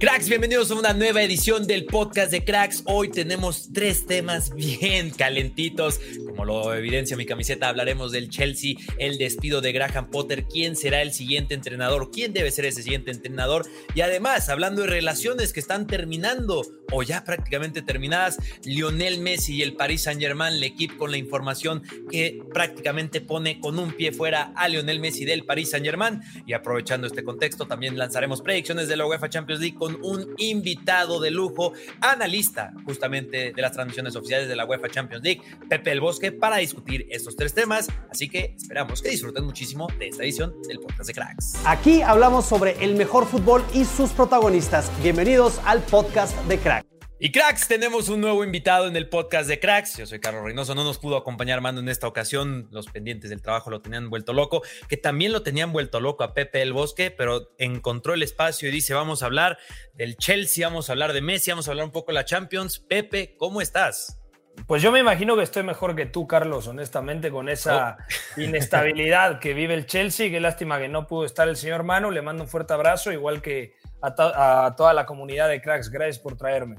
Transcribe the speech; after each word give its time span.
Cracks, 0.00 0.30
bienvenidos 0.30 0.70
a 0.70 0.76
una 0.76 0.94
nueva 0.94 1.22
edición 1.22 1.66
del 1.66 1.84
podcast 1.84 2.30
de 2.30 2.42
Cracks. 2.42 2.84
Hoy 2.86 3.10
tenemos 3.10 3.68
tres 3.70 4.06
temas 4.06 4.54
bien 4.54 5.10
calentitos. 5.10 6.00
Como 6.24 6.46
lo 6.46 6.72
evidencia 6.72 7.18
mi 7.18 7.26
camiseta, 7.26 7.68
hablaremos 7.68 8.10
del 8.10 8.30
Chelsea, 8.30 8.76
el 8.96 9.18
despido 9.18 9.60
de 9.60 9.72
Graham 9.72 10.08
Potter, 10.08 10.46
quién 10.46 10.74
será 10.74 11.02
el 11.02 11.12
siguiente 11.12 11.52
entrenador, 11.52 12.10
quién 12.10 12.32
debe 12.32 12.50
ser 12.50 12.64
ese 12.64 12.82
siguiente 12.82 13.10
entrenador. 13.10 13.66
Y 13.94 14.00
además, 14.00 14.48
hablando 14.48 14.80
de 14.80 14.88
relaciones 14.88 15.52
que 15.52 15.60
están 15.60 15.86
terminando 15.86 16.62
o 16.90 17.02
ya 17.02 17.24
prácticamente 17.24 17.82
terminadas, 17.82 18.38
Lionel 18.64 19.20
Messi 19.20 19.56
y 19.56 19.62
el 19.62 19.74
Paris 19.74 20.02
Saint-Germain, 20.02 20.54
el 20.54 20.64
equipo 20.64 20.98
con 20.98 21.10
la 21.10 21.16
información 21.16 21.82
que 22.10 22.42
prácticamente 22.52 23.20
pone 23.20 23.60
con 23.60 23.78
un 23.78 23.92
pie 23.92 24.12
fuera 24.12 24.52
a 24.54 24.68
Lionel 24.68 25.00
Messi 25.00 25.24
del 25.24 25.44
Paris 25.44 25.70
Saint-Germain. 25.70 26.20
Y 26.46 26.52
aprovechando 26.52 27.06
este 27.06 27.24
contexto, 27.24 27.66
también 27.66 27.96
lanzaremos 27.96 28.42
predicciones 28.42 28.88
de 28.88 28.96
la 28.96 29.06
UEFA 29.06 29.28
Champions 29.28 29.60
League 29.60 29.76
con 29.76 29.98
un 30.02 30.34
invitado 30.38 31.20
de 31.20 31.30
lujo, 31.30 31.72
analista 32.00 32.72
justamente 32.84 33.52
de 33.52 33.62
las 33.62 33.72
transmisiones 33.72 34.16
oficiales 34.16 34.48
de 34.48 34.56
la 34.56 34.64
UEFA 34.64 34.88
Champions 34.88 35.22
League, 35.22 35.42
Pepe 35.68 35.92
El 35.92 36.00
Bosque, 36.00 36.32
para 36.32 36.56
discutir 36.56 37.06
estos 37.10 37.36
tres 37.36 37.54
temas. 37.54 37.88
Así 38.10 38.28
que 38.28 38.54
esperamos 38.56 39.02
que 39.02 39.10
disfruten 39.10 39.44
muchísimo 39.44 39.88
de 39.98 40.08
esta 40.08 40.22
edición 40.22 40.54
del 40.62 40.80
podcast 40.80 41.06
de 41.06 41.14
Cracks. 41.14 41.54
Aquí 41.64 42.02
hablamos 42.02 42.46
sobre 42.46 42.82
el 42.84 42.94
mejor 42.94 43.26
fútbol 43.26 43.64
y 43.74 43.84
sus 43.84 44.10
protagonistas. 44.10 44.90
Bienvenidos 45.02 45.60
al 45.64 45.80
podcast 45.80 46.36
de 46.44 46.58
Cracks. 46.58 46.79
Y 47.22 47.32
cracks, 47.32 47.68
tenemos 47.68 48.08
un 48.08 48.22
nuevo 48.22 48.42
invitado 48.44 48.86
en 48.86 48.96
el 48.96 49.06
podcast 49.06 49.46
de 49.46 49.60
cracks. 49.60 49.98
Yo 49.98 50.06
soy 50.06 50.20
Carlos 50.20 50.42
Reynoso, 50.42 50.74
no 50.74 50.84
nos 50.84 50.96
pudo 50.96 51.18
acompañar 51.18 51.60
Mando 51.60 51.82
en 51.82 51.90
esta 51.90 52.08
ocasión. 52.08 52.66
Los 52.70 52.86
pendientes 52.86 53.28
del 53.28 53.42
trabajo 53.42 53.68
lo 53.68 53.82
tenían 53.82 54.08
vuelto 54.08 54.32
loco, 54.32 54.62
que 54.88 54.96
también 54.96 55.30
lo 55.30 55.42
tenían 55.42 55.70
vuelto 55.70 56.00
loco 56.00 56.24
a 56.24 56.32
Pepe 56.32 56.62
el 56.62 56.72
Bosque, 56.72 57.10
pero 57.10 57.50
encontró 57.58 58.14
el 58.14 58.22
espacio 58.22 58.70
y 58.70 58.72
dice, 58.72 58.94
vamos 58.94 59.22
a 59.22 59.26
hablar 59.26 59.58
del 59.92 60.16
Chelsea, 60.16 60.66
vamos 60.66 60.88
a 60.88 60.92
hablar 60.92 61.12
de 61.12 61.20
Messi, 61.20 61.50
vamos 61.50 61.68
a 61.68 61.72
hablar 61.72 61.84
un 61.84 61.92
poco 61.92 62.10
de 62.10 62.14
la 62.14 62.24
Champions. 62.24 62.78
Pepe, 62.78 63.36
¿cómo 63.36 63.60
estás? 63.60 64.18
Pues 64.66 64.80
yo 64.80 64.90
me 64.90 65.00
imagino 65.00 65.36
que 65.36 65.42
estoy 65.42 65.62
mejor 65.62 65.94
que 65.94 66.06
tú, 66.06 66.26
Carlos, 66.26 66.68
honestamente, 66.68 67.30
con 67.30 67.50
esa 67.50 67.98
oh. 68.00 68.40
inestabilidad 68.40 69.40
que 69.40 69.52
vive 69.52 69.74
el 69.74 69.84
Chelsea. 69.84 70.30
Qué 70.30 70.40
lástima 70.40 70.78
que 70.78 70.88
no 70.88 71.06
pudo 71.06 71.26
estar 71.26 71.50
el 71.50 71.56
señor 71.56 71.82
Manu. 71.82 72.12
Le 72.12 72.22
mando 72.22 72.44
un 72.44 72.48
fuerte 72.48 72.72
abrazo, 72.72 73.12
igual 73.12 73.42
que 73.42 73.74
a, 74.00 74.66
a 74.66 74.74
toda 74.74 74.94
la 74.94 75.04
comunidad 75.04 75.50
de 75.50 75.60
cracks. 75.60 75.90
Gracias 75.90 76.18
por 76.18 76.38
traerme. 76.38 76.76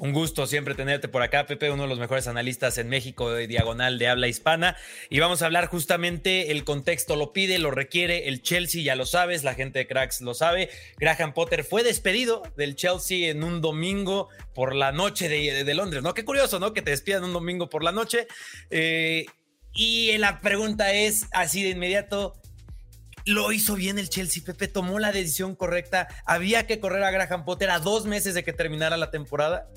Un 0.00 0.14
gusto 0.14 0.46
siempre 0.46 0.74
tenerte 0.74 1.08
por 1.08 1.20
acá, 1.20 1.44
Pepe, 1.44 1.70
uno 1.70 1.82
de 1.82 1.88
los 1.90 1.98
mejores 1.98 2.26
analistas 2.26 2.78
en 2.78 2.88
México 2.88 3.30
de 3.30 3.46
diagonal 3.46 3.98
de 3.98 4.08
habla 4.08 4.28
hispana. 4.28 4.74
Y 5.10 5.20
vamos 5.20 5.42
a 5.42 5.44
hablar 5.44 5.66
justamente, 5.66 6.52
el 6.52 6.64
contexto 6.64 7.16
lo 7.16 7.34
pide, 7.34 7.58
lo 7.58 7.70
requiere, 7.70 8.26
el 8.28 8.40
Chelsea 8.40 8.82
ya 8.82 8.96
lo 8.96 9.04
sabes, 9.04 9.44
la 9.44 9.52
gente 9.52 9.80
de 9.80 9.86
Cracks 9.86 10.22
lo 10.22 10.32
sabe. 10.32 10.70
Graham 10.96 11.34
Potter 11.34 11.64
fue 11.64 11.82
despedido 11.82 12.42
del 12.56 12.76
Chelsea 12.76 13.28
en 13.28 13.44
un 13.44 13.60
domingo 13.60 14.30
por 14.54 14.74
la 14.74 14.90
noche 14.90 15.28
de, 15.28 15.74
Londres, 15.74 16.02
¿no? 16.02 16.14
Qué 16.14 16.24
curioso, 16.24 16.58
¿no? 16.58 16.72
Que 16.72 16.80
te 16.80 16.92
despidan 16.92 17.22
un 17.22 17.34
domingo 17.34 17.68
por 17.68 17.84
la 17.84 17.92
noche. 17.92 18.26
Eh, 18.70 19.26
y 19.74 20.16
la 20.16 20.40
pregunta 20.40 20.94
es 20.94 21.26
así 21.32 21.62
de 21.62 21.68
inmediato, 21.68 22.40
lo 23.26 23.52
hizo 23.52 23.74
bien 23.74 23.98
el 23.98 24.08
Chelsea, 24.08 24.42
Pepe, 24.44 24.66
tomó 24.66 24.98
la 24.98 25.12
decisión 25.12 25.54
correcta. 25.54 26.08
Había 26.24 26.66
que 26.66 26.80
correr 26.80 27.02
a 27.02 27.10
Graham 27.10 27.44
Potter 27.44 27.68
a 27.68 27.80
dos 27.80 28.06
meses 28.06 28.32
de 28.32 28.42
que 28.42 28.54
terminara 28.54 28.96
la 28.96 29.10
temporada. 29.10 29.68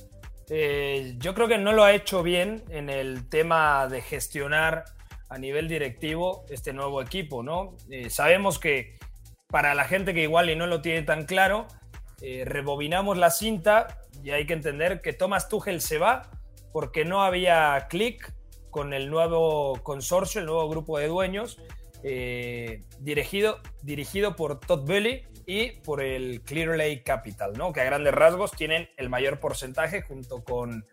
Eh, 0.49 1.15
yo 1.17 1.33
creo 1.33 1.47
que 1.47 1.57
no 1.57 1.71
lo 1.71 1.83
ha 1.83 1.93
hecho 1.93 2.23
bien 2.23 2.63
en 2.69 2.89
el 2.89 3.29
tema 3.29 3.87
de 3.87 4.01
gestionar 4.01 4.85
a 5.29 5.37
nivel 5.37 5.67
directivo 5.67 6.45
este 6.49 6.73
nuevo 6.73 7.01
equipo, 7.01 7.43
¿no? 7.43 7.75
Eh, 7.89 8.09
sabemos 8.09 8.59
que 8.59 8.97
para 9.47 9.73
la 9.73 9.85
gente 9.85 10.13
que 10.13 10.23
igual 10.23 10.49
y 10.49 10.55
no 10.55 10.67
lo 10.67 10.81
tiene 10.81 11.03
tan 11.03 11.25
claro, 11.25 11.67
eh, 12.21 12.43
rebobinamos 12.45 13.17
la 13.17 13.31
cinta 13.31 13.99
y 14.23 14.31
hay 14.31 14.45
que 14.45 14.53
entender 14.53 15.01
que 15.01 15.13
Thomas 15.13 15.49
Tuchel 15.49 15.81
se 15.81 15.97
va 15.97 16.29
porque 16.71 17.05
no 17.05 17.23
había 17.23 17.87
clic 17.89 18.33
con 18.69 18.93
el 18.93 19.09
nuevo 19.09 19.79
consorcio, 19.83 20.41
el 20.41 20.47
nuevo 20.47 20.67
grupo 20.67 20.97
de 20.97 21.07
dueños, 21.07 21.59
dirigido, 22.99 23.61
dirigido 23.83 24.35
por 24.35 24.59
Todd 24.59 24.85
Billy, 24.85 25.23
y 25.45 25.71
por 25.81 26.01
el 26.01 26.41
Clear 26.41 27.03
Capital, 27.03 27.53
¿no? 27.53 27.73
que 27.73 27.81
a 27.81 27.85
grandes 27.85 28.13
rasgos 28.13 28.51
tienen 28.51 28.89
el 28.97 29.09
mayor 29.09 29.39
porcentaje 29.39 30.01
junto 30.01 30.43
con 30.43 30.85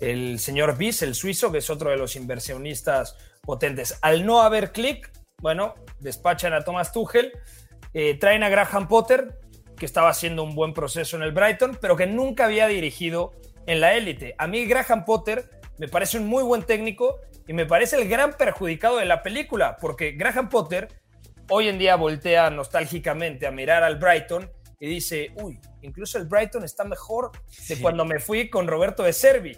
el 0.00 0.38
señor 0.38 0.76
Bis, 0.78 1.02
el 1.02 1.14
suizo, 1.14 1.52
que 1.52 1.58
es 1.58 1.70
otro 1.70 1.90
de 1.90 1.96
los 1.96 2.16
inversionistas 2.16 3.16
potentes. 3.42 3.98
Al 4.02 4.24
no 4.24 4.40
haber 4.40 4.72
clic, 4.72 5.10
bueno, 5.40 5.74
despachan 6.00 6.52
a 6.52 6.62
Thomas 6.62 6.92
Tuchel, 6.92 7.32
eh, 7.92 8.18
traen 8.18 8.42
a 8.42 8.48
Graham 8.48 8.88
Potter, 8.88 9.38
que 9.76 9.86
estaba 9.86 10.10
haciendo 10.10 10.42
un 10.42 10.54
buen 10.54 10.74
proceso 10.74 11.16
en 11.16 11.22
el 11.22 11.32
Brighton, 11.32 11.78
pero 11.80 11.96
que 11.96 12.06
nunca 12.06 12.46
había 12.46 12.66
dirigido 12.66 13.32
en 13.66 13.80
la 13.80 13.94
élite. 13.94 14.34
A 14.38 14.46
mí 14.46 14.66
Graham 14.66 15.04
Potter 15.04 15.50
me 15.78 15.88
parece 15.88 16.18
un 16.18 16.26
muy 16.26 16.42
buen 16.42 16.62
técnico 16.62 17.20
y 17.46 17.52
me 17.52 17.66
parece 17.66 17.96
el 17.96 18.08
gran 18.08 18.34
perjudicado 18.34 18.98
de 18.98 19.06
la 19.06 19.22
película, 19.22 19.76
porque 19.80 20.12
Graham 20.12 20.48
Potter 20.48 20.88
hoy 21.50 21.68
en 21.68 21.78
día 21.78 21.96
voltea 21.96 22.48
nostálgicamente 22.48 23.46
a 23.46 23.50
mirar 23.50 23.82
al 23.82 23.96
Brighton 23.96 24.50
y 24.78 24.88
dice, 24.88 25.32
uy, 25.42 25.60
incluso 25.82 26.16
el 26.16 26.26
Brighton 26.26 26.64
está 26.64 26.84
mejor 26.84 27.32
de 27.68 27.78
cuando 27.80 28.04
me 28.04 28.18
fui 28.18 28.48
con 28.48 28.66
Roberto 28.66 29.02
de 29.02 29.12
Servi. 29.12 29.56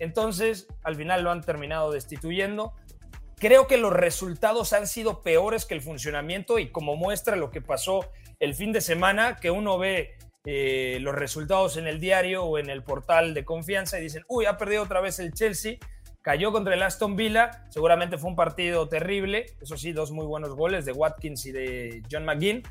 Entonces, 0.00 0.66
al 0.82 0.96
final 0.96 1.22
lo 1.22 1.30
han 1.30 1.42
terminado 1.42 1.92
destituyendo. 1.92 2.72
Creo 3.36 3.66
que 3.66 3.76
los 3.76 3.92
resultados 3.92 4.72
han 4.72 4.86
sido 4.86 5.22
peores 5.22 5.66
que 5.66 5.74
el 5.74 5.82
funcionamiento 5.82 6.58
y 6.58 6.70
como 6.70 6.96
muestra 6.96 7.36
lo 7.36 7.50
que 7.50 7.60
pasó 7.60 8.10
el 8.40 8.54
fin 8.54 8.72
de 8.72 8.80
semana, 8.80 9.36
que 9.36 9.50
uno 9.50 9.78
ve 9.78 10.16
eh, 10.46 10.98
los 11.00 11.14
resultados 11.14 11.76
en 11.76 11.86
el 11.86 12.00
diario 12.00 12.44
o 12.44 12.58
en 12.58 12.68
el 12.68 12.82
portal 12.82 13.32
de 13.32 13.44
confianza 13.44 13.98
y 13.98 14.02
dicen, 14.02 14.24
uy, 14.28 14.46
ha 14.46 14.56
perdido 14.56 14.82
otra 14.82 15.00
vez 15.00 15.18
el 15.18 15.32
Chelsea 15.32 15.76
Cayó 16.24 16.52
contra 16.52 16.72
el 16.72 16.82
Aston 16.82 17.16
Villa, 17.16 17.66
seguramente 17.68 18.16
fue 18.16 18.30
un 18.30 18.36
partido 18.36 18.88
terrible, 18.88 19.44
eso 19.60 19.76
sí, 19.76 19.92
dos 19.92 20.10
muy 20.10 20.24
buenos 20.24 20.54
goles 20.54 20.86
de 20.86 20.92
Watkins 20.92 21.44
y 21.44 21.52
de 21.52 22.02
John 22.10 22.24
McGinn, 22.24 22.62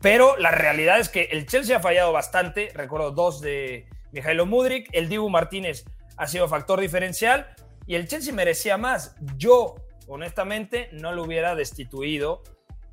pero 0.00 0.38
la 0.38 0.50
realidad 0.50 0.98
es 0.98 1.10
que 1.10 1.24
el 1.24 1.46
Chelsea 1.46 1.76
ha 1.76 1.80
fallado 1.80 2.10
bastante, 2.14 2.70
recuerdo 2.74 3.10
dos 3.10 3.42
de 3.42 3.86
Mijailo 4.12 4.46
Mudrik, 4.46 4.88
el 4.92 5.10
Dibu 5.10 5.28
Martínez 5.28 5.84
ha 6.16 6.26
sido 6.26 6.48
factor 6.48 6.80
diferencial 6.80 7.54
y 7.86 7.96
el 7.96 8.08
Chelsea 8.08 8.32
merecía 8.32 8.78
más. 8.78 9.14
Yo, 9.36 9.74
honestamente, 10.08 10.88
no 10.92 11.12
lo 11.12 11.22
hubiera 11.22 11.54
destituido 11.54 12.42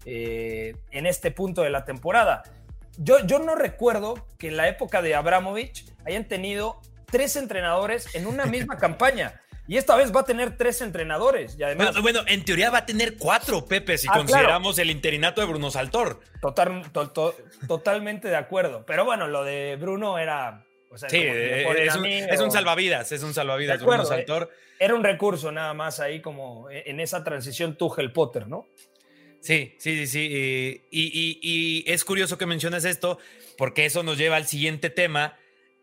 eh, 0.04 0.76
en 0.92 1.06
este 1.06 1.32
punto 1.32 1.62
de 1.62 1.70
la 1.70 1.86
temporada. 1.86 2.44
Yo, 2.98 3.26
yo 3.26 3.40
no 3.40 3.56
recuerdo 3.56 4.28
que 4.38 4.50
en 4.50 4.58
la 4.58 4.68
época 4.68 5.02
de 5.02 5.16
Abramovich 5.16 5.86
hayan 6.06 6.26
tenido 6.26 6.82
tres 7.06 7.38
entrenadores 7.38 8.14
en 8.16 8.28
una 8.28 8.46
misma 8.46 8.78
campaña. 8.80 9.40
Y 9.70 9.78
esta 9.78 9.96
vez 9.96 10.12
va 10.12 10.22
a 10.22 10.26
tener 10.26 10.58
tres 10.58 10.82
entrenadores. 10.82 11.56
Y 11.56 11.62
además, 11.62 12.02
bueno, 12.02 12.22
en 12.26 12.44
teoría 12.44 12.72
va 12.72 12.80
a 12.80 12.86
tener 12.88 13.18
cuatro, 13.18 13.68
Pepe, 13.68 14.00
si 14.00 14.08
ah, 14.10 14.14
consideramos 14.16 14.80
el 14.80 14.90
interinato 14.90 15.42
de 15.42 15.48
Bruno 15.48 15.70
Saltor. 15.70 16.20
Total, 16.42 16.92
totalmente 17.68 18.30
de 18.30 18.36
acuerdo. 18.36 18.84
Pero 18.88 19.06
bueno, 19.06 19.28
lo 19.28 19.44
de 19.44 19.78
Bruno 19.80 20.18
era. 20.18 20.66
sí, 21.08 21.18
es, 21.22 22.42
un, 22.42 22.52
salvavidas, 22.52 23.12
es 23.12 23.22
un 23.22 23.32
salvavidas, 23.36 23.80
Bruno 23.80 24.06
Saltor. 24.06 24.50
Eh, 24.52 24.76
era 24.80 24.96
un 24.96 25.04
recurso 25.04 25.52
nada 25.52 25.76
más 25.76 26.00
ahí, 26.00 26.20
como 26.20 26.68
en 26.72 27.00
esa 27.00 27.24
transición 27.24 27.76
Tuchel-Potter, 27.78 28.48
¿no? 28.48 28.66
Sí, 29.40 29.76
sí, 29.78 29.98
sí, 30.00 30.08
sí. 30.08 30.82
Y, 30.90 31.40
y 31.44 31.84
es 31.86 32.04
curioso 32.04 32.40
que 32.40 32.48
menciones 32.48 32.86
esto, 32.86 33.20
porque 33.56 33.86
eso 33.86 34.02
nos 34.02 34.18
lleva 34.18 34.38
al 34.38 34.48
siguiente 34.48 34.90
tema 34.90 35.38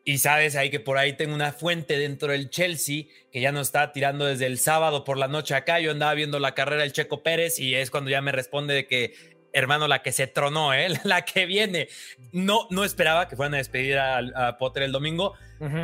y 0.09 0.19
sabes 0.19 0.55
ahí 0.55 0.71
que 0.71 0.79
por 0.79 0.99
ahí 0.99 1.15
tengo 1.15 1.35
una 1.35 1.51
fuente 1.51 1.99
dentro 1.99 2.31
del 2.31 2.49
Chelsea 2.49 3.07
que 3.33 3.41
ya 3.41 3.51
no 3.51 3.61
está 3.61 3.91
tirando 3.91 4.25
desde 4.25 4.47
el 4.47 4.61
sábado 4.61 5.03
por 5.03 5.19
la 5.19 5.27
noche 5.27 5.57
acá. 5.57 5.81
Yo 5.81 5.91
andaba 5.91 6.15
viendo 6.15 6.39
la 6.39 6.55
carrera 6.55 6.83
del 6.83 6.93
Checo 6.93 7.25
Pérez 7.25 7.59
y 7.59 7.75
es 7.75 7.91
cuando 7.91 8.09
ya 8.09 8.23
me 8.23 8.31
responde 8.31 8.73
de 8.73 8.87
que, 8.87 9.15
hermano, 9.53 9.89
la 9.89 10.03
que 10.03 10.13
se 10.13 10.29
tronó, 10.29 10.73
¿eh? 10.73 10.91
la 11.03 11.25
que 11.25 11.45
viene. 11.45 11.89
No, 12.31 12.69
no 12.71 12.85
esperaba 12.85 13.27
que 13.27 13.35
fueran 13.35 13.55
a 13.55 13.57
despedir 13.57 13.99
a, 13.99 14.57
Potter 14.61 14.85
el 14.85 14.93
domingo, 14.93 15.35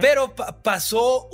pero 0.01 0.37
pasó 0.37 1.29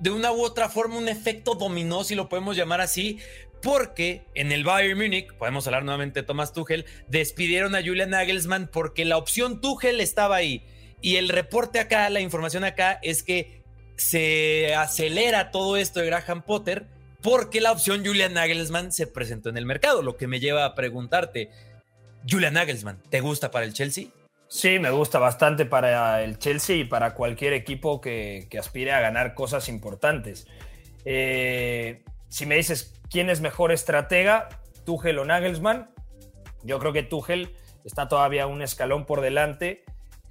de 0.00 0.10
una 0.10 0.32
u 0.32 0.42
otra 0.42 0.68
forma 0.68 0.98
un 0.98 1.08
efecto 1.08 1.54
dominó, 1.54 2.02
si 2.02 2.16
lo 2.16 2.28
podemos 2.28 2.56
llamar 2.56 2.80
así, 2.80 3.20
porque 3.62 4.24
en 4.34 4.50
el 4.50 4.64
Bayern 4.64 4.98
Múnich, 4.98 5.32
podemos 5.34 5.68
hablar 5.68 5.84
nuevamente 5.84 6.22
de 6.22 6.26
Thomas 6.26 6.52
Tuchel, 6.52 6.84
despidieron 7.06 7.76
a 7.76 7.80
Julian 7.80 8.10
Nagelsmann 8.10 8.66
porque 8.66 9.04
la 9.04 9.18
opción 9.18 9.60
Tuchel 9.60 10.00
estaba 10.00 10.34
ahí 10.34 10.64
y 11.04 11.16
el 11.16 11.28
reporte 11.28 11.80
acá, 11.80 12.08
la 12.08 12.20
información 12.20 12.64
acá 12.64 12.98
es 13.02 13.22
que 13.22 13.62
se 13.94 14.74
acelera 14.74 15.50
todo 15.50 15.76
esto 15.76 16.00
de 16.00 16.06
Graham 16.06 16.40
Potter 16.40 16.86
porque 17.20 17.60
la 17.60 17.72
opción 17.72 18.02
Julian 18.06 18.32
Nagelsmann 18.32 18.90
se 18.90 19.06
presentó 19.06 19.50
en 19.50 19.58
el 19.58 19.66
mercado, 19.66 20.00
lo 20.00 20.16
que 20.16 20.28
me 20.28 20.40
lleva 20.40 20.64
a 20.64 20.74
preguntarte, 20.74 21.50
Julian 22.26 22.54
Nagelsmann, 22.54 23.02
¿te 23.10 23.20
gusta 23.20 23.50
para 23.50 23.66
el 23.66 23.74
Chelsea? 23.74 24.06
Sí, 24.48 24.78
me 24.78 24.88
gusta 24.88 25.18
bastante 25.18 25.66
para 25.66 26.22
el 26.22 26.38
Chelsea 26.38 26.76
y 26.76 26.84
para 26.84 27.12
cualquier 27.12 27.52
equipo 27.52 28.00
que, 28.00 28.48
aspire 28.58 28.92
a 28.92 29.00
ganar 29.00 29.34
cosas 29.34 29.68
importantes. 29.68 30.46
Eh, 31.04 32.02
si 32.30 32.46
me 32.46 32.56
dices 32.56 32.94
quién 33.10 33.28
es 33.28 33.42
mejor 33.42 33.72
estratega, 33.72 34.48
Tuchel 34.86 35.18
o 35.18 35.26
Nagelsmann, 35.26 35.90
yo 36.62 36.78
creo 36.78 36.94
que 36.94 37.02
Tuchel 37.02 37.54
está 37.84 38.08
todavía 38.08 38.46
un 38.46 38.62
escalón 38.62 39.04
por 39.04 39.20
delante 39.20 39.84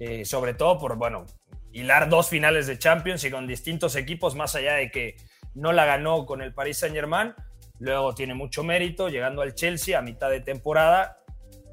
eh, 0.06 0.26
sobre 0.26 0.52
todo 0.52 0.78
por, 0.78 0.96
bueno, 0.96 1.24
hilar 1.72 2.10
dos 2.10 2.28
finales 2.28 2.66
de 2.66 2.78
Champions 2.78 3.24
y 3.24 3.30
con 3.30 3.46
distintos 3.46 3.96
equipos, 3.96 4.34
más 4.34 4.54
allá 4.54 4.74
de 4.74 4.90
que 4.90 5.16
no 5.54 5.72
la 5.72 5.86
ganó 5.86 6.26
con 6.26 6.42
el 6.42 6.52
Paris 6.52 6.76
Saint 6.76 6.94
Germain, 6.94 7.32
luego 7.78 8.14
tiene 8.14 8.34
mucho 8.34 8.62
mérito 8.62 9.08
llegando 9.08 9.40
al 9.40 9.54
Chelsea 9.54 9.98
a 9.98 10.02
mitad 10.02 10.28
de 10.28 10.40
temporada 10.40 11.20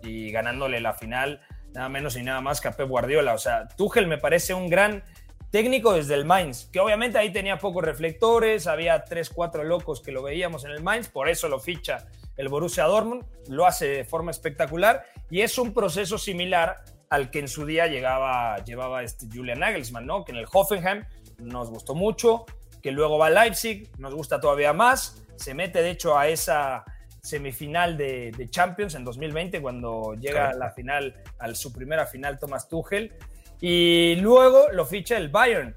y 0.01 0.31
ganándole 0.31 0.79
la 0.79 0.93
final 0.93 1.41
nada 1.73 1.89
menos 1.89 2.15
y 2.15 2.23
nada 2.23 2.39
más 2.39 2.61
que 2.61 2.69
a 2.69 2.71
Pep 2.71 2.87
Guardiola. 2.87 3.33
O 3.33 3.37
sea, 3.37 3.67
Tuchel 3.67 4.07
me 4.07 4.17
parece 4.17 4.53
un 4.53 4.69
gran 4.69 5.03
técnico 5.51 5.91
desde 5.91 6.15
el 6.15 6.23
Mainz, 6.23 6.69
que 6.71 6.79
obviamente 6.79 7.17
ahí 7.17 7.33
tenía 7.33 7.57
pocos 7.57 7.83
reflectores, 7.83 8.65
había 8.65 9.03
tres, 9.03 9.29
cuatro 9.29 9.65
locos 9.65 9.99
que 9.99 10.13
lo 10.13 10.23
veíamos 10.23 10.63
en 10.63 10.71
el 10.71 10.81
Mainz, 10.81 11.09
por 11.09 11.27
eso 11.27 11.49
lo 11.49 11.59
ficha 11.59 12.07
el 12.37 12.47
Borussia 12.47 12.85
Dortmund, 12.85 13.25
lo 13.49 13.65
hace 13.65 13.87
de 13.87 14.05
forma 14.05 14.31
espectacular 14.31 15.03
y 15.29 15.41
es 15.41 15.57
un 15.57 15.73
proceso 15.73 16.17
similar 16.17 16.81
al 17.11 17.29
que 17.29 17.39
en 17.39 17.49
su 17.49 17.65
día 17.65 17.87
llegaba, 17.87 18.63
llevaba 18.63 19.03
este 19.03 19.27
Julian 19.31 19.59
Nagelsmann, 19.59 20.05
¿no? 20.05 20.23
Que 20.23 20.31
en 20.31 20.37
el 20.37 20.45
Hoffenheim 20.51 21.03
nos 21.39 21.69
gustó 21.69 21.93
mucho, 21.93 22.45
que 22.81 22.91
luego 22.91 23.17
va 23.17 23.27
a 23.27 23.29
Leipzig, 23.29 23.91
nos 23.97 24.15
gusta 24.15 24.39
todavía 24.39 24.71
más, 24.71 25.21
se 25.35 25.53
mete 25.53 25.83
de 25.83 25.91
hecho 25.91 26.17
a 26.17 26.29
esa 26.29 26.85
semifinal 27.21 27.97
de, 27.97 28.47
Champions 28.49 28.95
en 28.95 29.03
2020 29.03 29.61
cuando 29.61 30.13
llega 30.13 30.49
a 30.49 30.53
la 30.53 30.71
final, 30.71 31.21
a 31.37 31.53
su 31.53 31.73
primera 31.73 32.07
final 32.07 32.39
Thomas 32.39 32.69
Tuchel 32.69 33.13
y 33.59 34.15
luego 34.15 34.69
lo 34.71 34.85
ficha 34.85 35.17
el 35.17 35.27
Bayern. 35.27 35.75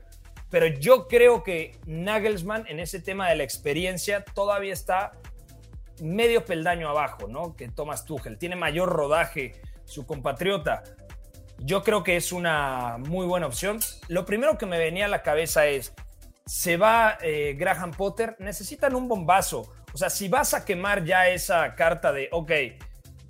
Pero 0.51 0.69
yo 0.69 1.09
creo 1.09 1.43
que 1.43 1.77
Nagelsmann 1.87 2.65
en 2.69 2.79
ese 2.79 3.01
tema 3.01 3.29
de 3.29 3.35
la 3.35 3.43
experiencia 3.43 4.25
todavía 4.25 4.73
está 4.73 5.13
medio 6.01 6.45
peldaño 6.45 6.89
abajo, 6.89 7.27
¿no? 7.27 7.57
Que 7.57 7.69
Thomas 7.69 8.05
Tuchel. 8.05 8.39
Tiene 8.39 8.55
mayor 8.55 8.89
rodaje 8.89 9.61
su 9.85 10.07
compatriota. 10.07 10.85
Yo 11.65 11.83
creo 11.83 12.05
que 12.05 12.17
es 12.17 12.31
una 12.31 12.99
muy 12.99 13.27
buena 13.27 13.47
opción. 13.47 13.81
Lo 14.09 14.27
primero 14.27 14.59
que 14.59 14.67
me 14.67 14.79
venía 14.79 15.07
a 15.07 15.09
la 15.09 15.23
cabeza 15.23 15.67
es, 15.67 15.95
se 16.45 16.77
va 16.77 17.17
eh, 17.23 17.55
Graham 17.59 17.93
Potter, 17.93 18.37
necesitan 18.39 18.95
un 18.95 19.09
bombazo. 19.09 19.73
O 19.95 19.97
sea, 19.97 20.11
si 20.11 20.29
vas 20.29 20.53
a 20.53 20.67
quemar 20.67 21.05
ya 21.05 21.29
esa 21.29 21.75
carta 21.75 22.13
de, 22.13 22.29
ok, 22.33 22.53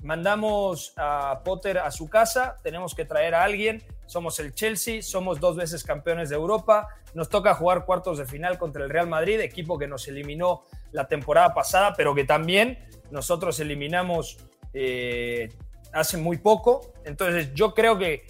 mandamos 0.03 0.95
a 0.97 1.43
Potter 1.45 1.79
a 1.79 1.93
su 1.93 2.11
casa, 2.11 2.59
tenemos 2.65 2.97
que 2.97 3.05
traer 3.05 3.37
a 3.37 3.45
alguien, 3.45 3.85
somos 4.07 4.41
el 4.41 4.53
Chelsea, 4.53 5.01
somos 5.01 5.39
dos 5.39 5.55
veces 5.55 5.85
campeones 5.85 6.29
de 6.29 6.35
Europa, 6.35 6.89
nos 7.15 7.29
toca 7.29 7.55
jugar 7.55 7.85
cuartos 7.85 8.19
de 8.19 8.27
final 8.27 8.59
contra 8.59 8.83
el 8.83 8.91
Real 8.91 9.07
Madrid, 9.07 9.39
equipo 9.39 9.79
que 9.79 9.87
nos 9.87 10.09
eliminó 10.09 10.65
la 10.91 11.07
temporada 11.07 11.55
pasada, 11.55 11.95
pero 11.97 12.17
que 12.17 12.25
también 12.25 12.85
nosotros 13.13 13.61
eliminamos 13.61 14.39
eh, 14.73 15.51
hace 15.95 16.17
muy 16.17 16.39
poco. 16.39 16.93
Entonces 17.05 17.55
yo 17.55 17.75
creo 17.75 17.97
que 17.99 18.27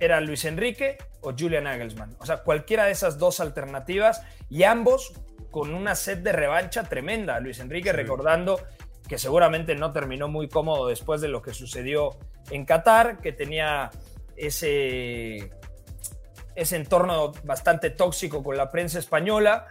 era 0.00 0.20
Luis 0.20 0.44
Enrique 0.44 0.98
o 1.20 1.32
Julian 1.38 1.64
Nagelsmann. 1.64 2.16
O 2.18 2.26
sea, 2.26 2.38
cualquiera 2.38 2.84
de 2.84 2.92
esas 2.92 3.18
dos 3.18 3.40
alternativas 3.40 4.22
y 4.48 4.62
ambos 4.62 5.12
con 5.50 5.74
una 5.74 5.94
sed 5.94 6.18
de 6.18 6.32
revancha 6.32 6.84
tremenda. 6.84 7.38
Luis 7.40 7.60
Enrique 7.60 7.92
recordando 7.92 8.60
que 9.08 9.18
seguramente 9.18 9.74
no 9.74 9.92
terminó 9.92 10.28
muy 10.28 10.48
cómodo 10.48 10.88
después 10.88 11.20
de 11.20 11.28
lo 11.28 11.42
que 11.42 11.52
sucedió 11.52 12.16
en 12.50 12.64
Qatar, 12.64 13.18
que 13.18 13.32
tenía 13.32 13.90
ese, 14.36 15.50
ese 16.54 16.76
entorno 16.76 17.32
bastante 17.44 17.90
tóxico 17.90 18.42
con 18.42 18.56
la 18.56 18.70
prensa 18.70 18.98
española 18.98 19.66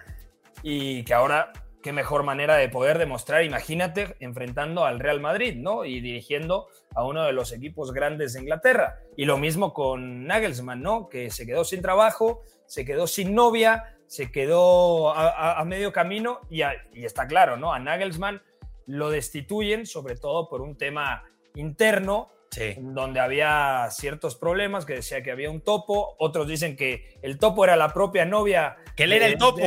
y 0.62 1.04
que 1.04 1.14
ahora 1.14 1.52
qué 1.83 1.94
mejor 1.94 2.24
manera 2.24 2.56
de 2.56 2.69
poder 2.69 2.97
demostrar, 2.97 3.44
imagínate, 3.44 4.15
enfrentando 4.19 4.85
al 4.85 5.00
Real 5.00 5.19
Madrid, 5.19 5.56
¿no? 5.56 5.85
Y 5.85 6.01
dirigiendo 6.01 6.68
a 6.95 7.06
uno 7.06 7.24
de 7.25 7.33
los 7.33 7.51
equipos 7.51 7.94
grandes 7.94 8.33
de 8.33 8.39
Inglaterra. 8.39 9.00
Y 9.15 9.25
lo 9.25 9.38
mismo 9.38 9.74
con 9.74 10.25
Nagelsmann, 10.25 10.81
¿no? 10.81 11.09
Que 11.09 11.30
se 11.30 11.45
quedó 11.45 11.63
sin 11.63 11.81
trabajo, 11.81 12.41
se 12.65 12.85
quedó 12.85 13.06
sin 13.06 13.35
novia, 13.35 13.95
se 14.07 14.31
quedó 14.31 15.13
a, 15.15 15.63
medio 15.65 15.91
camino 15.91 16.41
y, 16.50 16.62
y, 16.94 17.06
está 17.06 17.27
claro, 17.27 17.57
¿no? 17.57 17.74
A 17.74 17.80
Nagelsmann 17.80 18.41
lo 18.88 19.09
destituyen, 19.09 19.86
sobre 19.86 20.15
todo 20.15 20.50
por 20.50 20.62
un 20.62 20.77
tema 20.77 21.24
interno 21.56 22.33
donde 22.77 23.19
había 23.19 23.88
ciertos 23.89 24.36
problemas, 24.36 24.86
que 24.86 24.94
decía 24.94 25.24
que 25.24 25.31
había 25.31 25.50
un 25.50 25.62
topo, 25.62 26.15
otros 26.19 26.47
dicen 26.47 26.75
que 26.75 27.18
el 27.21 27.39
topo 27.39 27.63
era 27.63 27.75
la 27.75 27.94
propia 27.94 28.25
novia. 28.25 28.77
Que 28.95 29.03
él 29.03 29.13
era 29.13 29.25
el 29.25 29.38
topo. 29.38 29.63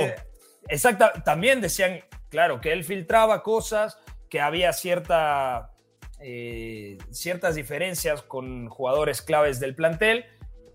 Exacto, 0.69 1.07
también 1.25 1.61
decían, 1.61 2.01
claro, 2.29 2.61
que 2.61 2.73
él 2.73 2.85
filtraba 2.85 3.43
cosas, 3.43 3.99
que 4.29 4.41
había 4.41 4.73
cierta, 4.73 5.71
eh, 6.21 6.99
ciertas 7.11 7.55
diferencias 7.55 8.23
con 8.23 8.69
jugadores 8.69 9.23
claves 9.23 9.61
del 9.61 9.75
plantel, 9.75 10.27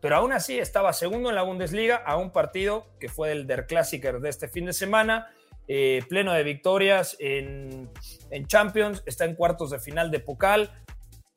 pero 0.02 0.16
aún 0.16 0.34
así 0.34 0.58
estaba 0.58 0.94
segundo 0.94 1.30
en 1.30 1.36
la 1.36 1.44
Bundesliga 1.44 1.98
a 1.98 2.18
un 2.18 2.32
partido 2.32 2.88
que 3.00 3.10
fue 3.10 3.32
el 3.32 3.46
Der 3.46 3.68
Klassiker 3.68 4.20
de 4.20 4.30
este 4.30 4.48
fin 4.48 4.66
de 4.66 4.74
semana, 4.74 5.28
eh, 5.68 6.02
pleno 6.10 6.34
de 6.34 6.44
victorias 6.44 7.16
en, 7.20 7.90
en 8.32 8.48
Champions, 8.48 9.04
está 9.06 9.26
en 9.26 9.36
cuartos 9.36 9.70
de 9.70 9.80
final 9.80 10.10
de 10.10 10.20
Pokal, 10.20 10.72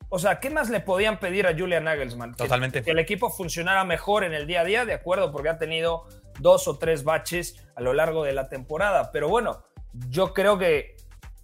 o 0.09 0.19
sea, 0.19 0.39
¿qué 0.39 0.49
más 0.49 0.69
le 0.69 0.79
podían 0.79 1.19
pedir 1.19 1.47
a 1.47 1.57
Julian 1.57 1.85
Nagelsmann? 1.85 2.35
Totalmente. 2.35 2.83
Que, 2.83 2.91
el 2.91 2.99
equipo 2.99 3.29
funcionara 3.29 3.83
mejor 3.83 4.23
en 4.23 4.33
el 4.33 4.47
día 4.47 4.61
a 4.61 4.63
día, 4.63 4.85
de 4.85 4.93
acuerdo, 4.93 5.31
porque 5.31 5.49
ha 5.49 5.57
tenido 5.57 6.05
dos 6.39 6.67
o 6.67 6.77
tres 6.77 7.03
baches 7.03 7.55
a 7.75 7.81
lo 7.81 7.93
largo 7.93 8.23
de 8.23 8.33
la 8.33 8.49
temporada. 8.49 9.11
Pero 9.11 9.29
bueno, 9.29 9.63
yo 10.09 10.33
creo 10.33 10.57
que 10.57 10.95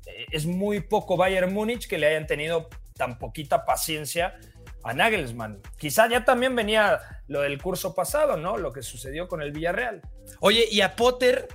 eh, 0.05 0.25
es 0.31 0.45
muy 0.45 0.81
poco 0.81 1.17
Bayern 1.17 1.53
Múnich 1.53 1.87
que 1.87 1.97
le 1.97 2.07
hayan 2.07 2.27
tenido 2.27 2.69
tan 2.95 3.17
poquita 3.17 3.65
paciencia 3.65 4.39
a 4.83 4.93
Nagelsmann. 4.93 5.61
Quizá 5.77 6.07
ya 6.09 6.25
también 6.25 6.55
venía 6.55 6.99
lo 7.27 7.41
del 7.41 7.61
curso 7.61 7.93
pasado, 7.93 8.37
¿no? 8.37 8.57
Lo 8.57 8.71
que 8.73 8.81
sucedió 8.81 9.27
con 9.27 9.41
el 9.41 9.51
Villarreal. 9.51 10.01
Oye, 10.39 10.67
y 10.69 10.81
a 10.81 10.95
Potter 10.95 11.47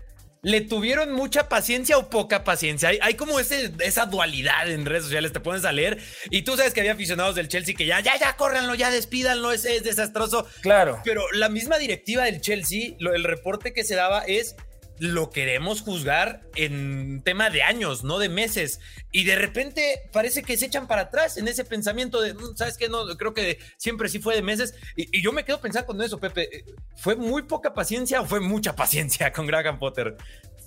¿Le 0.47 0.61
tuvieron 0.61 1.11
mucha 1.11 1.49
paciencia 1.49 1.99
o 1.99 2.09
poca 2.09 2.45
paciencia? 2.45 2.93
Hay, 3.01 3.15
como 3.15 3.41
esa 3.41 4.07
dualidad 4.07 4.71
en 4.71 4.87
redes 4.87 5.03
sociales, 5.03 5.33
te 5.33 5.41
pones 5.41 5.65
a 5.65 5.73
leer 5.73 5.99
y 6.31 6.43
tú 6.43 6.57
sabes 6.57 6.73
que 6.73 6.79
había 6.79 6.93
aficionados 6.93 7.35
del 7.35 7.49
Chelsea 7.49 7.75
que 7.75 7.85
ya, 7.85 7.99
ya, 7.99 8.17
ya, 8.17 8.37
córranlo, 8.37 8.77
ya 8.77 8.93
despídanlo, 8.93 9.51
es, 9.51 9.65
es 9.65 9.83
desastroso. 9.83 10.47
Claro. 10.61 11.01
Pero 11.03 11.25
la 11.33 11.49
misma 11.49 11.79
directiva 11.79 12.27
del 12.27 12.41
Chelsea, 12.41 12.95
el 13.01 13.25
reporte 13.25 13.73
que 13.73 13.83
se 13.83 13.97
daba 13.97 14.21
es 14.21 14.55
lo 14.99 15.31
queremos 15.31 15.83
juzgar 15.83 16.43
en 16.55 17.23
tema 17.23 17.51
de 17.51 17.63
años, 17.63 18.05
no 18.05 18.19
de 18.19 18.29
meses. 18.29 18.81
Y 19.13 19.25
de 19.25 19.37
repente 19.37 20.09
parece 20.13 20.43
que 20.43 20.57
se 20.57 20.67
echan 20.67 20.87
para 20.87 21.03
atrás 21.03 21.37
en 21.37 21.49
ese 21.49 21.65
pensamiento 21.65 22.21
de, 22.21 22.35
mm, 22.35 22.57
¿sabes 22.57 22.77
qué? 22.77 22.89
No, 22.89 23.07
creo 23.17 23.35
que 23.35 23.59
siempre 23.77 24.09
sí 24.09 24.19
fue 24.19 24.35
de 24.35 24.43
meses. 24.43 24.75
Y, 24.97 25.23
yo 25.23 25.33
me 25.33 25.45
quedo 25.45 25.61
pensando 25.61 25.87
con 25.87 26.03
eso, 26.03 26.19
Pepe. 26.19 26.65
¿Fue 26.97 27.17
muy 27.17 27.43
poca 27.43 27.75
paciencia 27.75 28.21
o 28.21 28.27
fue 28.27 28.41
mucha 28.41 28.75
paciencia 28.75 29.33
con 29.35 29.47
Graham 29.47 29.79
Potter? 29.79 30.17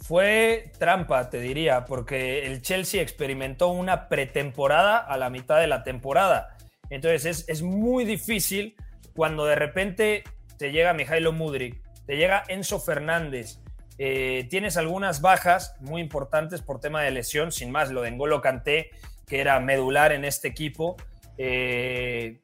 Fue 0.01 0.71
trampa, 0.79 1.29
te 1.29 1.39
diría, 1.39 1.85
porque 1.85 2.45
el 2.47 2.61
Chelsea 2.61 3.01
experimentó 3.01 3.69
una 3.69 4.09
pretemporada 4.09 4.97
a 4.97 5.17
la 5.17 5.29
mitad 5.29 5.59
de 5.59 5.67
la 5.67 5.83
temporada. 5.83 6.57
Entonces 6.89 7.25
es, 7.25 7.49
es 7.49 7.61
muy 7.61 8.05
difícil 8.05 8.75
cuando 9.15 9.45
de 9.45 9.55
repente 9.55 10.23
te 10.57 10.71
llega 10.71 10.93
Mijailo 10.93 11.31
Mudrik, 11.31 11.81
te 12.05 12.17
llega 12.17 12.43
Enzo 12.47 12.79
Fernández, 12.79 13.59
eh, 14.01 14.47
tienes 14.49 14.77
algunas 14.77 15.19
bajas 15.19 15.75
muy 15.81 16.01
importantes 16.01 16.61
por 16.61 16.79
tema 16.79 17.03
de 17.03 17.11
lesión, 17.11 17.51
sin 17.51 17.69
más, 17.69 17.91
lo 17.91 18.01
de 18.01 18.11
Ngolo 18.11 18.39
Kanté, 18.39 18.91
que 19.27 19.41
era 19.41 19.59
medular 19.59 20.13
en 20.13 20.23
este 20.23 20.47
equipo. 20.47 20.95
Eh, 21.37 22.39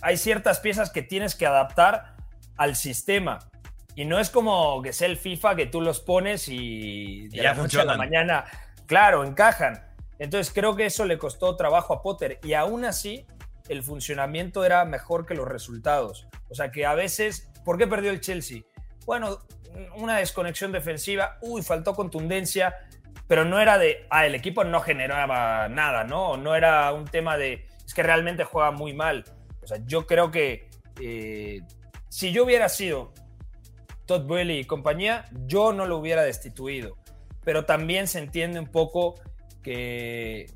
hay 0.00 0.16
ciertas 0.16 0.58
piezas 0.58 0.90
que 0.90 1.02
tienes 1.02 1.34
que 1.34 1.44
adaptar 1.44 2.16
al 2.56 2.76
sistema. 2.76 3.40
Y 3.94 4.06
no 4.06 4.18
es 4.18 4.30
como 4.30 4.80
que 4.80 4.94
sea 4.94 5.08
el 5.08 5.18
FIFA 5.18 5.54
que 5.54 5.66
tú 5.66 5.82
los 5.82 6.00
pones 6.00 6.48
y 6.48 7.28
de 7.28 7.36
ya 7.36 7.42
la 7.42 7.54
noche 7.54 7.78
a 7.78 7.84
la 7.84 7.98
mañana, 7.98 8.46
claro, 8.86 9.24
encajan. 9.24 9.84
Entonces 10.18 10.50
creo 10.50 10.76
que 10.76 10.86
eso 10.86 11.04
le 11.04 11.18
costó 11.18 11.56
trabajo 11.56 11.92
a 11.92 12.00
Potter 12.00 12.38
y 12.42 12.54
aún 12.54 12.86
así 12.86 13.26
el 13.68 13.82
funcionamiento 13.82 14.64
era 14.64 14.86
mejor 14.86 15.26
que 15.26 15.34
los 15.34 15.46
resultados. 15.46 16.26
O 16.48 16.54
sea 16.54 16.70
que 16.70 16.86
a 16.86 16.94
veces, 16.94 17.52
¿por 17.66 17.76
qué 17.76 17.86
perdió 17.86 18.10
el 18.10 18.22
Chelsea? 18.22 18.62
Bueno, 19.10 19.40
una 19.96 20.18
desconexión 20.18 20.70
defensiva, 20.70 21.36
uy, 21.40 21.62
faltó 21.62 21.96
contundencia, 21.96 22.76
pero 23.26 23.44
no 23.44 23.58
era 23.58 23.76
de, 23.76 24.06
ah, 24.08 24.24
el 24.24 24.36
equipo 24.36 24.62
no 24.62 24.80
generaba 24.80 25.68
nada, 25.68 26.04
¿no? 26.04 26.36
No 26.36 26.54
era 26.54 26.92
un 26.92 27.06
tema 27.06 27.36
de, 27.36 27.66
es 27.84 27.92
que 27.92 28.04
realmente 28.04 28.44
juega 28.44 28.70
muy 28.70 28.94
mal. 28.94 29.24
O 29.64 29.66
sea, 29.66 29.78
yo 29.84 30.06
creo 30.06 30.30
que 30.30 30.70
eh, 31.00 31.60
si 32.08 32.30
yo 32.30 32.44
hubiera 32.44 32.68
sido 32.68 33.12
Todd 34.06 34.28
Boehly 34.28 34.60
y 34.60 34.64
compañía, 34.64 35.24
yo 35.44 35.72
no 35.72 35.86
lo 35.86 35.96
hubiera 35.96 36.22
destituido. 36.22 36.96
Pero 37.42 37.64
también 37.64 38.06
se 38.06 38.20
entiende 38.20 38.60
un 38.60 38.68
poco 38.68 39.20
que 39.64 40.52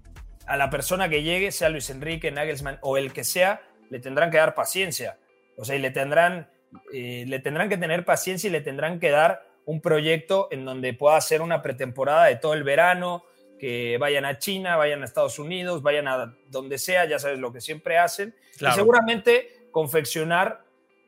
a 0.47 0.57
la 0.57 0.71
persona 0.71 1.09
que 1.09 1.25
llegue, 1.25 1.51
sea 1.51 1.71
Luis 1.71 1.91
Enrique, 1.91 2.31
Nagelsmann 2.31 2.79
o 2.83 2.99
el 2.99 3.13
que 3.13 3.25
sea, 3.25 3.63
le 3.91 3.99
tendrán 3.99 4.31
que 4.31 4.37
dar 4.37 4.55
paciencia. 4.55 5.19
O 5.57 5.65
sea, 5.65 5.75
y 5.75 5.81
le 5.81 5.91
tendrán 5.91 6.54
eh, 6.93 7.25
le 7.27 7.39
tendrán 7.39 7.69
que 7.69 7.77
tener 7.77 8.05
paciencia 8.05 8.49
y 8.49 8.53
le 8.53 8.61
tendrán 8.61 9.01
que 9.01 9.11
dar 9.11 9.47
un 9.67 9.81
proyecto 9.81 10.49
en 10.51 10.65
donde 10.65 10.93
pueda 10.93 11.17
hacer 11.17 11.43
una 11.43 11.63
pretemporada 11.63 12.27
de 12.27 12.37
todo 12.37 12.55
el 12.55 12.65
verano, 12.65 13.25
que 13.59 13.97
vayan 13.99 14.25
a 14.25 14.39
China, 14.39 14.77
vayan 14.77 15.03
a 15.03 15.05
Estados 15.05 15.39
Unidos, 15.39 15.83
vayan 15.83 16.09
a 16.09 16.37
donde 16.49 16.79
sea, 16.79 17.07
ya 17.07 17.19
sabes 17.19 17.39
lo 17.39 17.53
que 17.53 17.61
siempre 17.61 17.99
hacen, 17.99 18.35
y 18.61 18.67
seguramente 18.73 19.69
confeccionar 19.71 20.65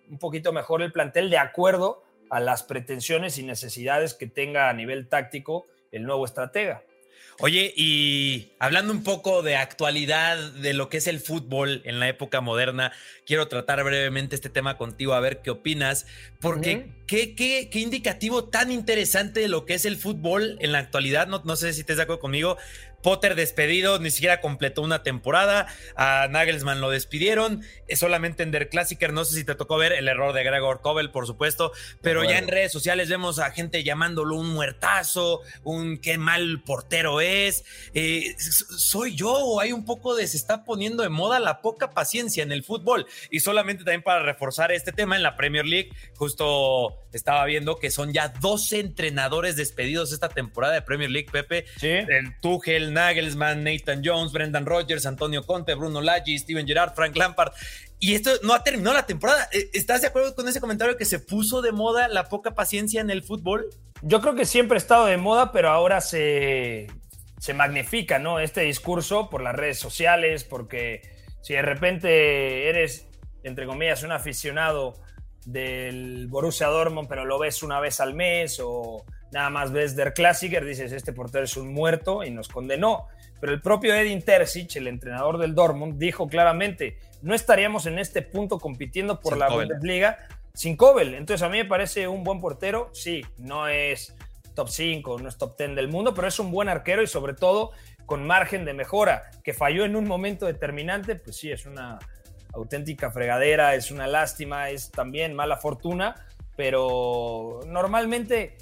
un 0.08 0.18
poquito 0.18 0.52
mejor 0.52 0.82
el 0.82 0.92
plantel 0.92 1.28
de 1.30 1.38
acuerdo 1.38 2.02
a 2.30 2.40
las 2.40 2.62
pretensiones 2.62 3.38
y 3.38 3.42
necesidades 3.42 4.14
que 4.14 4.26
tenga 4.26 4.68
a 4.68 4.73
nivel 4.73 5.08
táctico 5.08 5.66
el 5.92 6.04
nuevo 6.04 6.25
estratega. 6.25 6.82
Oye, 7.38 7.75
y 7.76 8.52
hablando 8.59 8.95
un 8.95 9.02
poco 9.02 9.43
de 9.43 9.57
actualidad 9.57 10.38
de 10.52 10.73
lo 10.73 10.88
que 10.88 10.97
es 10.97 11.07
el 11.07 11.21
fútbol 11.21 11.83
en 11.85 12.00
la 12.00 12.09
época 12.09 12.40
moderna, 12.40 12.93
quiero 13.26 13.47
tratar 13.47 13.85
brevemente 13.85 14.35
este 14.35 14.49
tema 14.49 14.78
contigo, 14.78 15.12
a 15.12 15.21
ver 15.21 15.43
qué 15.43 15.50
opinas, 15.50 16.07
porque 16.40 16.88
qué, 17.07 17.35
qué, 17.35 17.69
qué, 17.71 17.81
indicativo 17.81 18.45
tan 18.45 18.71
interesante 18.71 19.40
de 19.40 19.49
lo 19.49 19.66
que 19.66 19.75
es 19.75 19.85
el 19.85 19.99
fútbol 19.99 20.57
en 20.61 20.73
la 20.73 20.78
actualidad, 20.78 21.26
no, 21.26 21.43
no 21.45 21.57
sé 21.57 21.75
si 21.75 21.81
estás 21.81 21.99
de 21.99 22.05
acuerdo 22.05 22.21
conmigo, 22.21 22.57
Potter 23.07 23.37
despedido, 23.37 24.01
ni 24.01 24.11
siquiera 24.11 24.41
completó 24.41 24.83
una 24.83 25.05
temporada. 25.05 25.69
A 25.95 26.27
Nagelsmann 26.29 26.81
lo 26.81 26.91
despidieron. 26.91 27.63
Solamente 27.95 28.43
en 28.43 28.51
Der 28.51 28.69
Klassiker, 28.69 29.13
no 29.13 29.25
sé 29.25 29.37
si 29.37 29.45
te 29.45 29.55
tocó 29.55 29.77
ver 29.77 29.93
el 29.93 30.09
error 30.09 30.33
de 30.33 30.43
Gregor 30.43 30.81
Kobel, 30.81 31.13
por 31.13 31.25
supuesto. 31.25 31.71
Pero 32.03 32.25
ya 32.25 32.39
en 32.39 32.49
redes 32.49 32.73
sociales 32.73 33.09
vemos 33.09 33.39
a 33.39 33.53
gente 33.53 33.85
llamándolo 33.85 34.35
un 34.35 34.53
muertazo, 34.53 35.43
un 35.63 35.99
qué 35.99 36.19
mal 36.19 36.65
portero 36.65 37.21
es. 37.21 37.65
Eh, 37.95 38.35
¿Soy 38.39 39.15
yo 39.15 39.33
o 39.33 39.61
hay 39.61 39.71
un 39.71 39.85
poco 39.85 40.17
de 40.17 40.27
se 40.27 40.37
está 40.37 40.65
poniendo 40.65 41.05
de 41.05 41.09
moda 41.09 41.39
la 41.39 41.61
poca 41.63 41.91
paciencia 41.91 42.43
en 42.43 42.51
el 42.51 42.65
fútbol? 42.65 43.07
Y 43.31 43.39
solamente 43.39 43.85
también 43.85 44.03
para 44.03 44.25
reforzar 44.25 44.73
este 44.73 44.91
tema 44.91 45.15
en 45.15 45.23
la 45.23 45.37
Premier 45.37 45.65
League, 45.65 45.93
justo 46.17 47.07
estaba 47.13 47.45
viendo 47.45 47.77
que 47.77 47.93
son 47.93 48.13
ya 48.13 48.29
12 48.29 48.81
entrenadores 48.81 49.55
despedidos 49.55 50.13
esta 50.13 50.29
temporada 50.29 50.75
de 50.75 50.83
Premier 50.83 51.11
League, 51.11 51.29
Pepe. 51.31 51.67
Sí. 51.79 51.89
El 51.89 52.39
Tuchel, 52.41 52.96
Nagelsmann, 52.97 53.62
Nathan 53.62 54.03
Jones, 54.03 54.33
Brendan 54.33 54.67
Rodgers, 54.67 55.07
Antonio 55.07 55.45
Conte, 55.45 55.75
Bruno 55.75 56.00
Laggi, 56.00 56.38
Steven 56.38 56.67
Gerrard, 56.67 56.95
Frank 56.95 57.15
Lampard. 57.15 57.53
Y 58.00 58.15
esto 58.15 58.31
no 58.43 58.55
ha 58.55 58.65
terminado 58.65 58.97
la 58.97 59.07
temporada. 59.07 59.49
Eh, 59.53 59.71
¿Estás 59.75 60.00
de 60.00 60.09
acuerdo 60.09 60.35
con 60.35 60.49
ese 60.49 60.61
comentario 60.61 60.97
que 60.97 61.05
se 61.05 61.19
puso 61.19 61.62
de 61.62 61.73
moda 61.73 62.09
la 62.09 62.29
poca 62.29 62.55
paciencia 62.55 63.00
en 63.00 63.11
el 63.11 63.23
fútbol? 63.23 63.69
Yo 64.03 64.21
creo 64.21 64.35
que 64.35 64.45
siempre 64.45 64.76
ha 64.76 64.79
estado 64.79 65.07
de 65.07 65.17
moda, 65.17 65.53
pero 65.53 65.69
ahora 65.69 66.00
se, 66.00 66.87
se 67.38 67.55
magnifica, 67.55 68.19
¿no? 68.19 68.41
Este 68.41 68.62
discurso 68.62 69.31
por 69.31 69.43
las 69.43 69.55
redes 69.55 69.79
sociales, 69.79 70.45
porque 70.45 71.03
si 71.43 71.55
de 71.55 71.62
repente 71.62 72.69
eres, 72.69 73.07
entre 73.43 73.67
comillas, 73.67 74.03
un 74.03 74.12
aficionado 74.12 74.95
del 75.45 76.26
Borussia 76.29 76.67
Dortmund, 76.67 77.09
pero 77.09 77.25
lo 77.25 77.38
ves 77.38 77.62
una 77.62 77.79
vez 77.79 78.00
al 78.00 78.15
mes 78.15 78.61
o 78.62 79.05
nada 79.37 79.50
más 79.50 79.71
ves 79.71 79.95
Der 79.95 80.14
Klassiker, 80.14 80.64
dices, 80.64 80.93
este 80.93 81.12
portero 81.12 81.45
es 81.45 81.59
un 81.59 81.73
muerto 81.75 82.25
y 82.25 82.31
nos 82.31 82.49
condenó. 82.49 83.07
Pero 83.38 83.52
el 83.52 83.61
propio 83.61 83.95
Edin 83.95 84.23
Terzic, 84.23 84.76
el 84.76 84.87
entrenador 84.88 85.37
del 85.37 85.55
Dortmund, 85.55 85.99
dijo 85.99 86.26
claramente, 86.26 86.99
no 87.21 87.35
estaríamos 87.35 87.85
en 87.85 87.99
este 87.99 88.23
punto 88.23 88.59
compitiendo 88.59 89.21
por 89.21 89.35
Sin 89.35 89.40
la. 89.40 89.49
Bundesliga 89.50 90.19
sin 90.55 90.75
Kobel. 90.75 91.12
Entonces 91.12 91.43
a 91.43 91.50
mí 91.50 91.59
me 91.59 91.66
parece 91.66 92.09
un 92.09 92.25
buen 92.25 92.40
portero, 92.40 92.88
sí, 92.95 93.23
no 93.37 93.69
es 93.69 94.16
top 94.55 94.71
5, 94.71 95.19
no 95.19 95.28
es 95.28 95.37
top 95.37 95.59
10 95.59 95.76
del 95.76 95.88
mundo, 95.88 96.14
pero 96.14 96.28
es 96.28 96.38
un 96.38 96.50
buen 96.50 96.71
arquero 96.71 97.02
y 97.02 97.07
sobre 97.07 97.35
todo 97.35 97.73
con 98.07 98.26
margen 98.26 98.64
de 98.64 98.73
mejora, 98.73 99.31
que 99.45 99.52
falló 99.52 99.85
en 99.85 99.97
un 99.97 100.07
momento 100.09 100.47
determinante, 100.47 101.14
pues 101.16 101.37
sí, 101.37 101.52
es 101.52 101.66
una 101.66 101.99
auténtica 102.55 103.11
fregadera, 103.11 103.75
es 103.75 103.90
una 103.90 104.07
lástima, 104.07 104.71
es 104.71 104.90
también 104.90 105.35
mala 105.35 105.59
fortuna, 105.59 106.14
pero 106.57 107.61
normalmente 107.66 108.57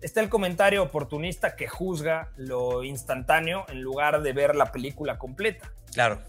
está 0.00 0.20
el 0.20 0.28
comentario 0.28 0.82
oportunista 0.82 1.56
que 1.56 1.68
juzga 1.68 2.32
lo 2.36 2.84
instantáneo 2.84 3.66
en 3.68 3.82
lugar 3.82 4.22
de 4.22 4.32
ver 4.32 4.56
la 4.56 4.72
película 4.72 5.18
completa. 5.18 5.72
Claro. 5.92 6.20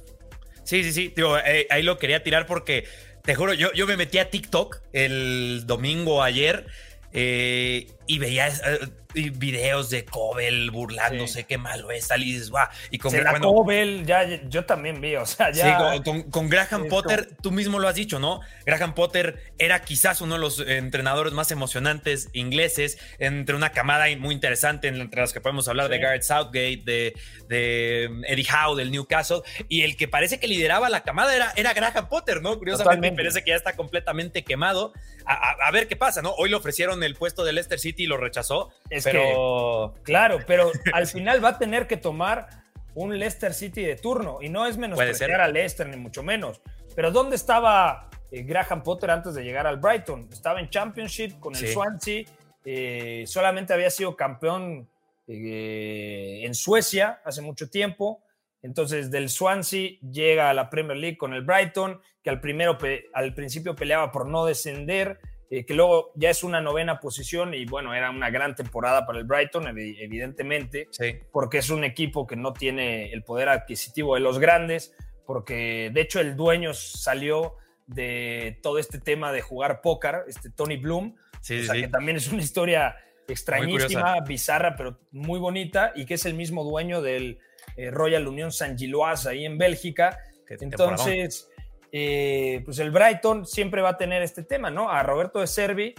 Sí, 0.64 0.84
sí, 0.84 0.92
sí. 0.94 1.14
Digo, 1.16 1.38
eh, 1.38 1.68
ahí 1.70 1.84
lo 1.84 1.98
quería 1.98 2.24
tirar 2.24 2.46
porque, 2.46 2.86
te 3.24 3.36
juro, 3.36 3.54
yo, 3.54 3.72
yo 3.74 3.88
me 3.88 3.98
metí 3.98 4.18
a 4.18 4.30
TikTok 4.30 4.82
el 4.94 5.64
domingo 5.66 6.24
ayer 6.24 6.68
eh, 7.14 7.88
y 8.08 8.20
veía 8.20 8.48
eh, 8.50 8.80
y 9.14 9.30
videos 9.30 9.90
de 9.90 10.06
Cobel 10.06 10.72
burlándose, 10.72 11.40
Sí. 11.42 11.44
qué 11.44 11.58
malo 11.58 11.92
es, 11.92 12.10
y 12.18 12.24
dices, 12.24 12.50
guau. 12.50 12.66
Y 12.92 12.98
con, 12.98 13.12
bueno, 13.12 13.54
Kobel, 13.54 14.06
ya, 14.06 14.26
yo 14.48 14.64
también 14.64 15.02
vi, 15.02 15.18
o 15.18 15.26
sea, 15.26 15.52
ya... 15.52 16.00
Sí, 16.02 16.12
con, 16.32 16.48
Graham 16.50 16.84
Esto- 16.84 16.88
Potter, 16.88 17.28
tú 17.42 17.52
mismo 17.52 17.78
lo 17.80 17.90
has 17.90 17.96
dicho, 17.96 18.20
¿no? 18.20 18.40
Graham 18.66 18.96
Potter 18.96 19.52
era 19.58 19.82
quizás 19.82 20.22
uno 20.22 20.36
de 20.36 20.40
los 20.40 20.62
eh, 20.62 20.78
entrenadores 20.78 21.34
más 21.34 21.52
emocionantes 21.52 22.30
ingleses, 22.32 22.98
entre 23.20 23.54
una 23.58 23.72
camada 23.74 24.06
muy 24.18 24.34
interesante, 24.34 24.88
entre 24.88 25.20
las 25.20 25.34
que 25.34 25.42
podemos 25.42 25.68
hablar 25.68 25.90
de. 25.90 26.00
Garrett 26.00 26.24
Southgate, 26.24 26.82
de, 26.86 27.14
de 27.50 28.08
um, 28.10 28.24
Eddie 28.26 28.48
Howe 28.50 28.76
del 28.78 28.92
Newcastle, 28.92 29.42
y 29.68 29.82
el 29.84 29.98
que 29.98 30.08
parece 30.08 30.40
que 30.40 30.48
lideraba 30.48 30.90
la 30.90 31.04
camada 31.04 31.36
era, 31.36 31.52
era 31.58 31.74
Graham 31.74 32.08
Potter, 32.08 32.42
¿no? 32.42 32.58
Curiosamente, 32.58 32.84
Totalmente. 33.10 33.24
parece 33.24 33.44
que 33.44 33.52
ya 33.52 33.58
está 33.58 33.76
completamente 33.76 34.44
quemado. 34.46 34.94
A, 35.26 35.34
a- 35.34 35.68
a 35.68 35.72
ver 35.72 35.88
qué 35.90 35.96
pasa, 35.98 36.22
¿no? 36.22 36.32
Hoy 36.32 36.50
le 36.50 36.56
ofrecieron 36.56 37.04
el 37.04 37.16
puesto 37.16 37.44
de 37.44 37.52
Leicester 37.54 37.78
City 37.80 38.01
y 38.04 38.08
lo 38.08 38.18
rechazó, 38.18 38.70
Es 38.90 39.04
pero... 39.04 39.94
Claro, 40.04 40.40
pero 40.48 40.72
al 40.94 41.08
final 41.08 41.44
va 41.44 41.50
a 41.50 41.58
tener 41.58 41.88
que 41.88 41.98
tomar 41.98 42.48
un 42.94 43.18
Leicester 43.18 43.54
City 43.54 43.84
de 43.84 43.96
turno 43.96 44.40
y 44.42 44.50
no 44.50 44.66
es 44.66 44.78
menospreciar 44.78 45.42
a 45.42 45.48
Leicester 45.48 45.88
ni 45.88 45.98
mucho 45.98 46.24
menos. 46.24 46.62
Pero 46.96 47.12
¿dónde 47.12 47.36
estaba 47.36 48.10
eh, 48.32 48.44
Graham 48.44 48.84
Potter 48.84 49.12
antes 49.12 49.34
de 49.34 49.44
llegar 49.44 49.66
al 49.68 49.78
Brighton? 49.78 50.28
Estaba 50.32 50.60
en 50.60 50.70
Championship 50.70 51.40
con 51.40 51.56
el 51.56 51.62
Sí. 51.62 51.68
Swansea, 51.68 52.24
eh, 52.66 53.24
solamente 53.28 53.74
había 53.74 53.90
sido 53.90 54.16
campeón 54.16 54.90
eh, 55.28 56.42
en 56.44 56.54
Suecia 56.54 57.22
hace 57.24 57.42
mucho 57.42 57.70
tiempo. 57.70 58.24
Entonces 58.62 59.10
del 59.10 59.30
Swansea 59.30 59.92
llega 60.02 60.50
a 60.50 60.54
la 60.54 60.70
Premier 60.70 60.98
League 60.98 61.18
con 61.18 61.34
el 61.34 61.42
Brighton, 61.44 62.00
que 62.22 62.30
al, 62.30 62.40
primero 62.42 62.78
al 63.14 63.34
principio 63.34 63.76
peleaba 63.76 64.12
por 64.12 64.28
no 64.28 64.46
descender, 64.46 65.20
eh, 65.54 65.66
que 65.66 65.74
luego 65.76 66.12
ya 66.16 66.30
es 66.32 66.44
una 66.44 66.62
novena 66.62 67.00
posición 67.00 67.54
y 67.54 67.66
bueno, 67.66 67.94
era 67.94 68.10
una 68.10 68.30
gran 68.32 68.56
temporada 68.56 69.06
para 69.06 69.20
el 69.20 69.26
Brighton, 69.26 69.66
evi- 69.66 69.98
evidentemente, 70.00 70.88
Sí. 70.92 71.18
porque 71.32 71.58
es 71.60 71.70
un 71.70 71.84
equipo 71.84 72.26
que 72.26 72.36
no 72.38 72.54
tiene 72.54 73.12
el 73.12 73.24
poder 73.24 73.50
adquisitivo 73.50 74.16
de 74.16 74.22
los 74.22 74.40
grandes, 74.40 74.96
porque 75.26 75.92
de 75.94 76.02
hecho 76.02 76.20
el 76.22 76.36
dueño 76.36 76.74
salió 76.74 77.56
de 77.86 78.58
todo 78.64 78.80
este 78.80 79.00
tema 79.00 79.32
de 79.34 79.42
jugar 79.42 79.82
póker, 79.82 80.24
este 80.28 80.50
Tony 80.50 80.78
Bloom, 80.78 81.16
Sí, 81.42 81.60
o 81.60 81.64
sea, 81.66 81.76
sí. 81.76 81.82
que 81.82 81.88
también 81.90 82.16
es 82.18 82.32
una 82.32 82.42
historia 82.42 82.96
extrañísima, 83.28 84.20
bizarra, 84.22 84.76
pero 84.78 85.00
muy 85.12 85.40
bonita, 85.40 85.92
y 85.96 86.06
que 86.06 86.14
es 86.14 86.26
el 86.26 86.34
mismo 86.34 86.64
dueño 86.64 87.02
del 87.02 87.40
eh, 87.78 87.92
Royal 87.92 88.28
Union 88.28 88.52
Saint 88.52 88.78
Gilloise 88.80 89.28
ahí 89.28 89.46
en 89.46 89.58
Bélgica. 89.58 90.18
Entonces, 90.62 91.50
eh, 91.92 92.62
pues 92.66 92.80
el 92.80 92.92
Brighton 92.92 93.46
siempre 93.46 93.82
va 93.82 93.90
a 93.90 93.98
tener 93.98 94.22
este 94.22 94.44
tema, 94.44 94.70
¿no? 94.70 94.90
A 94.90 95.04
Roberto 95.04 95.40
de 95.40 95.48
Servi, 95.48 95.94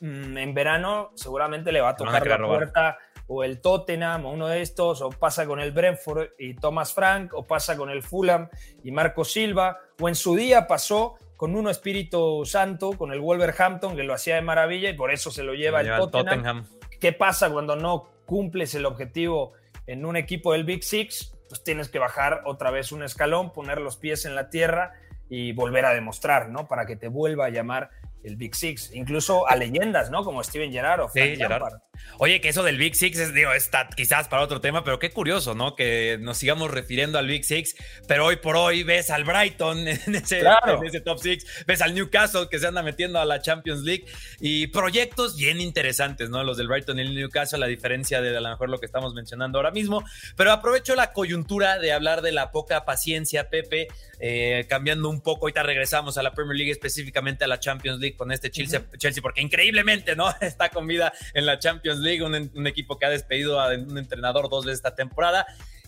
mm, 0.00 0.38
en 0.38 0.54
verano 0.54 1.10
seguramente 1.14 1.72
le 1.72 1.80
va 1.80 1.90
a 1.90 1.96
tocar 1.96 2.26
la 2.26 2.36
robar. 2.36 2.58
puerta 2.58 2.98
o 3.32 3.44
el 3.44 3.60
Tottenham 3.60 4.26
o 4.26 4.32
uno 4.32 4.48
de 4.48 4.60
estos, 4.60 5.02
o 5.02 5.10
pasa 5.10 5.46
con 5.46 5.60
el 5.60 5.70
Brentford 5.70 6.30
y 6.38 6.54
Thomas 6.54 6.92
Frank, 6.92 7.32
o 7.34 7.46
pasa 7.46 7.76
con 7.76 7.88
el 7.88 8.02
Fulham 8.02 8.48
y 8.82 8.90
Marco 8.90 9.24
Silva, 9.24 9.78
o 10.00 10.08
en 10.08 10.16
su 10.16 10.34
día 10.34 10.66
pasó 10.66 11.14
con 11.36 11.54
uno 11.54 11.70
Espíritu 11.70 12.44
Santo, 12.44 12.92
con 12.98 13.12
el 13.12 13.20
Wolverhampton, 13.20 13.94
que 13.94 14.02
lo 14.02 14.14
hacía 14.14 14.34
de 14.34 14.42
maravilla 14.42 14.90
y 14.90 14.94
por 14.94 15.12
eso 15.12 15.30
se 15.30 15.44
lo 15.44 15.54
lleva, 15.54 15.78
Lo 15.78 15.80
el 15.80 15.84
lleva 15.86 15.96
el 16.04 16.10
Tottenham. 16.10 16.64
Tottenham. 16.64 16.66
¿Qué 17.00 17.12
pasa 17.12 17.50
cuando 17.50 17.76
no 17.76 18.10
cumples 18.26 18.74
el 18.74 18.84
objetivo 18.84 19.52
en 19.86 20.04
un 20.04 20.16
equipo 20.16 20.52
del 20.52 20.64
Big 20.64 20.82
Six? 20.82 21.32
Pues 21.50 21.64
tienes 21.64 21.88
que 21.88 21.98
bajar 21.98 22.42
otra 22.46 22.70
vez 22.70 22.92
un 22.92 23.02
escalón, 23.02 23.52
poner 23.52 23.80
los 23.80 23.96
pies 23.96 24.24
en 24.24 24.36
la 24.36 24.50
tierra 24.50 24.94
y 25.28 25.52
volver 25.52 25.84
a 25.84 25.92
demostrar, 25.92 26.48
¿no? 26.48 26.68
Para 26.68 26.86
que 26.86 26.94
te 26.94 27.08
vuelva 27.08 27.46
a 27.46 27.50
llamar 27.50 27.90
el 28.24 28.36
Big 28.36 28.54
Six. 28.54 28.90
Incluso 28.94 29.48
a 29.48 29.56
leyendas, 29.56 30.10
¿no? 30.10 30.22
Como 30.24 30.42
Steven 30.44 30.72
Gerrard 30.72 31.00
o 31.00 31.08
Sí, 31.08 31.20
Frank. 31.36 31.38
Lampard. 31.50 31.74
Oye, 32.18 32.40
que 32.40 32.48
eso 32.48 32.62
del 32.62 32.78
Big 32.78 32.94
Six 32.96 33.18
es, 33.18 33.34
digo, 33.34 33.52
está 33.52 33.88
quizás 33.94 34.26
para 34.28 34.42
otro 34.42 34.60
tema, 34.60 34.84
pero 34.84 34.98
qué 34.98 35.10
curioso, 35.10 35.54
¿no? 35.54 35.74
Que 35.76 36.16
nos 36.20 36.38
sigamos 36.38 36.70
refiriendo 36.70 37.18
al 37.18 37.26
Big 37.26 37.44
Six, 37.44 37.74
pero 38.08 38.24
hoy 38.26 38.36
por 38.36 38.56
hoy 38.56 38.82
ves 38.82 39.10
al 39.10 39.24
Brighton 39.24 39.78
en 39.88 40.14
ese, 40.14 40.40
Claro. 40.40 40.78
en 40.80 40.86
ese 40.86 41.00
top 41.00 41.18
six, 41.18 41.44
ves 41.66 41.82
al 41.82 41.94
Newcastle 41.94 42.48
que 42.50 42.58
se 42.58 42.66
anda 42.66 42.82
metiendo 42.82 43.18
a 43.20 43.24
la 43.26 43.40
Champions 43.42 43.82
League 43.82 44.06
y 44.40 44.68
proyectos 44.68 45.36
bien 45.36 45.60
interesantes, 45.60 46.30
¿no? 46.30 46.42
Los 46.42 46.56
del 46.56 46.68
Brighton 46.68 46.98
y 46.98 47.02
el 47.02 47.14
Newcastle, 47.14 47.62
a 47.62 47.68
diferencia 47.68 48.20
de 48.22 48.34
a 48.36 48.40
lo 48.40 48.48
mejor 48.48 48.70
lo 48.70 48.78
que 48.78 48.86
estamos 48.86 49.12
mencionando 49.14 49.58
ahora 49.58 49.70
mismo, 49.70 50.02
pero 50.36 50.52
aprovecho 50.52 50.94
la 50.94 51.12
coyuntura 51.12 51.78
de 51.78 51.92
hablar 51.92 52.22
de 52.22 52.32
la 52.32 52.50
poca 52.50 52.84
paciencia, 52.86 53.50
Pepe, 53.50 53.88
eh, 54.20 54.66
cambiando 54.68 55.08
un 55.10 55.20
poco, 55.20 55.42
ahorita 55.46 55.62
regresamos 55.62 56.16
a 56.16 56.22
la 56.22 56.32
Premier 56.32 56.56
League, 56.56 56.72
específicamente 56.72 57.44
a 57.44 57.48
la 57.48 57.60
Champions 57.60 58.00
League 58.00 58.09
con 58.16 58.32
este 58.32 58.50
Chelsea, 58.50 58.84
Chelsea 58.98 59.22
porque 59.22 59.40
increíblemente, 59.40 60.16
¿no? 60.16 60.32
Está 60.40 60.68
con 60.68 60.86
vida 60.86 61.12
en 61.34 61.46
la 61.46 61.58
Champions 61.58 62.00
League, 62.00 62.22
un, 62.22 62.50
un 62.54 62.66
equipo 62.66 62.98
que 62.98 63.06
ha 63.06 63.10
despedido 63.10 63.60
a 63.60 63.74
un 63.74 63.98
entrenador 63.98 64.48
dos 64.48 64.64
veces 64.64 64.78
esta 64.78 64.94
temporada. 64.94 65.46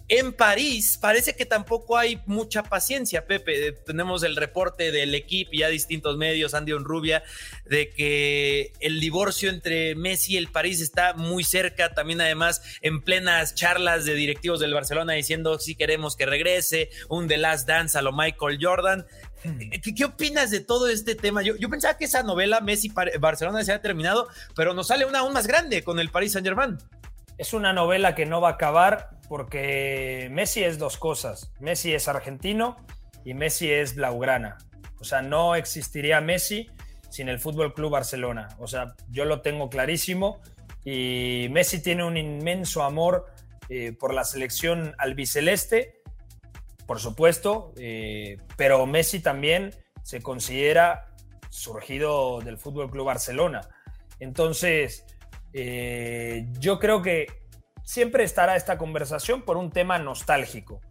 En 0.09 0.33
París 0.33 0.99
parece 1.01 1.35
que 1.35 1.47
tampoco 1.47 1.97
hay 1.97 2.21
mucha 2.27 2.63
paciencia, 2.63 3.27
Pepe. 3.27 3.69
Eh, 3.69 3.73
Tenemos 3.73 4.23
el 4.23 4.37
reporte 4.37 4.91
del 4.93 5.15
equipo 5.15 5.53
y 5.55 5.59
ya 5.61 5.69
distintos 5.69 6.17
medios, 6.17 6.55
Andy 6.55 6.73
Rubia, 6.73 7.23
de 7.65 7.91
que 7.91 8.73
el 8.81 9.01
divorcio 9.01 9.49
entre 9.49 9.95
Messi 9.95 10.35
y 10.35 10.37
el 10.37 10.49
París 10.49 10.81
está 10.81 11.15
muy 11.15 11.45
cerca. 11.45 11.95
También 11.95 12.21
además 12.21 12.63
en 12.83 13.01
plenas 13.01 13.55
charlas 13.55 14.05
de 14.05 14.15
directivos 14.15 14.61
del 14.61 14.75
Barcelona 14.75 15.15
diciendo 15.15 15.59
si 15.59 15.75
queremos 15.77 16.17
que 16.17 16.27
regrese, 16.27 16.91
un 17.09 17.29
The 17.29 17.39
Last 17.39 17.67
Dance 17.67 17.97
a 17.97 18.03
lo 18.03 18.13
Michael 18.13 18.59
Jordan. 18.61 19.07
¿Qué, 19.43 20.05
opinas 20.05 20.51
de 20.51 20.61
todo 20.61 20.89
este 20.89 21.15
tema? 21.15 21.43
Yo, 21.43 21.69
pensaba 21.69 21.97
que 21.97 22.05
esa 22.05 22.23
novela 22.23 22.61
Messi-Barcelona 22.61 23.65
se 23.65 23.73
había 23.73 23.83
terminado, 23.83 24.29
pero 24.55 24.75
nos 24.75 24.89
sale 24.89 25.05
una 25.05 25.21
aún 25.21 25.33
más 25.33 25.47
grande 25.47 25.83
con 25.83 25.99
el 25.99 26.11
Paris 26.11 26.33
Saint-Germain. 26.33 26.79
Es 27.39 27.53
una 27.53 27.73
novela 27.73 28.15
que 28.15 28.27
no 28.27 28.41
va 28.41 28.51
a 28.51 28.53
acabar 28.53 29.11
porque 29.29 30.29
Messi 30.31 30.63
es 30.63 30.79
dos 30.79 30.97
cosas. 30.97 31.53
Messi 31.59 31.93
es 31.95 32.09
argentino 32.09 32.77
y 33.25 33.35
Messi 33.35 33.71
es 33.71 33.95
blaugrana. 33.95 34.59
O 35.01 35.05
sea, 35.05 35.23
no 35.23 35.57
existiría 35.57 36.21
Messi 36.21 36.71
sin 37.11 37.29
el 37.29 37.39
Fútbol 37.39 37.75
Club 37.75 37.91
Barcelona. 37.91 38.49
O 38.59 38.67
sea, 38.67 38.95
yo 39.11 39.25
lo 39.25 39.41
tengo 39.41 39.69
clarísimo 39.71 40.41
y 40.85 41.49
Messi 41.51 41.83
tiene 41.83 42.05
un 42.05 42.17
inmenso 42.17 42.83
amor 42.83 43.27
eh, 43.69 43.93
por 43.93 44.15
la 44.15 44.25
selección 44.25 44.95
albiceleste 44.99 46.02
por 46.93 47.01
supuesto, 47.01 47.73
eh, 47.79 48.37
pero 48.59 48.85
Messi 48.85 49.21
también 49.21 49.75
se 50.03 50.21
considera 50.21 51.07
surgido 51.49 52.43
del 52.43 52.59
Fútbol 52.59 52.91
Club 52.91 53.07
Barcelona. 53.07 53.63
Entonces, 54.21 55.07
eh, 55.55 56.45
yo 56.59 56.79
creo 56.79 57.01
que 57.01 57.29
siempre 57.83 58.25
estará 58.25 58.57
esta 58.57 58.77
conversación 58.77 59.41
por 59.41 59.57
un 59.57 59.71
tema 59.71 59.99
nostálgico, 59.99 60.83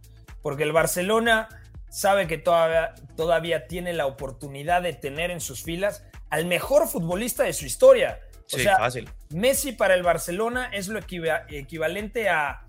porque 0.42 0.64
el 0.64 0.72
Barcelona 0.72 1.48
sabe 1.88 2.26
que 2.26 2.36
todavía, 2.36 2.94
todavía 3.16 3.68
tiene 3.68 3.92
la 3.92 4.06
oportunidad 4.06 4.82
de 4.82 4.94
tener 4.94 5.30
en 5.30 5.40
sus 5.40 5.62
filas 5.62 6.04
al 6.30 6.46
mejor 6.46 6.88
futbolista 6.88 7.44
de 7.44 7.52
su 7.52 7.64
historia. 7.64 8.18
O 8.52 8.58
sea, 8.58 8.76
fácil. 8.76 9.08
Messi 9.30 9.70
para 9.70 9.94
el 9.94 10.02
Barcelona 10.02 10.68
es 10.72 10.88
lo 10.88 10.98
equivalente 10.98 12.28
a 12.28 12.66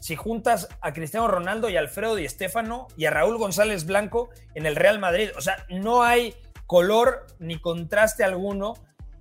si 0.00 0.16
juntas 0.16 0.68
a 0.80 0.92
Cristiano 0.92 1.28
Ronaldo 1.28 1.68
y 1.68 1.76
Alfredo 1.76 2.14
Di 2.14 2.28
Stéfano 2.28 2.88
y 2.96 3.06
a 3.06 3.10
Raúl 3.10 3.38
González 3.38 3.86
Blanco 3.86 4.30
en 4.54 4.66
el 4.66 4.76
Real 4.76 4.98
Madrid. 4.98 5.30
O 5.36 5.40
sea, 5.40 5.66
no 5.68 6.02
hay 6.02 6.34
color 6.66 7.26
ni 7.38 7.60
contraste 7.60 8.24
alguno. 8.24 8.74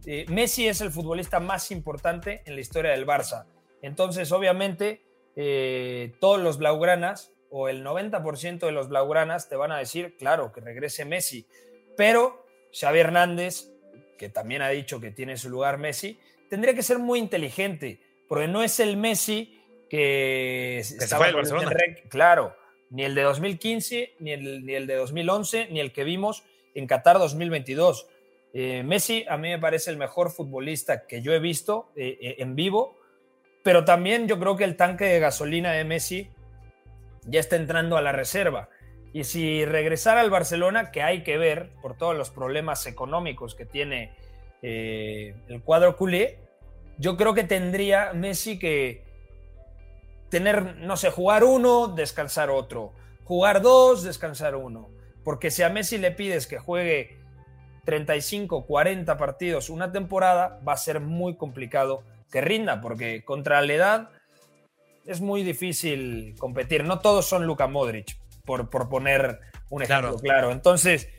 Eh, 0.05 0.25
Messi 0.29 0.67
es 0.67 0.81
el 0.81 0.91
futbolista 0.91 1.39
más 1.39 1.71
importante 1.71 2.41
en 2.45 2.55
la 2.55 2.61
historia 2.61 2.91
del 2.91 3.05
Barça. 3.05 3.45
Entonces, 3.81 4.31
obviamente, 4.31 5.01
eh, 5.35 6.13
todos 6.19 6.39
los 6.39 6.57
blaugranas 6.57 7.31
o 7.49 7.69
el 7.69 7.83
90% 7.83 8.65
de 8.65 8.71
los 8.71 8.89
blaugranas 8.89 9.49
te 9.49 9.55
van 9.55 9.71
a 9.71 9.77
decir, 9.77 10.15
claro, 10.17 10.51
que 10.51 10.61
regrese 10.61 11.05
Messi. 11.05 11.47
Pero 11.95 12.45
Xavi 12.77 12.99
Hernández, 12.99 13.71
que 14.17 14.29
también 14.29 14.61
ha 14.61 14.69
dicho 14.69 14.99
que 14.99 15.11
tiene 15.11 15.37
su 15.37 15.49
lugar 15.49 15.77
Messi, 15.77 16.19
tendría 16.49 16.73
que 16.73 16.83
ser 16.83 16.99
muy 16.99 17.19
inteligente, 17.19 18.01
porque 18.27 18.47
no 18.47 18.63
es 18.63 18.79
el 18.79 18.97
Messi 18.97 19.56
que, 19.89 20.79
estaba 20.79 21.31
Barcelona. 21.31 21.71
claro, 22.09 22.55
ni 22.89 23.03
el 23.03 23.15
de 23.15 23.21
2015, 23.23 24.15
ni 24.19 24.31
el, 24.31 24.65
ni 24.65 24.73
el 24.73 24.87
de 24.87 24.95
2011, 24.95 25.67
ni 25.71 25.79
el 25.79 25.91
que 25.91 26.03
vimos 26.03 26.43
en 26.73 26.87
Qatar 26.87 27.17
2022. 27.19 28.07
Eh, 28.53 28.83
Messi 28.83 29.25
a 29.27 29.37
mí 29.37 29.49
me 29.49 29.59
parece 29.59 29.91
el 29.91 29.97
mejor 29.97 30.31
futbolista 30.31 31.05
que 31.05 31.21
yo 31.21 31.33
he 31.33 31.39
visto 31.39 31.91
eh, 31.95 32.17
eh, 32.21 32.35
en 32.39 32.55
vivo, 32.55 32.97
pero 33.63 33.83
también 33.83 34.27
yo 34.27 34.39
creo 34.39 34.55
que 34.55 34.63
el 34.63 34.75
tanque 34.77 35.05
de 35.05 35.19
gasolina 35.19 35.73
de 35.73 35.83
Messi 35.83 36.29
ya 37.25 37.39
está 37.39 37.55
entrando 37.55 37.97
a 37.97 38.01
la 38.01 38.13
reserva. 38.13 38.69
Y 39.13 39.23
si 39.23 39.65
regresara 39.65 40.21
al 40.21 40.29
Barcelona, 40.29 40.91
que 40.91 41.01
hay 41.01 41.23
que 41.23 41.37
ver 41.37 41.71
por 41.81 41.97
todos 41.97 42.15
los 42.15 42.29
problemas 42.29 42.85
económicos 42.85 43.55
que 43.55 43.65
tiene 43.65 44.13
el 44.61 45.61
cuadro 45.63 45.95
culé, 45.95 46.39
yo 46.97 47.15
creo 47.15 47.33
que 47.33 47.43
tendría 47.43 48.13
Messi 48.13 48.59
que, 48.59 49.06
tener, 50.29 50.77
no 50.77 50.97
sé, 50.97 51.09
jugar 51.09 51.43
uno, 51.43 51.87
descansar 51.87 52.49
otro, 52.49 52.93
jugar 53.23 53.61
dos, 53.61 54.03
descansar 54.03 54.55
uno. 54.55 54.89
Porque 55.23 55.51
si 55.51 55.63
a 55.63 55.69
Messi 55.69 55.97
le 55.97 56.11
pides 56.11 56.47
que 56.47 56.59
juegue 56.59 57.19
35, 57.85 58.65
40 58.65 59.17
partidos 59.17 59.69
una 59.69 59.91
temporada, 59.91 60.59
va 60.67 60.73
a 60.73 60.77
ser 60.77 60.99
muy 60.99 61.35
complicado 61.35 62.03
que 62.31 62.41
rinda, 62.41 62.81
porque 62.81 63.23
contra 63.23 63.61
la 63.61 63.73
edad 63.73 64.09
es 65.05 65.21
muy 65.21 65.43
difícil 65.43 66.35
competir. 66.37 66.83
No 66.83 66.99
todos 66.99 67.25
son 67.25 67.45
Luka 67.45 67.67
Modric, 67.67 68.17
por, 68.45 68.69
por 68.69 68.89
poner 68.89 69.39
un 69.69 69.83
ejemplo 69.83 70.17
claro. 70.17 70.19
claro. 70.19 70.51
Entonces, 70.51 71.09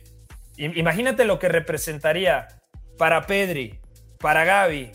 imagínate 0.56 1.24
lo 1.24 1.38
que 1.38 1.48
representaría 1.48 2.48
para 2.98 3.26
Pedri, 3.26 3.80
para 4.18 4.44
Gaby, 4.44 4.92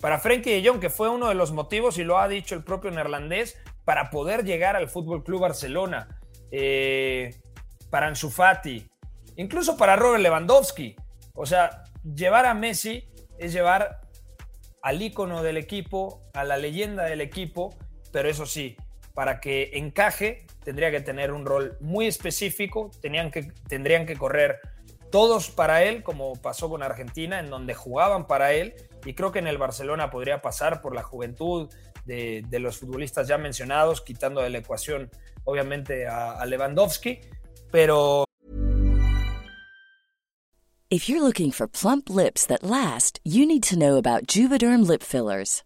para 0.00 0.18
Frenkie 0.18 0.60
de 0.60 0.68
Jong, 0.68 0.80
que 0.80 0.90
fue 0.90 1.08
uno 1.08 1.28
de 1.28 1.34
los 1.34 1.52
motivos, 1.52 1.98
y 1.98 2.04
lo 2.04 2.18
ha 2.18 2.28
dicho 2.28 2.54
el 2.54 2.64
propio 2.64 2.90
neerlandés, 2.90 3.56
para 3.84 4.10
poder 4.10 4.44
llegar 4.44 4.76
al 4.76 4.88
Fútbol 4.88 5.22
Club 5.22 5.42
Barcelona, 5.42 6.20
eh, 6.50 7.34
para 7.90 8.08
Ansu 8.08 8.30
Fati, 8.30 8.86
incluso 9.36 9.76
para 9.76 9.96
Robert 9.96 10.22
Lewandowski. 10.22 10.96
O 11.34 11.46
sea, 11.46 11.84
llevar 12.02 12.46
a 12.46 12.54
Messi 12.54 13.08
es 13.38 13.52
llevar 13.52 14.00
al 14.82 15.02
ícono 15.02 15.42
del 15.42 15.56
equipo, 15.56 16.22
a 16.34 16.44
la 16.44 16.56
leyenda 16.56 17.04
del 17.04 17.20
equipo, 17.20 17.74
pero 18.12 18.28
eso 18.28 18.46
sí, 18.46 18.76
para 19.14 19.40
que 19.40 19.70
encaje 19.74 20.46
tendría 20.64 20.90
que 20.90 21.00
tener 21.00 21.32
un 21.32 21.46
rol 21.46 21.76
muy 21.80 22.06
específico, 22.06 22.90
tenían 23.00 23.30
que, 23.30 23.52
tendrían 23.68 24.06
que 24.06 24.16
correr 24.16 24.60
todos 25.10 25.50
para 25.50 25.82
él, 25.84 26.02
como 26.02 26.34
pasó 26.34 26.68
con 26.68 26.82
Argentina, 26.82 27.40
en 27.40 27.50
donde 27.50 27.74
jugaban 27.74 28.26
para 28.26 28.52
él, 28.52 28.74
y 29.06 29.14
creo 29.14 29.32
que 29.32 29.38
en 29.38 29.46
el 29.46 29.56
Barcelona 29.56 30.10
podría 30.10 30.42
pasar 30.42 30.82
por 30.82 30.94
la 30.94 31.02
juventud 31.02 31.72
de, 32.04 32.44
los 32.50 32.78
futbolistas 32.78 33.28
ya 33.28 33.38
mencionados, 33.38 34.00
quitando 34.02 34.40
de 34.42 34.50
la 34.50 34.58
ecuación 34.58 35.10
obviamente 35.44 36.06
a, 36.06 36.32
a 36.32 36.44
Lewandowski, 36.44 37.20
pero... 37.70 38.24
If 40.88 41.08
you're 41.08 41.20
looking 41.20 41.50
for 41.50 41.66
plump 41.66 42.08
lips 42.08 42.46
that 42.46 42.62
last, 42.62 43.18
you 43.24 43.44
need 43.44 43.64
to 43.64 43.76
know 43.76 43.96
about 43.96 44.26
Juvederm 44.26 44.86
lip 44.86 45.02
fillers. 45.02 45.65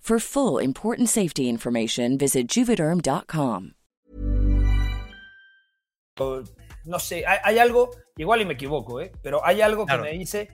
For 0.01 0.19
full 0.19 0.57
important 0.57 1.09
safety 1.09 1.47
information, 1.47 2.17
visit 2.17 2.47
juvederm.com. 2.47 3.73
No 6.85 6.97
sé, 6.97 7.23
hay, 7.27 7.59
algo, 7.59 7.91
igual 8.17 8.41
y 8.41 8.45
me 8.45 8.55
equivoco, 8.55 8.99
¿eh? 8.99 9.11
pero 9.21 9.45
hay 9.45 9.61
algo 9.61 9.85
que 9.85 9.97
me 9.99 10.11
dice 10.13 10.49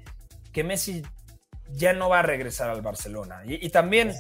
que 0.51 0.65
Messi 0.65 1.01
ya 1.71 1.93
no 1.93 2.09
va 2.09 2.19
a 2.19 2.21
regresar 2.23 2.69
al 2.69 2.81
Barcelona. 2.81 3.41
Y, 3.45 3.69
también, 3.69 4.13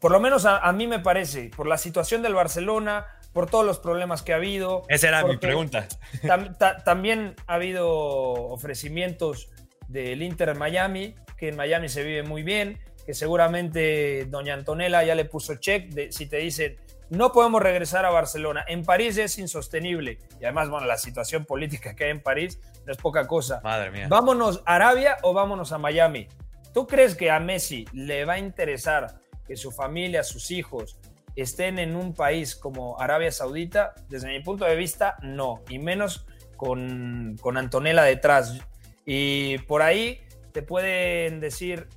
por 0.00 0.10
lo 0.10 0.18
menos 0.18 0.44
a, 0.44 0.72
mí 0.72 0.88
me 0.88 0.98
parece, 0.98 1.52
por 1.56 1.68
la 1.68 1.78
situación 1.78 2.20
del 2.20 2.34
Barcelona, 2.34 3.06
por 3.32 3.48
todos 3.48 3.64
los 3.64 3.78
problemas 3.78 4.22
que 4.22 4.32
ha 4.32 4.36
habido. 4.36 4.82
Esa 4.88 5.06
era 5.06 5.24
mi 5.24 5.36
pregunta. 5.36 5.86
también 6.84 7.36
ha 7.46 7.54
habido 7.54 7.88
ofrecimientos 7.88 9.50
del 9.86 10.20
Inter 10.22 10.56
Miami, 10.56 11.14
que 11.38 11.48
en 11.48 11.56
Miami 11.56 11.88
se 11.88 12.02
vive 12.02 12.24
muy 12.24 12.42
bien 12.42 12.80
que 13.04 13.14
seguramente 13.14 14.26
doña 14.26 14.54
Antonella 14.54 15.02
ya 15.02 15.14
le 15.14 15.24
puso 15.24 15.56
check, 15.56 15.90
de, 15.90 16.12
si 16.12 16.26
te 16.26 16.38
dicen, 16.38 16.76
no 17.10 17.32
podemos 17.32 17.60
regresar 17.60 18.04
a 18.04 18.10
Barcelona, 18.10 18.64
en 18.68 18.84
París 18.84 19.18
es 19.18 19.38
insostenible, 19.38 20.18
y 20.40 20.44
además, 20.44 20.70
bueno, 20.70 20.86
la 20.86 20.96
situación 20.96 21.44
política 21.44 21.96
que 21.96 22.04
hay 22.04 22.10
en 22.10 22.22
París 22.22 22.60
no 22.86 22.92
es 22.92 22.98
poca 22.98 23.26
cosa. 23.26 23.60
Madre 23.64 23.90
mía. 23.90 24.06
Vámonos 24.08 24.62
a 24.64 24.76
Arabia 24.76 25.16
o 25.22 25.32
vámonos 25.32 25.72
a 25.72 25.78
Miami. 25.78 26.28
¿Tú 26.72 26.86
crees 26.86 27.16
que 27.16 27.30
a 27.30 27.40
Messi 27.40 27.84
le 27.92 28.24
va 28.24 28.34
a 28.34 28.38
interesar 28.38 29.20
que 29.46 29.56
su 29.56 29.72
familia, 29.72 30.22
sus 30.22 30.52
hijos, 30.52 31.00
estén 31.34 31.80
en 31.80 31.96
un 31.96 32.14
país 32.14 32.54
como 32.54 33.00
Arabia 33.00 33.32
Saudita? 33.32 33.94
Desde 34.08 34.28
mi 34.28 34.40
punto 34.40 34.64
de 34.64 34.76
vista, 34.76 35.16
no, 35.22 35.62
y 35.68 35.80
menos 35.80 36.26
con, 36.56 37.36
con 37.40 37.56
Antonella 37.56 38.04
detrás. 38.04 38.60
Y 39.04 39.58
por 39.58 39.82
ahí 39.82 40.20
te 40.52 40.62
pueden 40.62 41.40
decir, 41.40 41.88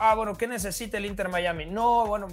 ah, 0.00 0.14
bueno, 0.14 0.34
¿qué 0.34 0.48
necesita 0.48 0.96
el 0.96 1.06
Inter 1.06 1.28
Miami? 1.28 1.66
No, 1.66 2.06
bueno, 2.06 2.26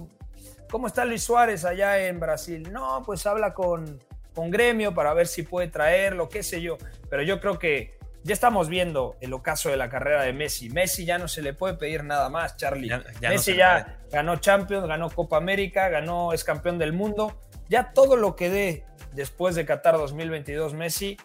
¿cómo 0.71 0.87
está 0.87 1.05
Luis 1.05 1.23
Suárez 1.23 1.65
allá 1.65 2.07
en 2.07 2.19
Brasil? 2.19 2.71
No, 2.71 3.03
pues 3.05 3.25
habla 3.27 3.53
con, 3.53 3.99
con 4.33 4.49
Gremio 4.49 4.93
para 4.93 5.13
ver 5.13 5.27
si 5.27 5.43
puede 5.43 5.67
traerlo, 5.67 6.29
qué 6.29 6.43
sé 6.43 6.61
yo. 6.61 6.77
Pero 7.09 7.23
yo 7.23 7.39
creo 7.41 7.59
que 7.59 7.97
ya 8.23 8.33
estamos 8.33 8.69
viendo 8.69 9.17
el 9.19 9.33
ocaso 9.33 9.69
de 9.69 9.77
la 9.77 9.89
carrera 9.89 10.23
de 10.23 10.31
Messi. 10.31 10.69
Messi 10.69 11.05
ya 11.05 11.17
no 11.17 11.27
se 11.27 11.41
le 11.41 11.53
puede 11.53 11.75
pedir 11.75 12.05
nada 12.05 12.29
más, 12.29 12.55
Charlie. 12.55 12.89
Messi 13.21 13.55
ya 13.55 13.99
ganó 14.11 14.37
Champions, 14.37 14.87
ganó 14.87 15.09
Copa 15.09 15.37
América, 15.37 15.89
ganó, 15.89 16.31
es 16.31 16.43
campeón 16.45 16.77
del 16.77 16.93
mundo. 16.93 17.39
Ya 17.69 17.91
todo 17.91 18.15
lo 18.15 18.35
que 18.37 18.49
dé 18.49 18.85
después 19.13 19.55
de 19.55 19.65
Qatar 19.65 19.97
2022 19.97 20.73
Messi 20.73 21.17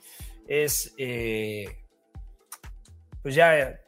es, 0.48 0.92
eh, 0.98 1.85
pues 3.22 3.37
ya 3.37 3.81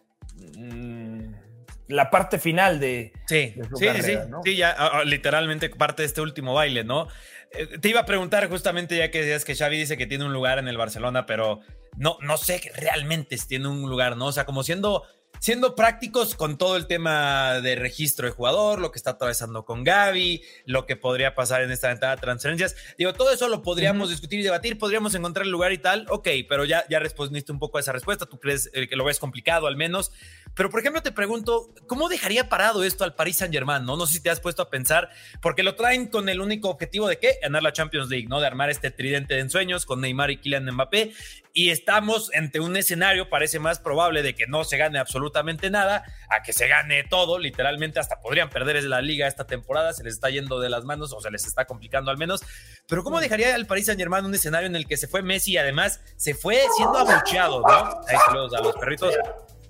mm, 0.57 1.44
la 1.89 2.11
parte 2.11 2.39
final 2.39 2.81
de, 2.81 3.13
sí, 3.27 3.55
su 3.69 3.77
sí, 3.77 3.87
carrera, 3.87 4.25
sí, 4.25 4.31
¿no? 4.31 4.41
sí, 4.45 4.57
ya 4.57 4.75
ah, 4.77 4.91
ah, 4.95 5.05
literalmente 5.05 5.69
parte 5.71 6.03
de 6.03 6.07
este 6.07 6.21
último 6.21 6.55
baile, 6.55 6.85
¿no? 6.85 7.09
Eh, 7.53 7.79
Te 7.79 7.89
iba 7.89 8.01
a 8.01 8.07
preguntar 8.07 8.49
justamente 8.49 8.97
ya 8.97 9.11
que 9.11 9.21
decías 9.21 9.45
que 9.45 9.55
Xavi 9.55 9.79
dice 9.79 9.97
que 9.97 10.07
tiene 10.07 10.25
un 10.25 10.33
lugar 10.33 10.59
en 10.59 10.69
el 10.69 10.77
Barcelona, 10.77 11.27
pero 11.27 11.61
no, 11.97 12.17
no 12.21 12.37
sé 12.37 12.61
que 12.61 12.71
realmente 12.71 13.39
si 13.39 13.49
tiene 13.49 13.69
un 13.69 13.89
lugar, 13.89 14.17
¿no? 14.17 14.27
O 14.27 14.33
sea, 14.33 14.45
como 14.45 14.63
siendo, 14.63 15.05
siendo 15.39 15.75
prácticos 15.75 16.35
con 16.35 16.59
todo 16.59 16.77
el 16.77 16.87
tema 16.87 17.61
de 17.61 17.77
registro 17.77 18.27
de 18.27 18.33
jugador, 18.33 18.81
lo 18.81 18.91
que 18.91 18.99
está 18.99 19.11
atravesando 19.11 19.65
con 19.65 19.85
Gaby, 19.85 20.43
lo 20.65 20.87
que 20.87 20.97
podría 20.97 21.35
pasar 21.35 21.63
en 21.63 21.71
esta 21.71 21.89
ventana 21.89 22.17
de 22.17 22.21
transferencias. 22.21 22.75
Digo, 22.99 23.13
todo 23.13 23.33
eso 23.33 23.49
lo 23.49 23.63
podríamos 23.63 24.11
discutir 24.11 24.41
y 24.41 24.43
debatir, 24.43 24.79
podríamos 24.79 25.15
encontrar 25.15 25.47
el 25.47 25.53
lugar 25.53 25.73
y 25.73 25.79
tal. 25.79 26.07
Ok, 26.11 26.29
pero 26.49 26.65
ya, 26.65 26.85
ya 26.89 26.99
respondiste 26.99 27.53
un 27.53 27.59
poco 27.59 27.79
a 27.79 27.81
esa 27.81 27.93
respuesta. 27.93 28.27
Tú 28.27 28.41
crees 28.41 28.71
eh, 28.73 28.89
que 28.89 28.97
lo 28.97 29.05
ves 29.05 29.19
complicado 29.19 29.67
al 29.67 29.77
menos. 29.77 30.13
Pero, 30.55 30.71
por 30.71 30.81
ejemplo, 30.81 31.03
te 31.03 31.13
pregunto, 31.13 31.75
¿cómo 31.87 32.09
dejaría 32.09 32.49
parado 32.49 32.85
esto 32.85 33.05
al 33.05 33.15
Paris 33.15 33.39
Saint-Germain? 33.39 33.85
¿no? 33.85 33.97
no 33.97 34.07
sé 34.07 34.15
si 34.15 34.23
te 34.23 34.31
has 34.31 34.41
puesto 34.41 34.63
a 34.63 34.71
pensar, 34.71 35.11
porque 35.43 35.63
lo 35.63 35.75
traen 35.75 36.07
con 36.07 36.29
el 36.29 36.41
único 36.41 36.69
objetivo 36.69 37.09
de 37.09 37.19
qué? 37.19 37.39
Ganar 37.43 37.63
la 37.63 37.73
Champions 37.73 38.09
League, 38.09 38.29
¿no? 38.29 38.41
De 38.41 38.47
armar 38.47 38.71
este 38.71 38.91
tridente 38.91 39.35
de 39.35 39.41
ensueños 39.41 39.85
con 39.87 40.01
Neymar 40.01 40.31
y 40.31 40.39
Kylian 40.39 40.71
Mbappé. 40.71 41.13
Y 41.53 41.71
estamos 41.71 42.31
ante 42.35 42.61
un 42.61 42.77
escenario, 42.77 43.29
parece 43.29 43.59
más 43.59 43.79
probable 43.79 44.23
de 44.23 44.35
que 44.35 44.47
no 44.47 44.65
se 44.65 44.77
gane 44.77 44.99
absolutamente 44.99 45.71
nada, 45.71 46.05
a 46.29 46.43
que 46.43 46.53
se 46.53 46.67
gane 46.67 47.05
todo, 47.05 47.39
literalmente 47.39 48.01
hasta 48.01 48.21
podrían 48.21 48.51
perder 48.51 48.83
la 48.85 49.01
liga 49.01 49.29
esta 49.29 49.47
temporada, 49.47 49.93
se 49.93 50.03
les 50.03 50.15
está 50.15 50.31
yendo 50.31 50.59
de 50.59 50.69
las 50.69 50.85
manos 50.85 51.13
o 51.13 51.21
se 51.21 51.31
les 51.31 51.47
está 51.47 51.65
complicando 51.65 52.11
al 52.11 52.19
menos. 52.19 52.43
Pero 52.89 53.05
¿cómo 53.05 53.21
dejaría 53.21 53.55
al 53.55 53.67
Paris 53.67 53.87
Saint-Germain 53.87 54.25
un 54.25 54.35
escenario 54.35 54.67
en 54.67 54.77
el 54.77 54.87
que 54.87 54.97
se 54.97 55.07
fue 55.07 55.23
Messi 55.23 55.53
y 55.53 55.59
además 55.59 56.01
se 56.17 56.35
fue 56.35 56.61
siendo 56.77 56.99
abucheado, 56.99 57.61
¿no? 57.61 58.01
Ahí 58.09 58.17
saludos 58.27 58.55
a 58.55 58.61
los 58.61 58.75
perritos. 58.77 59.15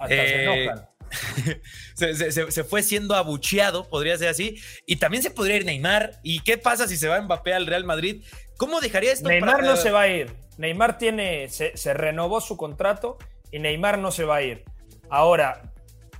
Hasta 0.04 0.16
se 0.16 0.34
Eh, 0.44 0.64
enojan. 0.64 0.88
se, 1.94 2.14
se- 2.14 2.32
se- 2.32 2.50
se 2.50 2.64
fue 2.64 2.82
siendo 2.82 3.14
abucheado, 3.14 3.88
podría 3.88 4.16
ser 4.18 4.28
así. 4.28 4.56
Y 4.86 4.96
también 4.96 5.22
se 5.22 5.30
podría 5.30 5.56
ir 5.56 5.64
Neymar. 5.64 6.18
¿Y 6.22 6.40
qué 6.40 6.58
pasa 6.58 6.88
si 6.88 6.96
se 6.96 7.08
va 7.08 7.20
Mbappé 7.20 7.54
al 7.54 7.66
Real 7.66 7.84
Madrid? 7.84 8.24
¿Cómo 8.56 8.80
dejaría 8.80 9.12
esto? 9.12 9.28
Neymar 9.28 9.56
para- 9.56 9.66
no 9.68 9.76
se 9.76 9.90
va 9.90 10.02
a 10.02 10.08
ir. 10.08 10.34
Neymar 10.58 10.98
tiene, 10.98 11.48
se, 11.48 11.76
se 11.76 11.94
renovó 11.94 12.40
su 12.40 12.56
contrato 12.56 13.18
y 13.50 13.58
Neymar 13.58 13.98
no 13.98 14.10
se 14.10 14.24
va 14.24 14.36
a 14.36 14.42
ir. 14.42 14.64
Ahora, 15.10 15.72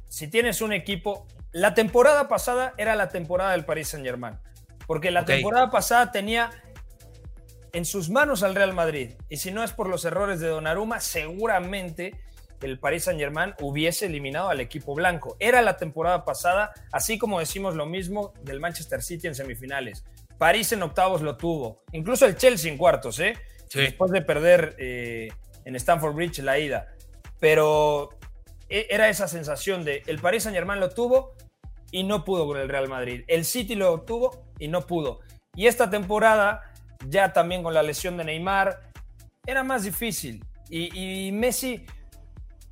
si 0.09 0.29
tienes 0.29 0.61
un 0.61 0.73
equipo, 0.73 1.27
la 1.53 1.75
temporada 1.75 2.29
pasada 2.29 2.75
era 2.77 2.95
la 2.97 3.09
temporada 3.09 3.53
del 3.53 3.65
Paris 3.65 3.89
Saint 3.89 4.05
Germain, 4.05 4.39
porque 4.87 5.11
la 5.11 5.25
temporada 5.25 5.71
pasada 5.71 6.11
tenía 6.13 6.51
en 7.73 7.85
sus 7.85 8.11
manos 8.11 8.43
al 8.45 8.55
Real 8.55 8.73
Madrid 8.73 9.15
y 9.29 9.37
si 9.39 9.51
no 9.51 9.65
es 9.65 9.73
por 9.73 9.89
los 9.89 10.05
errores 10.05 10.39
de 10.41 10.49
Donnarumma, 10.49 11.01
seguramente 11.01 12.15
el 12.65 12.79
Paris 12.79 13.05
Saint 13.05 13.21
Germain 13.21 13.55
hubiese 13.61 14.07
eliminado 14.07 14.49
al 14.49 14.61
equipo 14.61 14.95
blanco. 14.95 15.37
Era 15.39 15.61
la 15.63 15.77
temporada 15.77 16.25
pasada, 16.25 16.73
así 16.93 17.19
como 17.19 17.39
decimos 17.39 17.75
lo 17.75 17.87
mismo 17.87 18.33
del 18.43 18.61
Manchester 18.61 19.03
City 19.03 19.27
en 19.27 19.35
semifinales. 19.35 20.05
París 20.39 20.73
en 20.73 20.83
octavos 20.83 21.23
lo 21.23 21.37
tuvo, 21.37 21.83
incluso 21.93 22.27
el 22.27 22.37
Chelsea 22.37 22.71
en 22.73 22.79
cuartos, 22.79 23.21
¿eh? 23.21 23.35
Sí. 23.69 23.81
después 23.81 24.13
de 24.13 24.23
perder 24.23 24.77
eh, 24.79 25.29
en 25.65 25.77
Stamford 25.77 26.15
Bridge 26.15 26.39
la 26.41 26.59
ida. 26.59 26.89
Pero 27.41 28.11
e- 28.69 28.87
era 28.91 29.09
esa 29.09 29.27
sensación 29.29 29.85
de 29.85 30.03
el 30.07 30.19
Paris 30.19 30.45
Saint 30.45 30.57
Germain 30.57 30.81
lo 30.81 30.91
tuvo 30.91 31.35
y 31.91 32.05
no 32.05 32.25
pudo 32.25 32.47
con 32.47 32.59
el 32.59 32.69
Real 32.69 32.89
Madrid. 32.89 33.25
El 33.27 33.45
City 33.45 33.75
lo 33.75 34.03
tuvo 34.03 34.45
y 34.59 34.69
no 34.69 34.83
pudo. 34.83 35.21
Y 35.55 35.67
esta 35.67 35.91
temporada, 35.91 36.73
ya 37.09 37.33
también 37.33 37.63
con 37.63 37.75
la 37.75 37.83
lesión 37.83 38.17
de 38.17 38.25
Neymar, 38.25 38.81
era 39.47 39.63
más 39.63 39.85
difícil. 39.85 40.45
Y, 40.69 41.27
y 41.29 41.33
Messi 41.33 41.85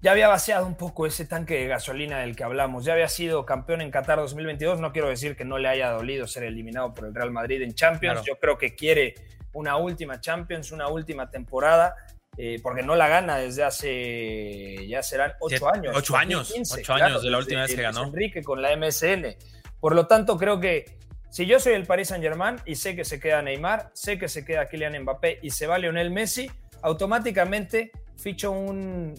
ya 0.02 0.10
había 0.10 0.26
vaciado 0.26 0.66
un 0.66 0.74
poco 0.74 1.06
ese 1.06 1.24
tanque 1.24 1.54
de 1.54 1.68
gasolina 1.68 2.18
del 2.18 2.34
que 2.34 2.42
hablamos. 2.42 2.84
Ya 2.84 2.92
había 2.92 3.08
sido 3.08 3.46
campeón 3.46 3.80
en 3.80 3.92
Qatar 3.92 4.18
2022. 4.18 4.80
No 4.80 4.92
quiero 4.92 5.08
decir 5.08 5.36
que 5.36 5.44
no 5.44 5.58
le 5.58 5.68
haya 5.68 5.90
dolido 5.90 6.26
ser 6.26 6.42
eliminado 6.42 6.92
por 6.92 7.06
el 7.06 7.14
Real 7.14 7.30
Madrid 7.30 7.62
en 7.62 7.72
Champions. 7.72 8.20
Claro. 8.20 8.26
Yo 8.26 8.38
creo 8.40 8.58
que 8.58 8.74
quiere 8.74 9.14
una 9.52 9.76
última 9.76 10.20
Champions, 10.20 10.72
una 10.72 10.88
última 10.88 11.30
temporada, 11.30 11.94
eh, 12.36 12.58
porque 12.64 12.82
no 12.82 12.96
la 12.96 13.06
gana 13.06 13.36
desde 13.36 13.62
hace, 13.62 14.88
ya 14.88 15.04
serán 15.04 15.34
ocho 15.38 15.68
años. 15.72 15.96
ocho 15.96 16.16
años, 16.16 16.48
2015, 16.48 16.80
ocho 16.80 16.94
años 16.94 17.22
de 17.22 17.30
la 17.30 17.38
última 17.38 17.62
vez 17.62 17.74
que 17.74 17.82
ganó. 17.82 18.04
Enrique 18.04 18.42
con 18.42 18.60
la 18.60 18.76
MSN. 18.76 19.36
Por 19.78 19.94
lo 19.94 20.08
tanto, 20.08 20.36
creo 20.36 20.58
que 20.58 20.98
si 21.30 21.46
yo 21.46 21.60
soy 21.60 21.74
el 21.74 21.86
Paris 21.86 22.08
Saint 22.08 22.24
Germain 22.24 22.56
y 22.66 22.74
sé 22.74 22.96
que 22.96 23.04
se 23.04 23.20
queda 23.20 23.40
Neymar, 23.40 23.90
sé 23.92 24.18
que 24.18 24.28
se 24.28 24.44
queda 24.44 24.68
Kylian 24.68 25.00
Mbappé 25.02 25.38
y 25.42 25.50
se 25.50 25.68
va 25.68 25.78
Lionel 25.78 26.10
Messi, 26.10 26.50
automáticamente 26.82 27.92
ficho 28.16 28.50
un, 28.50 29.14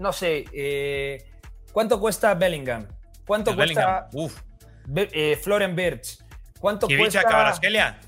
no 0.00 0.12
sé, 0.12 0.44
eh, 0.52 1.18
¿cuánto 1.72 2.00
cuesta 2.00 2.34
Bellingham? 2.34 2.88
¿Cuánto 3.26 3.50
El 3.50 3.56
cuesta 3.56 4.08
Bellingham. 4.12 4.34
Be- 4.86 5.08
eh, 5.12 5.36
Florian 5.36 5.76
Wirtz? 5.76 6.24
¿Cuánto 6.58 6.86
cuesta 6.88 7.22
Kvaratskhelia. 7.22 7.98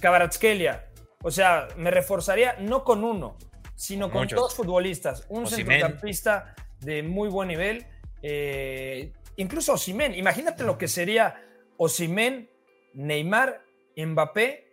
Kvaratskhelia? 0.00 0.84
O 1.22 1.30
sea, 1.30 1.68
me 1.76 1.90
reforzaría 1.90 2.56
no 2.60 2.84
con 2.84 3.02
uno, 3.02 3.36
sino 3.74 4.10
con 4.10 4.22
Muchos. 4.22 4.38
dos 4.38 4.54
futbolistas. 4.54 5.24
Un 5.28 5.46
centrocampista 5.46 6.54
de 6.80 7.02
muy 7.02 7.28
buen 7.28 7.48
nivel. 7.48 7.86
eh, 8.22 9.12
incluso 9.36 9.72
Osimen. 9.74 10.14
Imagínate 10.14 10.64
lo 10.64 10.76
que 10.78 10.86
sería 10.88 11.40
Osimen, 11.76 12.50
Neymar, 12.94 13.62
Mbappé. 13.96 14.68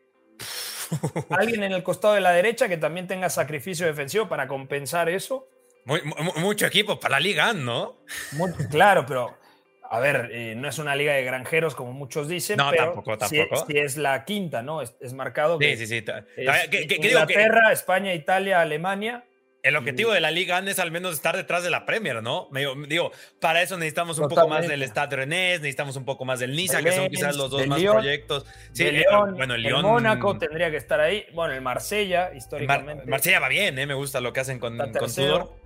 Alguien 1.29 1.63
en 1.63 1.71
el 1.71 1.83
costado 1.83 2.13
de 2.15 2.21
la 2.21 2.31
derecha 2.31 2.67
que 2.67 2.77
también 2.77 3.07
tenga 3.07 3.29
sacrificio 3.29 3.85
defensivo 3.87 4.27
para 4.27 4.47
compensar 4.47 5.09
eso. 5.09 5.47
Muy- 5.85 6.01
mu- 6.01 6.33
mucho 6.37 6.65
equipo 6.65 6.99
para 6.99 7.13
la 7.13 7.19
liga, 7.19 7.53
¿no? 7.53 7.97
Muy- 8.33 8.51
claro, 8.69 9.05
pero 9.05 9.37
a 9.89 9.99
ver, 9.99 10.29
eh, 10.33 10.55
no 10.57 10.67
es 10.67 10.79
una 10.79 10.95
liga 10.95 11.13
de 11.13 11.23
granjeros 11.23 11.75
como 11.75 11.93
muchos 11.93 12.27
dicen. 12.27 12.57
No, 12.57 12.71
pero 12.71 12.85
tampoco, 12.85 13.13
sí- 13.27 13.37
tampoco. 13.37 13.65
Sí, 13.71 13.77
es 13.77 13.97
la 13.97 14.25
quinta, 14.25 14.61
¿no? 14.63 14.81
Es, 14.81 14.95
es 14.99 15.13
marcado. 15.13 15.59
Sí, 15.59 15.65
que 15.67 15.77
sí, 15.77 15.85
sí. 15.87 15.97
Es 16.37 16.67
que 16.69 16.79
digo 16.79 16.87
que 17.01 17.07
Inglaterra, 17.07 17.71
España, 17.71 18.13
Italia, 18.13 18.61
Alemania. 18.61 19.25
el 19.61 19.75
objetivo 19.77 20.11
de 20.11 20.21
la 20.21 20.29
liga 20.29 20.59
es 20.59 20.77
al 20.77 20.91
menos 20.91 21.13
estar 21.15 21.35
detrás 21.35 21.63
de 21.63 21.71
la 21.71 21.85
Premier, 21.87 22.21
¿no? 22.21 22.49
Digo, 22.51 22.75
digo, 22.87 23.11
para 23.39 23.63
eso 23.63 23.77
necesitamos 23.77 24.19
un 24.19 24.27
poco 24.29 24.47
más 24.47 24.67
del 24.67 24.83
Stade 24.83 25.15
Rennais, 25.15 25.59
necesitamos 25.59 25.95
un 25.95 26.05
poco 26.05 26.23
más 26.25 26.39
del 26.39 26.55
Niza, 26.55 26.83
que 26.83 26.91
son 26.91 27.09
quizás 27.09 27.35
los 27.35 27.49
dos 27.49 27.65
más 27.67 27.81
proyectos. 27.81 28.45
Sí, 28.73 28.83
de 28.83 28.89
eh, 28.89 28.93
León, 29.09 29.35
bueno, 29.35 29.55
el 29.55 29.65
el 29.65 29.71
Lyon. 29.71 29.81
Mónaco 29.83 30.37
tendría 30.37 30.69
que 30.69 30.77
estar 30.77 30.99
ahí. 30.99 31.25
Bueno, 31.33 31.53
el 31.55 31.61
Marsella, 31.61 32.25
Mar- 32.25 32.35
históricamente. 32.37 33.05
Marsella 33.07 33.39
va 33.39 33.49
bien, 33.49 33.77
¿eh? 33.79 33.85
me 33.87 33.93
gusta 33.95 34.19
lo 34.19 34.33
que 34.33 34.39
hacen 34.39 34.59
con, 34.59 34.77
con. 34.77 35.11
Tudor. 35.13 35.64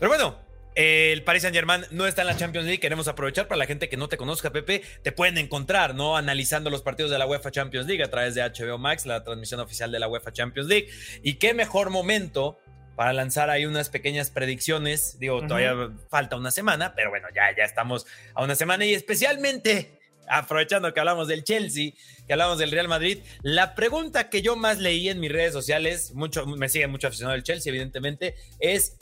Pero 0.00 0.10
bueno, 0.10 0.38
eh, 0.74 1.12
el 1.12 1.22
Paris 1.24 1.42
Saint 1.42 1.54
Germain 1.54 1.84
no 1.90 2.06
está 2.06 2.22
en 2.22 2.28
la 2.28 2.36
Champions 2.36 2.64
League. 2.66 2.80
Queremos 2.80 3.06
aprovechar 3.06 3.46
para 3.46 3.58
la 3.58 3.66
gente 3.66 3.90
que 3.90 3.98
no 3.98 4.08
te 4.08 4.16
conozca, 4.16 4.50
Pepe. 4.50 4.82
Te 5.02 5.12
pueden 5.12 5.36
encontrar, 5.36 5.94
¿no? 5.94 6.16
Analizando 6.16 6.70
los 6.70 6.80
partidos 6.80 7.10
de 7.10 7.18
la 7.18 7.26
UEFA 7.26 7.50
Champions 7.50 7.86
League 7.86 8.02
a 8.02 8.10
través 8.10 8.34
de 8.34 8.42
HBO 8.42 8.78
Max, 8.78 9.04
la 9.04 9.22
transmisión 9.22 9.60
oficial 9.60 9.92
de 9.92 9.98
la 9.98 10.08
UEFA 10.08 10.32
Champions 10.32 10.68
League. 10.68 10.88
Y 11.22 11.34
qué 11.34 11.52
mejor 11.52 11.90
momento 11.90 12.58
para 12.96 13.12
lanzar 13.12 13.50
ahí 13.50 13.66
unas 13.66 13.90
pequeñas 13.90 14.30
predicciones. 14.30 15.18
Digo, 15.18 15.46
todavía 15.46 15.74
falta 16.08 16.36
una 16.36 16.50
semana, 16.50 16.94
pero 16.94 17.10
bueno, 17.10 17.28
ya, 17.34 17.54
ya 17.54 17.64
estamos 17.64 18.06
a 18.34 18.42
una 18.42 18.54
semana 18.54 18.86
y 18.86 18.94
especialmente 18.94 20.00
aprovechando 20.30 20.94
que 20.94 21.00
hablamos 21.00 21.28
del 21.28 21.44
Chelsea, 21.44 21.92
que 22.26 22.32
hablamos 22.32 22.58
del 22.58 22.70
Real 22.70 22.88
Madrid, 22.88 23.18
la 23.42 23.74
pregunta 23.74 24.30
que 24.30 24.42
yo 24.42 24.56
más 24.56 24.78
leí 24.78 25.08
en 25.08 25.20
mis 25.20 25.32
redes 25.32 25.52
sociales, 25.52 26.14
mucho, 26.14 26.46
me 26.46 26.68
sigue 26.68 26.86
mucho 26.86 27.08
aficionado 27.08 27.34
del 27.34 27.42
Chelsea, 27.42 27.70
evidentemente, 27.70 28.34
es, 28.60 28.96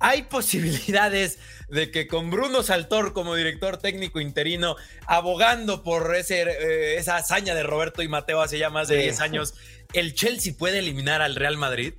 ¿hay 0.00 0.22
posibilidades 0.24 1.38
de 1.68 1.90
que 1.90 2.08
con 2.08 2.30
Bruno 2.30 2.62
Saltor 2.62 3.12
como 3.12 3.34
director 3.36 3.76
técnico 3.76 4.20
interino, 4.20 4.74
abogando 5.06 5.84
por 5.84 6.16
ese, 6.16 6.42
eh, 6.42 6.96
esa 6.96 7.16
hazaña 7.16 7.54
de 7.54 7.62
Roberto 7.62 8.02
y 8.02 8.08
Mateo 8.08 8.42
hace 8.42 8.58
ya 8.58 8.70
más 8.70 8.88
de 8.88 8.96
Sí. 8.96 9.02
10 9.02 9.20
años, 9.20 9.54
el 9.92 10.14
Chelsea 10.14 10.54
puede 10.58 10.80
eliminar 10.80 11.22
al 11.22 11.36
Real 11.36 11.56
Madrid? 11.56 11.94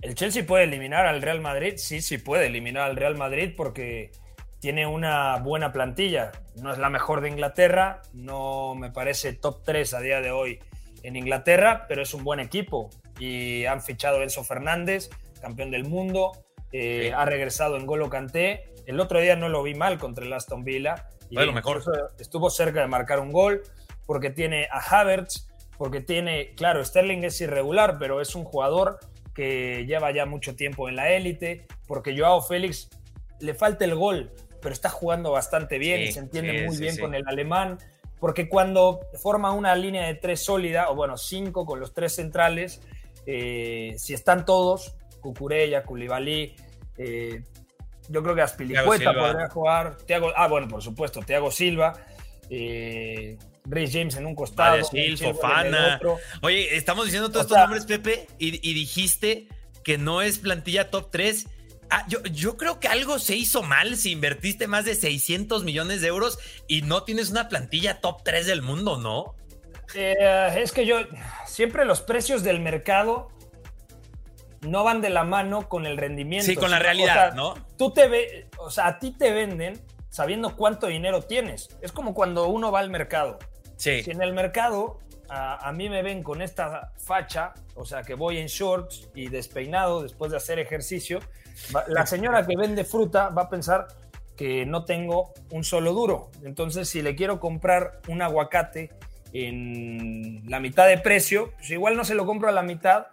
El 0.00 0.14
Chelsea 0.14 0.46
puede 0.46 0.64
eliminar 0.64 1.06
al 1.06 1.22
Real 1.22 1.40
Madrid. 1.40 1.74
Sí, 1.76 2.00
sí 2.00 2.18
puede 2.18 2.46
eliminar 2.46 2.88
al 2.88 2.96
Real 2.96 3.16
Madrid 3.16 3.54
porque 3.56 4.12
tiene 4.60 4.86
una 4.86 5.36
buena 5.38 5.72
plantilla. 5.72 6.30
No 6.56 6.72
es 6.72 6.78
la 6.78 6.90
mejor 6.90 7.20
de 7.20 7.30
Inglaterra, 7.30 8.02
no 8.12 8.74
me 8.76 8.90
parece 8.90 9.32
top 9.32 9.64
3 9.64 9.94
a 9.94 10.00
día 10.00 10.20
de 10.20 10.30
hoy 10.30 10.60
en 11.02 11.16
Inglaterra, 11.16 11.86
pero 11.88 12.02
es 12.02 12.14
un 12.14 12.22
buen 12.22 12.38
equipo. 12.40 12.90
Y 13.18 13.64
han 13.64 13.82
fichado 13.82 14.20
a 14.20 14.22
Enzo 14.22 14.44
Fernández, 14.44 15.10
campeón 15.40 15.70
del 15.72 15.84
mundo. 15.84 16.32
Eh, 16.72 17.12
ha 17.14 17.24
regresado 17.24 17.76
en 17.76 17.86
Golo 17.86 18.10
Canté. 18.10 18.72
El 18.86 19.00
otro 19.00 19.20
día 19.20 19.36
no 19.36 19.48
lo 19.48 19.62
vi 19.62 19.74
mal 19.74 19.98
contra 19.98 20.24
el 20.24 20.32
Aston 20.32 20.64
Villa. 20.64 21.08
Y 21.30 21.36
lo 21.36 21.52
mejor. 21.52 21.82
Estuvo 22.18 22.50
cerca 22.50 22.80
de 22.80 22.86
marcar 22.86 23.20
un 23.20 23.32
gol 23.32 23.62
porque 24.06 24.30
tiene 24.30 24.68
a 24.70 24.78
Havertz, 24.78 25.48
porque 25.76 26.00
tiene, 26.00 26.54
claro, 26.54 26.84
Sterling 26.84 27.24
es 27.24 27.40
irregular, 27.40 27.96
pero 27.98 28.20
es 28.20 28.34
un 28.34 28.44
jugador 28.44 28.98
que 29.34 29.84
lleva 29.86 30.10
ya 30.12 30.26
mucho 30.26 30.56
tiempo 30.56 30.88
en 30.88 30.96
la 30.96 31.12
élite, 31.12 31.66
porque 31.86 32.18
Joao 32.18 32.42
Félix 32.42 32.88
le 33.38 33.54
falta 33.54 33.84
el 33.84 33.94
gol, 33.94 34.32
pero 34.60 34.72
está 34.72 34.88
jugando 34.88 35.30
bastante 35.30 35.78
bien 35.78 36.00
y 36.00 36.10
se 36.10 36.20
entiende 36.20 36.66
muy 36.66 36.76
bien 36.76 36.96
con 36.98 37.14
el 37.14 37.22
alemán, 37.28 37.78
porque 38.18 38.48
cuando 38.48 39.00
forma 39.22 39.52
una 39.52 39.76
línea 39.76 40.06
de 40.06 40.14
tres 40.14 40.42
sólida, 40.42 40.90
o 40.90 40.96
bueno, 40.96 41.16
cinco 41.16 41.66
con 41.66 41.78
los 41.78 41.94
tres 41.94 42.16
centrales, 42.16 42.80
eh, 43.26 43.94
si 43.98 44.14
están 44.14 44.44
todos, 44.44 44.96
Cucurella, 45.20 45.82
Koulibaly, 45.82 46.54
eh, 46.96 47.42
yo 48.08 48.22
creo 48.22 48.34
que 48.34 48.42
Aspilicueta 48.42 49.12
podría 49.12 49.48
jugar, 49.48 49.96
ah, 50.36 50.48
bueno, 50.48 50.68
por 50.68 50.82
supuesto, 50.82 51.20
Thiago 51.20 51.50
Silva, 51.50 51.92
eh, 52.50 53.36
James 53.70 54.16
en 54.16 54.26
un 54.26 54.34
costado. 54.34 54.82
Fofana. 55.18 56.00
Oye, 56.42 56.76
estamos 56.76 57.04
diciendo 57.04 57.30
todos 57.30 57.46
estos 57.46 57.58
nombres, 57.58 57.84
Pepe, 57.84 58.26
y, 58.38 58.50
dijiste 58.74 59.48
que 59.84 59.98
no 59.98 60.22
es 60.22 60.38
plantilla 60.38 60.90
top 60.90 61.10
3. 61.10 61.46
Ah, 61.90 62.04
yo, 62.08 62.22
yo, 62.24 62.56
creo 62.56 62.80
que 62.80 62.88
algo 62.88 63.18
se 63.18 63.34
hizo 63.34 63.62
mal 63.62 63.96
si 63.96 64.12
invertiste 64.12 64.66
más 64.66 64.84
de 64.84 64.94
600 64.94 65.64
millones 65.64 66.02
de 66.02 66.08
euros 66.08 66.38
y 66.66 66.82
no 66.82 67.04
tienes 67.04 67.30
una 67.30 67.48
plantilla 67.48 68.00
top 68.00 68.22
3 68.24 68.46
del 68.46 68.62
mundo, 68.62 68.98
¿no? 68.98 69.34
Eh, 69.94 70.14
es 70.56 70.72
que 70.72 70.84
yo 70.84 70.98
siempre 71.46 71.86
los 71.86 72.02
precios 72.02 72.42
del 72.42 72.60
mercado 72.60 73.30
no 74.62 74.84
van 74.84 75.00
de 75.00 75.10
la 75.10 75.24
mano 75.24 75.68
con 75.68 75.86
el 75.86 75.96
rendimiento. 75.96 76.46
Sí, 76.46 76.56
con 76.56 76.70
la 76.70 76.78
realidad, 76.78 77.34
¿no? 77.34 77.54
Tú 77.76 77.92
te 77.92 78.08
ves, 78.08 78.46
o 78.58 78.70
sea, 78.70 78.88
a 78.88 78.98
ti 78.98 79.12
te 79.12 79.32
venden 79.32 79.80
sabiendo 80.10 80.56
cuánto 80.56 80.86
dinero 80.86 81.22
tienes. 81.22 81.76
Es 81.80 81.92
como 81.92 82.14
cuando 82.14 82.48
uno 82.48 82.72
va 82.72 82.80
al 82.80 82.90
mercado. 82.90 83.38
Sí. 83.76 84.02
Si 84.02 84.10
en 84.10 84.22
el 84.22 84.32
mercado 84.32 84.98
a, 85.28 85.72
mí 85.72 85.88
me 85.88 86.02
ven 86.02 86.22
con 86.22 86.42
esta 86.42 86.92
facha, 86.98 87.52
o 87.74 87.84
sea, 87.84 88.02
que 88.02 88.14
voy 88.14 88.38
en 88.38 88.46
shorts 88.46 89.10
y 89.14 89.28
despeinado 89.28 90.02
después 90.02 90.30
de 90.30 90.38
hacer 90.38 90.58
ejercicio, 90.58 91.20
la 91.88 92.06
señora 92.06 92.46
que 92.46 92.56
vende 92.56 92.84
fruta 92.84 93.28
va 93.28 93.42
a 93.42 93.48
pensar 93.50 93.88
que 94.36 94.64
no 94.64 94.84
tengo 94.84 95.34
un 95.50 95.64
solo 95.64 95.92
duro. 95.92 96.30
Entonces, 96.44 96.88
si 96.88 97.02
le 97.02 97.14
quiero 97.14 97.40
comprar 97.40 98.00
un 98.08 98.22
aguacate 98.22 98.90
en 99.32 100.42
la 100.48 100.60
mitad 100.60 100.86
de 100.86 100.98
precio, 100.98 101.52
pues 101.58 101.70
igual 101.70 101.96
no 101.96 102.04
se 102.04 102.14
lo 102.14 102.24
compro 102.24 102.48
a 102.48 102.52
la 102.52 102.62
mitad, 102.62 103.08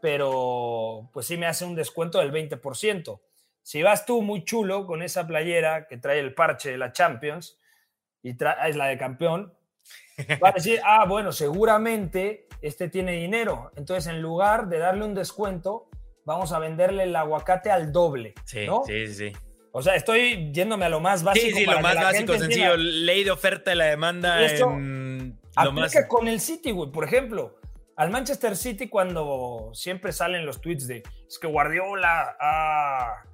pero 0.00 1.10
pues 1.12 1.26
sí 1.26 1.36
me 1.36 1.46
hace 1.46 1.64
un 1.64 1.74
descuento 1.74 2.18
del 2.18 2.32
20%. 2.32 3.20
Si 3.62 3.82
vas 3.82 4.06
tú 4.06 4.22
muy 4.22 4.44
chulo 4.44 4.86
con 4.86 5.02
esa 5.02 5.26
playera 5.26 5.86
que 5.86 5.96
trae 5.96 6.18
el 6.18 6.34
parche 6.34 6.70
de 6.70 6.78
la 6.78 6.92
Champions 6.92 7.58
y 8.22 8.30
es 8.30 8.76
la 8.76 8.86
de 8.86 8.98
campeón, 8.98 9.54
va 10.42 10.48
a 10.48 10.52
decir, 10.52 10.80
ah, 10.84 11.04
bueno, 11.06 11.32
seguramente 11.32 12.48
este 12.62 12.88
tiene 12.88 13.12
dinero. 13.12 13.70
Entonces, 13.76 14.12
en 14.12 14.20
lugar 14.20 14.68
de 14.68 14.78
darle 14.78 15.04
un 15.04 15.14
descuento, 15.14 15.88
vamos 16.24 16.52
a 16.52 16.58
venderle 16.58 17.04
el 17.04 17.16
aguacate 17.16 17.70
al 17.70 17.92
doble. 17.92 18.34
Sí, 18.44 18.66
sí, 18.86 19.14
sí. 19.14 19.32
O 19.72 19.82
sea, 19.82 19.94
estoy 19.94 20.50
yéndome 20.52 20.86
a 20.86 20.88
lo 20.88 21.00
más 21.00 21.22
básico. 21.22 21.46
Sí, 21.46 21.52
sí, 21.52 21.64
lo 21.64 21.80
más 21.80 21.94
básico, 21.94 22.36
sencillo. 22.36 22.76
Ley 22.76 23.24
de 23.24 23.30
oferta 23.30 23.72
y 23.72 23.76
la 23.76 23.84
demanda. 23.84 24.44
en 24.44 25.38
lo 25.62 25.72
más... 25.72 25.94
con 26.08 26.26
el 26.26 26.40
City, 26.40 26.72
güey. 26.72 26.90
Por 26.90 27.04
ejemplo, 27.04 27.59
al 28.00 28.08
Manchester 28.08 28.56
City, 28.56 28.88
cuando 28.88 29.72
siempre 29.74 30.10
salen 30.14 30.46
los 30.46 30.62
tweets 30.62 30.86
de 30.86 31.02
es 31.28 31.38
que 31.38 31.46
Guardiola 31.46 32.34
ha 32.40 33.24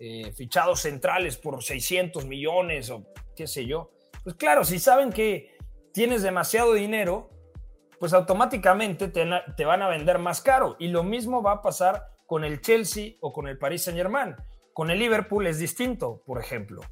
eh, 0.00 0.32
fichado 0.32 0.74
centrales 0.74 1.36
por 1.36 1.62
600 1.62 2.24
millones 2.26 2.90
o 2.90 3.06
qué 3.36 3.46
sé 3.46 3.66
yo. 3.66 3.92
Pues 4.24 4.34
claro, 4.34 4.64
si 4.64 4.80
saben 4.80 5.12
que 5.12 5.56
tienes 5.92 6.24
demasiado 6.24 6.74
dinero, 6.74 7.30
pues 8.00 8.12
automáticamente 8.14 9.06
te, 9.06 9.64
van 9.64 9.82
a 9.82 9.88
vender 9.88 10.18
más 10.18 10.40
caro. 10.40 10.74
Y 10.80 10.88
lo 10.88 11.04
mismo 11.04 11.40
va 11.40 11.52
a 11.52 11.62
pasar 11.62 12.02
con 12.26 12.42
el 12.42 12.60
Chelsea 12.60 13.12
o 13.20 13.32
con 13.32 13.46
el 13.46 13.58
Paris 13.58 13.84
Saint 13.84 13.96
Germain. 13.96 14.34
Con 14.72 14.90
el 14.90 14.98
Liverpool 14.98 15.46
es 15.46 15.60
distinto, 15.60 16.24
por 16.26 16.40
ejemplo. 16.40 16.82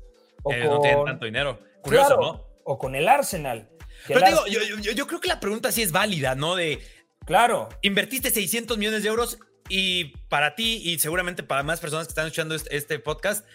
O 0.45 0.51
con, 0.51 0.61
no 0.61 0.81
tienen 0.81 1.05
tanto 1.05 1.25
dinero. 1.25 1.59
Curioso, 1.83 2.17
¿no? 2.17 2.47
O 2.63 2.79
con 2.79 2.95
el 2.95 3.09
Arsenal. 3.09 3.71
Pero 4.07 4.21
digo, 4.25 4.47
yo, 4.47 5.07
creo 5.09 5.21
que 5.21 5.29
la 5.29 5.41
pregunta 5.41 5.73
sí 5.73 5.83
es 5.83 5.91
válida, 5.91 6.37
¿no? 6.37 6.55
De. 6.55 6.81
Claro. 7.27 7.69
Invertiste 7.83 8.31
600 8.31 8.79
millones 8.79 9.03
de 9.03 9.09
euros 9.09 9.39
y 9.69 10.17
para 10.29 10.55
ti 10.55 10.81
y 10.85 10.99
seguramente 10.99 11.43
para 11.43 11.63
más 11.63 11.81
personas 11.81 12.07
que 12.07 12.13
están 12.13 12.27
escuchando 12.27 12.55
este, 12.55 12.77
este 12.77 12.99
podcast, 12.99 13.47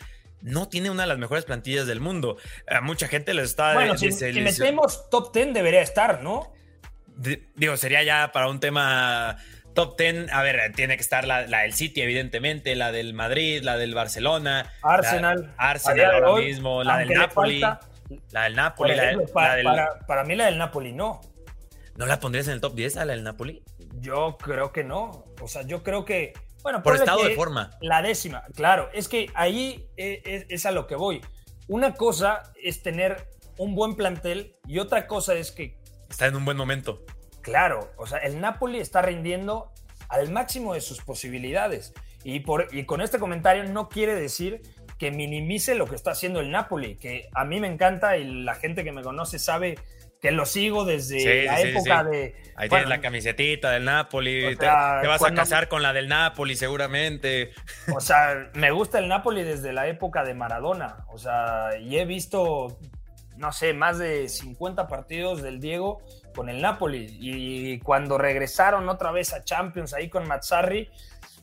no 0.41 0.67
tiene 0.69 0.89
una 0.89 1.03
de 1.03 1.09
las 1.09 1.17
mejores 1.17 1.45
plantillas 1.45 1.85
del 1.85 1.99
mundo. 1.99 2.37
A 2.67 2.81
mucha 2.81 3.07
gente 3.07 3.33
les 3.33 3.45
está... 3.45 3.73
Bueno, 3.73 3.97
si, 3.97 4.09
metemos 4.41 5.09
top 5.09 5.33
10 5.33 5.53
debería 5.53 5.81
estar, 5.81 6.23
¿no? 6.23 6.53
digo, 7.55 7.75
sería 7.75 8.01
ya 8.03 8.31
para 8.31 8.47
un 8.47 8.59
tema 8.59 9.37
top 9.73 9.97
10. 9.97 10.31
A 10.31 10.41
ver, 10.41 10.71
tiene 10.73 10.95
que 10.95 11.01
estar 11.01 11.27
la, 11.27 11.43
del 11.43 11.73
City, 11.73 12.01
evidentemente, 12.01 12.75
la 12.75 12.91
del 12.91 13.13
Madrid, 13.13 13.61
la 13.63 13.77
del 13.77 13.93
Barcelona. 13.93 14.71
Arsenal. 14.81 15.53
Arsenal 15.57 16.23
ahora 16.23 16.41
mismo, 16.41 16.83
la 16.83 16.97
del 16.97 17.09
Napoli. 17.09 17.59
la 18.31 18.43
del 18.43 18.55
Napoli. 18.55 18.95
para, 19.33 19.99
para, 20.07 20.23
mí 20.23 20.35
la 20.35 20.45
del 20.45 20.57
Napoli 20.57 20.93
no. 20.93 21.21
¿No 21.99 22.05
la 22.05 22.21
pondrías 22.21 22.47
en 22.47 22.53
el 22.53 22.61
top 22.61 22.75
10 22.75 22.95
a 22.95 23.03
la 23.03 23.11
del 23.11 23.25
Napoli? 23.25 23.61
Yo 23.99 24.37
creo 24.37 24.71
que 24.71 24.85
no. 24.85 25.25
O 25.41 25.49
sea, 25.49 25.63
yo 25.63 25.83
creo 25.83 26.05
que 26.05 26.31
bueno, 26.63 26.81
por 26.81 26.95
estado 26.95 27.21
de 27.25 27.35
forma. 27.35 27.71
La 27.81 28.01
décima, 28.01 28.45
claro. 28.55 28.89
Es 28.93 29.09
que 29.09 29.29
ahí 29.35 29.89
e, 29.97 30.21
e, 30.23 30.45
es, 30.47 30.65
a 30.65 30.71
lo 30.71 30.87
que 30.87 30.95
voy. 30.95 31.19
Una 31.67 31.95
cosa 31.95 32.53
es 32.63 32.81
tener 32.81 33.27
un 33.57 33.75
buen 33.75 33.95
plantel 33.95 34.55
y 34.65 34.79
otra 34.79 35.07
cosa 35.07 35.33
es 35.33 35.51
que... 35.51 35.77
Está 36.09 36.27
en 36.27 36.37
un 36.37 36.45
buen 36.45 36.55
momento. 36.55 37.03
Claro, 37.41 37.91
o 37.97 38.07
sea, 38.07 38.19
el 38.19 38.39
Napoli 38.39 38.79
está 38.79 39.01
rindiendo 39.01 39.73
al 40.07 40.31
máximo 40.31 40.75
de 40.75 40.81
sus 40.81 41.01
posibilidades. 41.01 41.93
Y, 42.23 42.39
por, 42.39 42.73
y 42.73 42.85
con 42.85 43.01
este 43.01 43.19
comentario 43.19 43.65
no 43.65 43.89
quiere 43.89 44.15
decir 44.15 44.61
que 44.97 45.11
minimice 45.11 45.75
lo 45.75 45.85
que 45.85 45.95
está 45.95 46.11
haciendo 46.11 46.39
el 46.39 46.49
Napoli, 46.49 46.95
que 46.95 47.27
a 47.33 47.43
mí 47.43 47.59
me 47.59 47.67
encanta 47.67 48.15
y 48.15 48.43
la 48.43 48.55
gente 48.55 48.85
que 48.85 48.93
me 48.93 49.01
conoce 49.01 49.37
sabe 49.37 49.77
que 50.21 50.31
lo 50.31 50.45
sigo 50.45 50.85
desde 50.85 51.45
la 51.45 51.61
época 51.61 52.03
de. 52.03 52.35
Ahí 52.55 52.67
tienes 52.67 52.89
la 52.89 52.99
camisetita 52.99 53.71
del 53.71 53.85
Napoli. 53.85 54.55
te, 54.57 54.65
vas 54.65 55.23
a 55.23 55.33
casar 55.33 55.69
con 55.69 55.81
la 55.81 55.93
del 55.93 56.09
Napoli, 56.09 56.55
seguramente. 56.55 57.51
O 57.95 58.01
sea, 58.01 58.49
me 58.53 58.71
gusta 58.71 58.99
el 58.99 59.07
Napoli 59.07 59.43
desde 59.43 59.71
la 59.71 59.87
época 59.87 60.23
de 60.23 60.33
Maradona. 60.33 61.05
O 61.07 61.17
sea, 61.17 61.77
y 61.79 61.97
he 61.97 62.05
visto, 62.05 62.77
no 63.37 63.53
sé, 63.53 63.73
más 63.73 63.97
de 63.97 64.27
50 64.27 64.87
partidos 64.87 65.41
del 65.41 65.61
Diego 65.61 66.01
con 66.35 66.49
el 66.49 66.61
Napoli. 66.61 67.17
Y 67.19 67.79
cuando 67.79 68.17
regresaron 68.17 68.89
otra 68.89 69.11
vez 69.11 69.33
a 69.33 69.43
Champions 69.43 69.93
ahí 69.93 70.09
con 70.09 70.27
Mazzarri, 70.27 70.89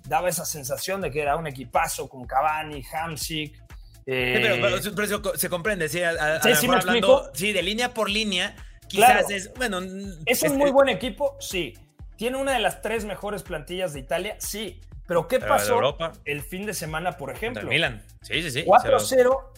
daba 0.04 0.28
esa 0.28 0.44
sensación 0.44 1.00
de 1.00 1.10
que 1.10 1.22
era 1.22 1.36
un 1.36 1.46
equipazo 1.46 2.10
con 2.10 2.26
Cavani, 2.26 2.82
Hamsik. 2.92 3.65
Eh, 4.08 4.60
pero, 4.94 5.36
se 5.36 5.48
comprende, 5.48 5.88
sí, 5.88 5.98
sí, 5.98 6.66
hablando, 6.68 7.30
sí, 7.34 7.52
de 7.52 7.62
línea 7.62 7.92
por 7.92 8.08
línea, 8.08 8.54
Quizás 8.88 9.30
es, 9.30 9.52
bueno. 9.54 9.80
¿Es 10.26 10.42
un 10.42 10.56
muy 10.58 10.70
buen 10.70 10.88
equipo? 10.88 11.36
Sí. 11.40 11.74
¿Tiene 12.16 12.38
una 12.38 12.52
de 12.52 12.60
las 12.60 12.82
tres 12.82 13.04
mejores 13.04 13.42
plantillas 13.42 13.92
de 13.92 14.00
Italia? 14.00 14.36
Sí. 14.38 14.80
Pero 15.06 15.28
¿qué 15.28 15.38
pasó 15.38 15.96
el 16.24 16.42
fin 16.42 16.66
de 16.66 16.74
semana, 16.74 17.16
por 17.16 17.30
ejemplo? 17.30 17.68
Milan. 17.68 18.02
Sí, 18.22 18.42
sí, 18.42 18.50
sí. 18.50 18.64
4-0. 18.64 19.52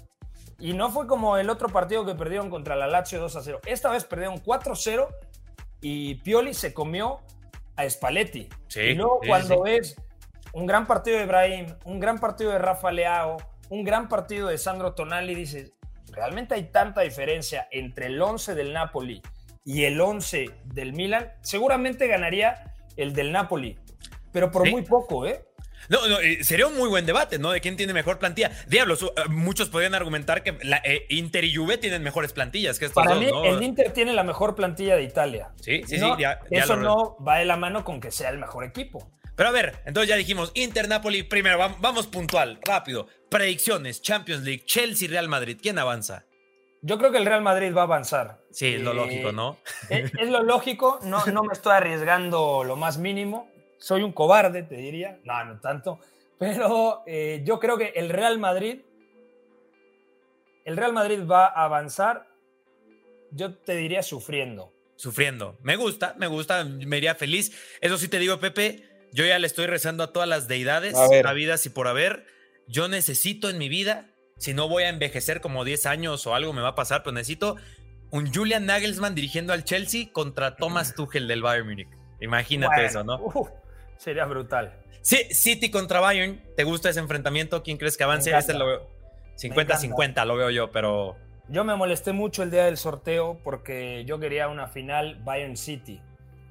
Y 0.60 0.72
no 0.72 0.90
fue 0.90 1.06
como 1.06 1.38
el 1.38 1.50
otro 1.50 1.68
partido 1.68 2.04
que 2.04 2.14
perdieron 2.14 2.50
contra 2.50 2.74
la 2.74 2.88
Lazio 2.88 3.24
2-0. 3.24 3.60
Esta 3.64 3.90
vez 3.90 4.04
perdieron 4.04 4.42
4-0 4.42 5.06
y 5.80 6.16
Pioli 6.16 6.52
se 6.52 6.74
comió 6.74 7.20
a 7.76 7.88
Spalletti. 7.88 8.48
Sí, 8.66 8.80
y 8.80 8.94
luego 8.94 9.20
cuando 9.24 9.62
ves 9.62 9.94
un 10.52 10.66
gran 10.66 10.86
partido 10.86 11.16
de 11.18 11.24
Ibrahim, 11.24 11.66
un 11.84 12.00
gran 12.00 12.18
partido 12.18 12.50
de 12.50 12.58
Rafa 12.58 12.90
Leao, 12.90 13.36
un 13.70 13.84
gran 13.84 14.08
partido 14.08 14.48
de 14.48 14.58
Sandro 14.58 14.94
Tonali, 14.94 15.34
dices, 15.34 15.72
realmente 16.12 16.54
hay 16.54 16.64
tanta 16.64 17.02
diferencia 17.02 17.68
entre 17.70 18.06
el 18.06 18.20
11 18.20 18.54
del 18.54 18.72
Napoli 18.72 19.22
y 19.64 19.84
el 19.84 20.00
11 20.00 20.50
del 20.64 20.92
Milan, 20.92 21.32
seguramente 21.42 22.06
ganaría 22.06 22.74
el 22.96 23.12
del 23.12 23.32
Napoli, 23.32 23.78
pero 24.32 24.50
por 24.50 24.68
muy 24.68 24.82
poco, 24.82 25.26
¿eh? 25.26 25.44
No, 25.88 26.06
no, 26.06 26.20
eh, 26.20 26.44
sería 26.44 26.66
un 26.66 26.76
muy 26.76 26.88
buen 26.88 27.06
debate, 27.06 27.38
¿no? 27.38 27.50
De 27.50 27.60
quién 27.60 27.76
tiene 27.76 27.94
mejor 27.94 28.18
plantilla. 28.18 28.50
Diablos, 28.66 29.02
uh, 29.02 29.10
muchos 29.30 29.70
podrían 29.70 29.94
argumentar 29.94 30.42
que 30.42 30.58
la, 30.62 30.82
eh, 30.84 31.06
Inter 31.08 31.44
y 31.44 31.54
Juve 31.54 31.78
tienen 31.78 32.02
mejores 32.02 32.32
plantillas 32.32 32.78
que 32.78 32.86
estos 32.86 33.02
Para 33.02 33.16
mí, 33.16 33.30
el 33.44 33.62
Inter 33.62 33.92
tiene 33.92 34.12
la 34.12 34.22
mejor 34.22 34.54
plantilla 34.54 34.96
de 34.96 35.04
Italia. 35.04 35.50
Sí, 35.60 35.82
sí, 35.86 35.98
sí. 35.98 36.04
eso 36.50 36.76
no 36.76 37.16
va 37.24 37.38
de 37.38 37.46
la 37.46 37.56
mano 37.56 37.84
con 37.84 38.00
que 38.00 38.10
sea 38.10 38.30
el 38.30 38.38
mejor 38.38 38.64
equipo. 38.64 39.10
Pero 39.38 39.50
a 39.50 39.52
ver, 39.52 39.80
entonces 39.86 40.08
ya 40.08 40.16
dijimos 40.16 40.50
Inter, 40.54 40.88
Napoli, 40.88 41.22
primero, 41.22 41.58
vamos 41.78 42.08
puntual, 42.08 42.58
rápido. 42.60 43.06
Predicciones, 43.30 44.02
Champions 44.02 44.42
League, 44.42 44.64
Chelsea, 44.64 45.08
Real 45.08 45.28
Madrid, 45.28 45.56
¿quién 45.62 45.78
avanza? 45.78 46.24
Yo 46.82 46.98
creo 46.98 47.12
que 47.12 47.18
el 47.18 47.24
Real 47.24 47.42
Madrid 47.42 47.72
va 47.72 47.82
a 47.82 47.84
avanzar. 47.84 48.40
Sí, 48.50 48.74
es 48.74 48.82
lo 48.82 48.94
lógico, 48.94 49.30
¿no? 49.30 49.58
Es, 49.90 50.28
lo 50.28 50.42
lógico, 50.42 50.98
no, 51.04 51.24
no 51.26 51.44
me 51.44 51.52
estoy 51.52 51.72
arriesgando 51.72 52.64
lo 52.64 52.74
más 52.74 52.98
mínimo. 52.98 53.48
Soy 53.78 54.02
un 54.02 54.10
cobarde, 54.10 54.64
te 54.64 54.74
diría. 54.74 55.20
No, 55.22 55.44
no 55.44 55.60
tanto. 55.60 56.00
Pero 56.36 57.04
eh, 57.06 57.42
yo 57.44 57.60
creo 57.60 57.78
que 57.78 57.92
el 57.94 58.08
Real 58.08 58.40
Madrid, 58.40 58.80
el 60.64 60.76
Real 60.76 60.92
Madrid 60.92 61.20
va 61.24 61.46
a 61.46 61.62
avanzar, 61.62 62.26
yo 63.30 63.54
te 63.54 63.76
diría 63.76 64.02
sufriendo. 64.02 64.72
Sufriendo. 64.96 65.56
Me 65.62 65.76
gusta, 65.76 66.16
me 66.18 66.26
gusta, 66.26 66.64
me 66.64 66.96
iría 66.96 67.14
feliz. 67.14 67.52
Eso 67.80 67.96
sí 67.98 68.08
te 68.08 68.18
digo, 68.18 68.40
Pepe, 68.40 68.87
yo 69.12 69.24
ya 69.24 69.38
le 69.38 69.46
estoy 69.46 69.66
rezando 69.66 70.04
a 70.04 70.12
todas 70.12 70.28
las 70.28 70.48
deidades, 70.48 70.94
habidas 70.96 71.64
y 71.66 71.70
por 71.70 71.88
haber. 71.88 72.26
Yo 72.66 72.88
necesito 72.88 73.48
en 73.48 73.58
mi 73.58 73.68
vida, 73.68 74.10
si 74.36 74.54
no 74.54 74.68
voy 74.68 74.84
a 74.84 74.88
envejecer 74.88 75.40
como 75.40 75.64
10 75.64 75.86
años 75.86 76.26
o 76.26 76.34
algo 76.34 76.52
me 76.52 76.62
va 76.62 76.68
a 76.68 76.74
pasar, 76.74 77.02
pero 77.02 77.14
necesito 77.14 77.56
un 78.10 78.32
Julian 78.32 78.66
Nagelsmann 78.66 79.14
dirigiendo 79.14 79.52
al 79.52 79.64
Chelsea 79.64 80.12
contra 80.12 80.56
Thomas 80.56 80.94
Tuchel 80.94 81.28
del 81.28 81.42
Bayern 81.42 81.68
Múnich. 81.68 81.88
Imagínate 82.20 82.84
eso, 82.84 83.04
¿no? 83.04 83.18
sería 83.96 84.24
brutal. 84.26 84.74
Sí, 85.02 85.26
City 85.30 85.70
contra 85.70 86.00
Bayern. 86.00 86.42
¿Te 86.56 86.64
gusta 86.64 86.90
ese 86.90 87.00
enfrentamiento? 87.00 87.62
¿Quién 87.62 87.76
crees 87.76 87.96
que 87.96 88.04
avance? 88.04 88.36
Este 88.36 88.54
lo 88.54 88.66
veo. 88.66 88.98
50-50 89.36 90.24
lo 90.26 90.36
veo 90.36 90.50
yo, 90.50 90.70
pero. 90.70 91.16
Yo 91.48 91.64
me 91.64 91.76
molesté 91.76 92.12
mucho 92.12 92.42
el 92.42 92.50
día 92.50 92.64
del 92.64 92.76
sorteo 92.76 93.40
porque 93.42 94.04
yo 94.04 94.18
quería 94.18 94.48
una 94.48 94.68
final 94.68 95.20
Bayern 95.24 95.56
City. 95.56 96.00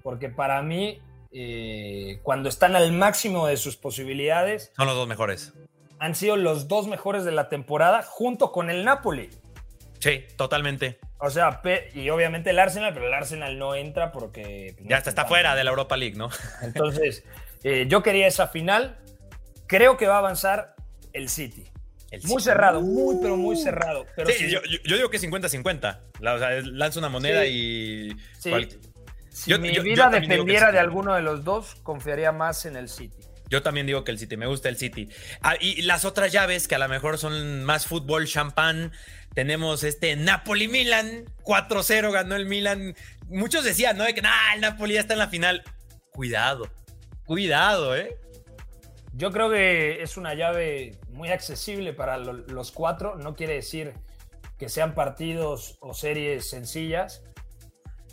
Porque 0.02 0.30
para 0.30 0.62
mí, 0.62 1.02
eh, 1.32 2.20
cuando 2.24 2.50
están 2.50 2.76
al 2.76 2.92
máximo 2.92 3.48
de 3.48 3.58
sus 3.58 3.76
posibilidades. 3.78 4.72
Son 4.76 4.88
los 4.88 4.96
dos 4.96 5.08
mejores. 5.08 5.54
Han 6.00 6.16
sido 6.16 6.38
los 6.38 6.68
dos 6.68 6.88
mejores 6.88 7.24
de 7.26 7.32
la 7.32 7.50
temporada 7.50 8.04
junto 8.04 8.52
con 8.52 8.70
el 8.70 8.86
Napoli. 8.86 9.30
Sí, 10.00 10.26
totalmente. 10.36 11.00
O 11.20 11.30
sea, 11.30 11.62
y 11.94 12.10
obviamente 12.10 12.52
el 12.52 12.60
Arsenal, 12.60 12.94
pero 12.94 13.08
el 13.08 13.14
Arsenal 13.14 13.58
no 13.58 13.74
entra 13.74 14.12
porque... 14.12 14.74
Pues, 14.78 14.88
ya 14.88 14.98
está, 14.98 15.10
está 15.10 15.26
fuera 15.26 15.56
de 15.56 15.64
la 15.64 15.72
Europa 15.72 15.98
League, 15.98 16.16
¿no? 16.16 16.30
Entonces, 16.62 17.24
eh, 17.64 17.86
yo 17.88 18.04
quería 18.04 18.28
esa 18.28 18.48
final. 18.48 18.98
Creo 19.66 19.98
que 19.98 20.08
va 20.08 20.16
a 20.16 20.20
avanzar 20.20 20.76
el 21.14 21.30
City. 21.30 21.66
muy 22.24 22.42
cerrado, 22.42 22.82
muy, 22.82 23.18
pero 23.22 23.36
muy 23.36 23.58
cerrado. 23.58 24.06
Pero 24.16 24.30
sí, 24.30 24.50
Yo, 24.50 24.62
digo 24.96 25.10
que 25.10 25.20
50-50. 25.20 26.00
O 26.20 26.40
sea, 26.40 26.50
lanza 26.62 27.00
una 27.00 27.10
moneda 27.10 27.46
y... 27.48 28.16
Si 29.38 29.56
mi 29.60 29.78
vida 29.80 30.10
dependiera 30.10 30.72
de 30.72 30.80
alguno 30.80 31.14
de 31.14 31.22
los 31.22 31.44
dos, 31.44 31.76
confiaría 31.84 32.32
más 32.32 32.66
en 32.66 32.76
el 32.76 32.90
City. 32.90 33.18
Yo 33.50 33.62
también 33.62 33.86
digo 33.86 34.04
que 34.04 34.12
el 34.12 34.18
City, 34.18 34.36
me 34.36 34.48
gusta 34.48 34.68
el 34.68 34.78
City. 34.78 35.10
Ah, 35.42 35.54
y 35.60 35.84
las 35.84 36.06
otras 36.06 36.32
llaves, 36.32 36.68
que 36.68 36.74
a 36.74 36.80
lo 36.80 36.90
mejor 36.90 37.20
son 37.20 37.64
más 37.64 37.86
fútbol, 37.86 38.26
champán, 38.26 38.92
tenemos 39.36 39.84
este 39.84 40.16
Napoli-Milan, 40.16 41.26
4-0 41.44 42.12
ganó 42.12 42.36
el 42.36 42.48
Milan. 42.48 42.96
Muchos 43.28 43.64
decían, 43.64 43.96
¿no? 43.96 44.06
De 44.06 44.16
que 44.16 44.24
nah, 44.24 44.56
el 44.56 44.62
Napoli 44.62 44.96
ya 44.96 45.02
está 45.02 45.14
en 45.14 45.20
la 45.20 45.30
final. 45.30 45.64
Cuidado, 46.12 46.68
cuidado, 47.28 47.96
¿eh? 47.96 48.18
Yo 49.14 49.32
creo 49.32 49.52
que 49.52 50.02
es 50.02 50.18
una 50.18 50.34
llave 50.34 50.98
muy 51.10 51.30
accesible 51.30 51.94
para 51.94 52.18
los 52.18 52.72
cuatro. 52.72 53.16
No 53.18 53.36
quiere 53.36 53.54
decir 53.54 53.94
que 54.58 54.68
sean 54.68 54.96
partidos 54.96 55.78
o 55.80 55.94
series 55.94 56.50
sencillas. 56.50 57.22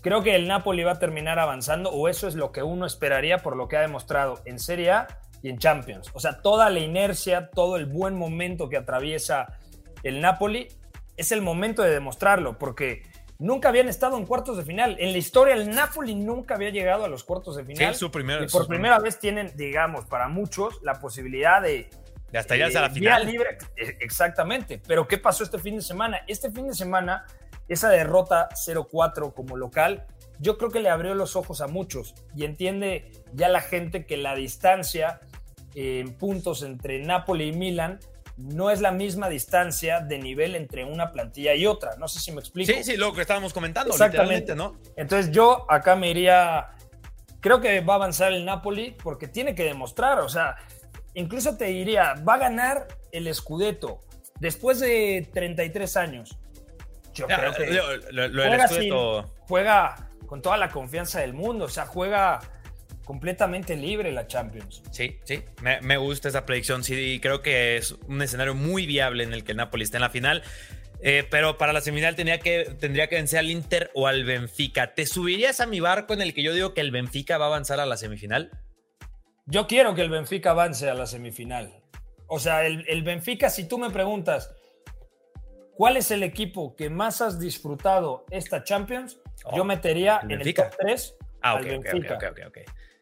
Creo 0.05 0.23
que 0.23 0.37
el 0.37 0.47
Napoli 0.47 0.85
va 0.85 0.93
a 0.93 0.99
terminar 0.99 1.39
avanzando, 1.39 1.89
o 1.91 2.11
eso 2.11 2.29
es 2.29 2.35
lo 2.35 2.53
que 2.53 2.63
uno 2.63 2.85
esperaría 2.85 3.39
por 3.39 3.57
lo 3.57 3.69
que 3.69 3.79
ha 3.79 3.81
demostrado 3.81 4.43
en 4.45 4.59
Serie 4.59 4.91
A 4.91 5.09
y 5.43 5.49
en 5.49 5.57
Champions. 5.57 6.11
O 6.13 6.21
sea, 6.21 6.43
toda 6.43 6.69
la 6.69 6.81
inercia, 6.81 7.49
todo 7.49 7.77
el 7.77 7.87
buen 7.87 8.15
momento 8.15 8.69
que 8.69 8.77
atraviesa 8.77 9.59
el 10.03 10.21
Napoli 10.21 10.69
es 11.17 11.33
el 11.33 11.41
momento 11.41 11.83
de 11.83 11.91
demostrarlo, 11.91 12.59
porque 12.59 13.03
nunca 13.39 13.71
habían 13.71 13.89
estado 13.89 14.19
en 14.19 14.27
cuartos 14.27 14.59
de 14.59 14.65
final. 14.65 14.95
En 14.99 15.13
la 15.13 15.17
historia, 15.17 15.55
el 15.55 15.71
Napoli 15.71 16.15
nunca 16.15 16.57
había 16.57 16.69
llegado 16.69 17.07
a 17.07 17.09
los 17.09 17.25
cuartos 17.25 17.57
de 17.57 17.65
final. 17.65 17.95
Sí, 17.95 18.01
su 18.01 18.11
primer, 18.11 18.43
y 18.43 18.47
por 18.49 18.67
primera 18.67 18.99
vez 18.99 19.19
tienen, 19.19 19.57
digamos, 19.57 20.05
para 20.05 20.29
muchos, 20.29 20.83
la 20.83 21.01
posibilidad 21.01 21.63
de. 21.63 21.89
De 22.31 22.39
hasta 22.39 22.57
llegar 22.57 22.77
a 22.77 22.89
la 22.89 22.91
final. 22.91 23.25
libre. 23.25 23.57
E, 23.75 23.97
exactamente. 24.01 24.83
Pero, 24.87 25.09
¿qué 25.09 25.17
pasó 25.17 25.45
este 25.45 25.59
fin 25.59 25.77
de 25.77 25.83
semana? 25.83 26.21
Este 26.27 26.51
fin 26.51 26.67
de 26.67 26.75
semana, 26.75 27.25
esa 27.69 27.89
derrota 27.89 28.49
0-4 28.51 29.33
como 29.35 29.57
local, 29.57 30.07
yo 30.39 30.59
creo 30.59 30.71
que 30.71 30.81
le 30.81 30.91
abrió 30.91 31.15
los 31.15 31.37
ojos 31.37 31.61
a 31.61 31.69
muchos 31.69 32.15
y 32.37 32.45
entiende 32.45 33.11
ya 33.33 33.49
la 33.49 33.61
gente 33.61 34.05
que 34.05 34.17
la 34.17 34.35
distancia 34.35 35.21
en 35.75 36.15
puntos 36.15 36.63
entre 36.63 37.01
Napoli 37.01 37.49
y 37.49 37.53
Milan 37.53 38.01
no 38.37 38.71
es 38.71 38.81
la 38.81 38.91
misma 38.91 39.29
distancia 39.29 40.01
de 40.01 40.19
nivel 40.19 40.57
entre 40.57 40.85
una 40.85 41.13
plantilla 41.13 41.55
y 41.55 41.67
otra. 41.67 41.97
No 41.97 42.09
sé 42.09 42.19
si 42.19 42.33
me 42.33 42.41
explico. 42.41 42.73
Sí, 42.73 42.83
sí, 42.83 42.97
lo 42.97 43.13
que 43.13 43.21
estábamos 43.21 43.53
comentando, 43.53 43.93
Exactamente. 43.93 44.57
¿no? 44.57 44.77
Entonces 44.97 45.31
yo 45.31 45.71
acá 45.71 45.95
me 45.95 46.11
iría, 46.11 46.71
creo 47.41 47.61
que 47.61 47.81
va 47.81 47.95
a 47.95 47.97
avanzar 47.97 48.33
el 48.33 48.45
Napoli 48.45 48.97
porque 49.03 49.29
tiene 49.29 49.55
que 49.55 49.65
demostrar, 49.65 50.19
o 50.19 50.29
sea, 50.29 50.57
incluso 51.15 51.57
te 51.57 51.67
diría, 51.67 52.15
va 52.29 52.35
a 52.35 52.39
ganar 52.39 52.89
el 53.13 53.33
Scudetto 53.33 54.01
después 54.41 54.81
de 54.81 55.29
33 55.33 55.97
años. 55.97 56.37
Yo 57.15 57.27
creo 57.27 57.55
que 57.55 58.89
lo, 58.89 59.31
juega 59.49 60.09
con 60.27 60.43
toda 60.43 60.57
la 60.57 60.69
confianza 60.69 61.21
del 61.21 61.35
mundo, 61.35 61.67
o 61.67 61.69
sea, 61.69 61.87
juega 61.87 62.41
completamente 63.05 63.77
libre 63.77 64.11
la 64.13 64.27
Champions. 64.27 64.83
Sí, 64.91 65.19
sí, 65.25 65.43
me, 65.61 65.97
gusta 65.97 66.29
esa 66.29 66.47
predicción. 66.47 66.83
Sí, 66.83 67.21
creo 67.23 67.43
que 67.43 67.77
es 67.77 67.93
un 68.09 68.23
escenario 68.23 68.55
muy 68.55 68.87
viable 68.87 69.25
en 69.25 69.33
el 69.33 69.45
que 69.45 69.53
el 69.53 69.59
Napoli 69.59 69.85
está 69.85 69.99
en 69.99 70.03
la 70.03 70.11
final. 70.11 70.43
Eh, 71.07 71.27
pero 71.31 71.59
para 71.59 71.75
la 71.75 71.83
semifinal 71.83 72.17
tenía 72.17 72.39
que, 72.39 72.65
tendría 72.81 73.09
que 73.09 73.17
vencer 73.17 73.41
al 73.41 73.51
Inter 73.51 73.91
o 73.95 74.07
al 74.07 74.25
Benfica. 74.25 74.95
¿Te 74.95 75.05
subirías 75.05 75.61
a 75.61 75.67
mi 75.67 75.81
barco 75.81 76.15
en 76.15 76.23
el 76.23 76.33
que 76.33 76.43
yo 76.43 76.55
digo 76.55 76.73
que 76.73 76.81
el 76.81 76.91
Benfica 76.91 77.37
va 77.37 77.45
a 77.45 77.49
avanzar 77.49 77.79
a 77.79 77.85
la 77.85 77.99
semifinal? 77.99 78.51
Yo 79.45 79.67
quiero 79.67 79.95
que 79.95 80.01
el 80.01 80.09
Benfica 80.09 80.53
avance 80.53 80.89
a 80.89 80.95
la 80.95 81.07
semifinal. 81.07 81.85
O 82.27 82.39
sea, 82.39 82.67
el, 82.67 83.03
Benfica, 83.03 83.51
si 83.51 83.69
tú 83.69 83.79
me 83.79 83.91
preguntas, 83.91 84.51
¿cuál 85.77 85.97
es 85.97 86.11
el 86.11 86.23
equipo 86.23 86.75
que 86.77 86.91
más 86.91 87.21
has 87.21 87.39
disfrutado 87.39 88.25
esta 88.31 88.65
Champions? 88.65 89.21
yo 89.55 89.63
oh, 89.63 89.65
metería 89.65 90.21
en 90.23 90.31
el 90.31 90.55
top 90.55 90.71
3 90.79 91.17
ah, 91.43 91.53
al 91.53 91.65
Benfica. 91.65 92.19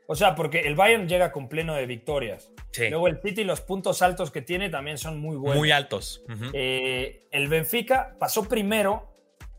O 0.06 0.14
sea, 0.14 0.34
porque 0.34 0.60
el 0.60 0.74
Bayern 0.74 1.08
llega 1.08 1.30
con 1.30 1.48
pleno 1.48 1.74
de 1.74 1.86
victorias. 1.86 2.50
Luego 2.90 3.06
el 3.08 3.20
City, 3.22 3.44
los 3.44 3.60
puntos 3.60 4.02
altos 4.02 4.30
que 4.30 4.42
tiene 4.42 4.68
también 4.68 4.98
son 4.98 5.20
muy 5.20 5.36
buenos. 5.36 5.58
Muy 5.58 5.70
altos. 5.70 6.24
Eh, 6.52 7.26
el 7.30 7.48
Benfica 7.48 8.16
pasó 8.18 8.48
primero 8.48 9.12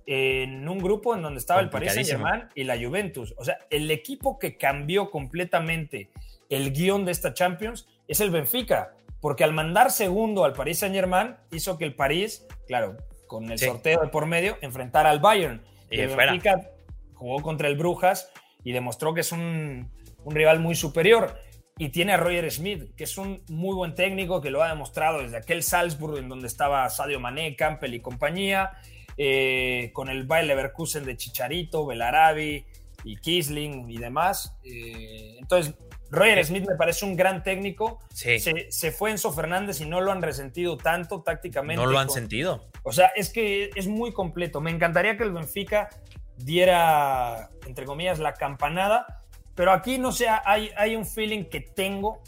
en 0.06 0.68
un 0.68 0.80
grupo 0.80 1.16
en 1.16 1.22
donde 1.22 1.40
estaba 1.40 1.62
el 1.62 1.70
Paris 1.70 1.94
Saint-Germain 1.94 2.50
y 2.56 2.66
la 2.66 2.78
Juventus. 2.78 3.34
O 3.38 3.46
sea, 3.46 3.60
el 3.70 3.90
equipo 3.90 4.38
que 4.38 4.58
cambió 4.58 5.10
completamente 5.10 6.10
el 6.50 6.74
guion 6.74 7.06
de 7.06 7.14
esta 7.14 7.34
Champions 7.34 7.88
es 8.08 8.20
el 8.20 8.30
Benfica. 8.30 8.94
Porque 9.24 9.44
al 9.44 9.54
mandar 9.54 9.90
segundo 9.90 10.44
al 10.44 10.54
Paris 10.54 10.80
Saint-Germain 10.80 11.38
hizo 11.52 11.80
que 11.80 11.86
el 11.86 11.96
París, 11.96 12.46
claro, 12.68 12.98
con 13.26 13.50
el 13.50 13.58
sorteo 13.58 14.02
de 14.02 14.10
por 14.10 14.28
medio, 14.28 14.58
enfrentara 14.62 15.10
al 15.10 15.20
Bayern. 15.20 15.64
Y, 15.90 16.02
el 16.02 16.16
Benfica 16.16 16.70
jugó 17.14 17.42
contra 17.42 17.68
el 17.68 17.78
Brujas 17.78 18.30
y 18.66 18.74
demostró 18.74 19.14
que 19.14 19.22
es 19.22 19.32
un 19.32 19.90
un 20.26 20.36
rival 20.36 20.60
muy 20.60 20.76
superior. 20.76 21.38
Y 21.78 21.90
tiene 21.90 22.14
a 22.14 22.18
Roger 22.18 22.52
Smith, 22.52 22.96
que 22.96 23.06
es 23.06 23.18
un 23.18 23.44
muy 23.50 23.74
buen 23.74 23.96
técnico, 23.96 24.42
que 24.42 24.52
lo 24.52 24.62
ha 24.62 24.70
demostrado 24.70 25.24
desde 25.24 25.38
aquel 25.38 25.64
Salzburg 25.64 26.20
en 26.20 26.30
donde 26.30 26.48
estaba 26.48 26.88
Sadio 26.90 27.20
Mané, 27.20 27.56
Campbell 27.56 27.96
y 27.96 28.00
compañía, 28.00 28.72
eh, 29.18 29.90
con 29.94 30.10
el 30.10 30.26
Bayer 30.26 30.48
Leverkusen 30.48 31.04
de 31.04 31.18
Chicharito, 31.18 31.86
Belarabi 31.86 32.66
y 33.04 33.18
Kisling 33.18 33.90
y 33.90 33.98
demás. 33.98 34.58
Eh, 34.64 35.38
entonces, 35.40 35.76
Roger 36.10 36.46
Smith 36.46 36.66
me 36.68 36.76
parece 36.76 37.06
un 37.06 37.16
gran 37.16 37.44
técnico. 37.44 38.00
Se, 38.14 38.40
se, 38.40 38.92
fue 38.92 39.12
Enzo 39.12 39.32
Fernández 39.32 39.82
y 39.82 39.86
no 39.86 40.02
lo 40.02 40.12
han 40.12 40.22
resentido 40.22 40.78
tanto 40.78 41.22
tácticamente. 41.22 41.82
No 41.82 41.90
lo 41.90 42.00
han 42.00 42.10
sentido. 42.10 42.70
O 42.84 42.92
sea, 42.92 43.08
es 43.16 43.30
que 43.30 43.72
es 43.76 43.88
muy 43.88 44.14
completo. 44.14 44.62
Me 44.62 44.72
encantaría 44.72 45.18
que 45.18 45.24
el 45.24 45.32
Benfica 45.32 45.90
diera, 46.38 47.50
entre 47.66 47.86
comillas, 47.86 48.20
la 48.20 48.34
campanada 48.34 49.24
pero 49.56 49.72
aquí, 49.72 49.98
no 49.98 50.12
sé, 50.12 50.28
hay, 50.28 50.72
hay 50.76 50.96
un 50.96 51.06
feeling 51.06 51.46
que 51.46 51.62
tengo, 51.62 52.22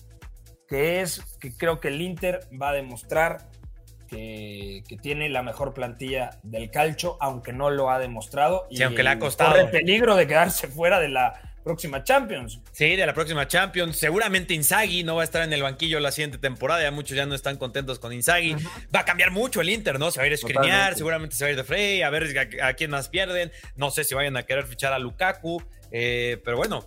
que 0.68 1.02
es 1.02 1.22
que 1.40 1.56
creo 1.56 1.80
que 1.80 1.88
el 1.88 2.02
Inter 2.02 2.42
va 2.62 2.70
a 2.70 2.74
demostrar 2.74 3.50
que, 4.08 4.84
tiene 5.02 5.30
la 5.30 5.44
mejor 5.44 5.74
plantilla 5.74 6.40
del 6.44 6.72
calcio, 6.72 7.18
aunque 7.20 7.54
no 7.54 7.70
lo 7.70 7.90
ha 7.90 8.00
demostrado. 8.00 8.68
y 8.70 8.82
aunque 8.84 9.04
le 9.04 9.10
ha 9.10 9.20
costado. 9.20 9.52
Corre 9.52 9.68
peligro 9.68 10.16
de 10.16 10.28
quedarse 10.28 10.68
fuera 10.68 11.00
de 11.00 11.10
la 11.10 11.42
próxima 11.66 12.04
Champions. 12.04 12.62
Sí, 12.72 12.96
de 12.96 13.06
la 13.06 13.14
próxima 13.14 13.48
Champions. 13.48 13.98
Seguramente 13.98 14.54
Inzaghi 14.54 15.04
no 15.04 15.16
va 15.16 15.24
a 15.24 15.26
estar 15.26 15.42
en 15.42 15.52
el 15.52 15.64
banquillo 15.64 16.00
la 16.00 16.12
siguiente 16.12 16.38
temporada. 16.38 16.84
Ya 16.84 16.92
muchos 16.92 17.18
ya 17.18 17.26
no 17.26 17.34
están 17.34 17.58
contentos 17.58 18.00
con 18.00 18.14
Inzaghi. 18.14 18.56
Va 18.96 19.02
a 19.02 19.06
cambiar 19.06 19.32
mucho 19.32 19.62
el 19.62 19.70
Inter, 19.70 20.00
¿no? 20.00 20.12
Se 20.12 20.20
va 20.20 20.24
a 20.24 20.28
ir 20.28 20.34
a 20.34 20.36
escrinear, 20.36 20.96
seguramente 20.96 21.36
se 21.36 21.44
va 21.44 21.48
a 21.48 21.52
ir 21.52 21.58
de 21.58 21.64
Frey, 21.64 22.04
a 22.04 22.10
ver 22.12 22.38
a, 22.62 22.74
quién 22.74 22.92
más 22.92 23.10
pierden. 23.10 23.52
No 23.76 23.90
sé 23.90 24.04
si 24.04 24.14
vayan 24.14 24.38
a 24.38 24.44
querer 24.44 24.66
fichar 24.68 24.94
a 24.94 25.00
Lukaku. 25.00 25.62
Eh, 25.92 26.40
pero 26.44 26.56
bueno, 26.56 26.86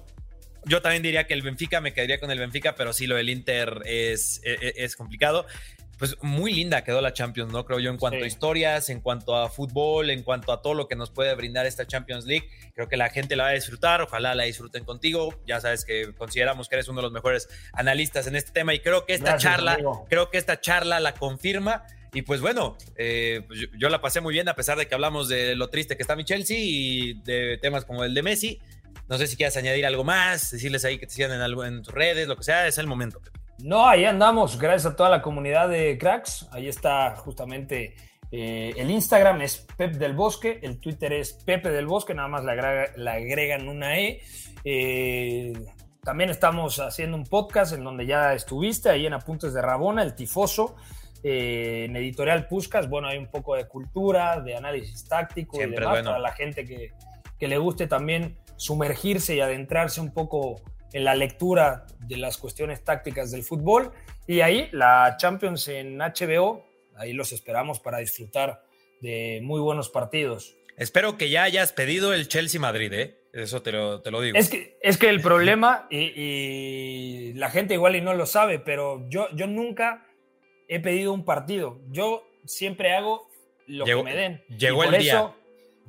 yo 0.64 0.80
también 0.80 1.02
diría 1.02 1.26
que 1.26 1.34
el 1.34 1.42
Benfica, 1.42 1.80
me 1.80 1.92
quedaría 1.92 2.20
con 2.20 2.30
el 2.30 2.38
Benfica, 2.38 2.74
pero 2.74 2.92
sí 2.92 3.06
lo 3.06 3.16
del 3.16 3.30
Inter 3.30 3.82
es, 3.84 4.40
e, 4.44 4.52
e, 4.52 4.84
es, 4.84 4.96
complicado. 4.96 5.46
Pues 5.98 6.16
muy 6.22 6.52
linda 6.52 6.84
quedó 6.84 7.00
la 7.00 7.12
Champions, 7.12 7.52
¿no? 7.52 7.64
Creo 7.64 7.80
yo, 7.80 7.90
en 7.90 7.98
cuanto 7.98 8.22
a 8.24 8.26
historias, 8.26 8.88
en 8.88 9.00
cuanto 9.00 9.36
a 9.36 9.50
fútbol, 9.50 10.10
en 10.10 10.22
cuanto 10.22 10.52
a 10.52 10.62
todo 10.62 10.74
lo 10.74 10.86
que 10.86 10.94
nos 10.94 11.10
puede 11.10 11.34
brindar 11.34 11.66
esta 11.66 11.86
Champions 11.86 12.24
League. 12.24 12.48
Creo 12.74 12.88
que 12.88 12.96
la 12.96 13.10
gente 13.10 13.34
la 13.34 13.44
va 13.44 13.48
a 13.50 13.54
disfrutar, 13.54 14.00
ojalá 14.00 14.34
la 14.36 14.44
disfruten 14.44 14.84
contigo. 14.84 15.34
Ya 15.46 15.60
sabes 15.60 15.84
que 15.84 16.14
consideramos 16.14 16.68
que 16.68 16.76
eres 16.76 16.88
uno 16.88 17.00
de 17.00 17.02
los 17.02 17.12
mejores 17.12 17.48
analistas 17.72 18.28
en 18.28 18.36
este 18.36 18.52
tema 18.52 18.74
y 18.74 18.80
creo 18.80 19.06
que 19.06 19.14
esta 19.14 19.36
charla, 19.38 19.76
creo 20.08 20.30
que 20.30 20.38
esta 20.38 20.60
charla 20.60 21.00
la 21.00 21.14
confirma. 21.14 21.84
Y 22.14 22.22
pues 22.22 22.40
bueno, 22.40 22.78
eh, 22.96 23.42
pues 23.46 23.68
yo, 23.76 23.88
la 23.88 24.00
pasé 24.00 24.20
muy 24.20 24.32
bien 24.32 24.48
a 24.48 24.54
pesar 24.54 24.78
de 24.78 24.86
que 24.86 24.94
hablamos 24.94 25.28
de 25.28 25.56
lo 25.56 25.68
triste 25.68 25.96
que 25.96 26.02
está 26.02 26.16
mi 26.16 26.24
Chelsea 26.24 26.56
y 26.58 27.14
de 27.24 27.58
temas 27.60 27.84
como 27.84 28.04
el 28.04 28.14
de 28.14 28.22
Messi. 28.22 28.60
No 29.08 29.18
sé 29.18 29.26
si 29.26 29.36
quieres 29.36 29.56
añadir 29.56 29.84
algo 29.84 30.04
más, 30.04 30.52
decirles 30.52 30.84
ahí 30.84 30.98
que 30.98 31.06
te 31.06 31.14
sigan 31.14 31.32
en, 31.32 31.40
algo, 31.40 31.64
en 31.64 31.82
tus 31.82 31.92
redes, 31.92 32.28
lo 32.28 32.36
que 32.36 32.44
sea, 32.44 32.66
es 32.66 32.78
el 32.78 32.86
momento. 32.86 33.20
No, 33.58 33.88
ahí 33.88 34.04
andamos, 34.04 34.58
gracias 34.58 34.92
a 34.92 34.96
toda 34.96 35.10
la 35.10 35.20
comunidad 35.20 35.68
de 35.68 35.98
cracks. 35.98 36.48
Ahí 36.52 36.68
está 36.68 37.16
justamente 37.16 37.96
eh, 38.30 38.74
el 38.76 38.90
Instagram 38.90 39.40
es 39.40 39.66
Pep 39.76 39.94
del 39.94 40.12
Bosque, 40.12 40.60
el 40.62 40.78
Twitter 40.78 41.12
es 41.12 41.32
Pepe 41.32 41.70
del 41.70 41.86
Bosque, 41.86 42.14
nada 42.14 42.28
más 42.28 42.44
le, 42.44 43.10
agregan 43.10 43.68
una 43.68 43.98
E. 43.98 44.20
Eh, 44.64 45.52
también 46.02 46.30
estamos 46.30 46.78
haciendo 46.78 47.16
un 47.16 47.24
podcast 47.24 47.72
en 47.72 47.84
donde 47.84 48.06
ya 48.06 48.34
estuviste, 48.34 48.90
ahí 48.90 49.06
en 49.06 49.14
Apuntes 49.14 49.54
de 49.54 49.62
Rabona, 49.62 50.02
el 50.02 50.14
Tifoso. 50.14 50.76
Eh, 51.24 51.86
en 51.88 51.96
Editorial 51.96 52.46
Puscas, 52.46 52.88
bueno, 52.88 53.08
hay 53.08 53.18
un 53.18 53.26
poco 53.26 53.56
de 53.56 53.66
cultura, 53.66 54.40
de 54.40 54.54
análisis 54.54 55.04
táctico 55.04 55.60
y 55.60 55.68
demás 55.68 56.04
para 56.04 56.20
la 56.20 56.30
gente 56.30 56.64
que, 56.64 56.92
que 57.40 57.48
le 57.48 57.58
guste 57.58 57.88
también 57.88 58.36
sumergirse 58.54 59.34
y 59.34 59.40
adentrarse 59.40 60.00
un 60.00 60.12
poco 60.12 60.60
en 60.92 61.04
la 61.04 61.14
lectura 61.14 61.86
de 62.00 62.16
las 62.16 62.38
cuestiones 62.38 62.84
tácticas 62.84 63.30
del 63.30 63.42
fútbol. 63.42 63.92
Y 64.26 64.40
ahí 64.40 64.68
la 64.72 65.16
Champions 65.18 65.68
en 65.68 65.98
HBO, 65.98 66.64
ahí 66.96 67.12
los 67.12 67.32
esperamos 67.32 67.80
para 67.80 67.98
disfrutar 67.98 68.62
de 69.00 69.40
muy 69.42 69.60
buenos 69.60 69.88
partidos. 69.88 70.56
Espero 70.76 71.16
que 71.16 71.30
ya 71.30 71.42
hayas 71.42 71.72
pedido 71.72 72.12
el 72.12 72.28
Chelsea 72.28 72.60
Madrid, 72.60 72.92
¿eh? 72.92 73.18
Eso 73.32 73.62
te 73.62 73.72
lo, 73.72 74.00
te 74.00 74.10
lo 74.10 74.20
digo. 74.20 74.38
Es 74.38 74.48
que, 74.48 74.78
es 74.80 74.96
que 74.96 75.08
el 75.08 75.20
problema, 75.20 75.86
y, 75.90 77.32
la 77.34 77.50
gente 77.50 77.74
igual 77.74 77.96
y 77.96 78.00
no 78.00 78.14
lo 78.14 78.26
sabe, 78.26 78.58
pero 78.58 79.06
yo, 79.08 79.28
yo 79.34 79.46
nunca 79.46 80.06
he 80.68 80.80
pedido 80.80 81.12
un 81.12 81.24
partido. 81.24 81.80
Yo 81.90 82.26
siempre 82.44 82.94
hago 82.94 83.28
lo 83.66 83.84
que 83.84 84.02
me 84.02 84.14
den. 84.14 84.42
Llegó 84.56 84.84
el 84.84 84.98
día. 84.98 85.34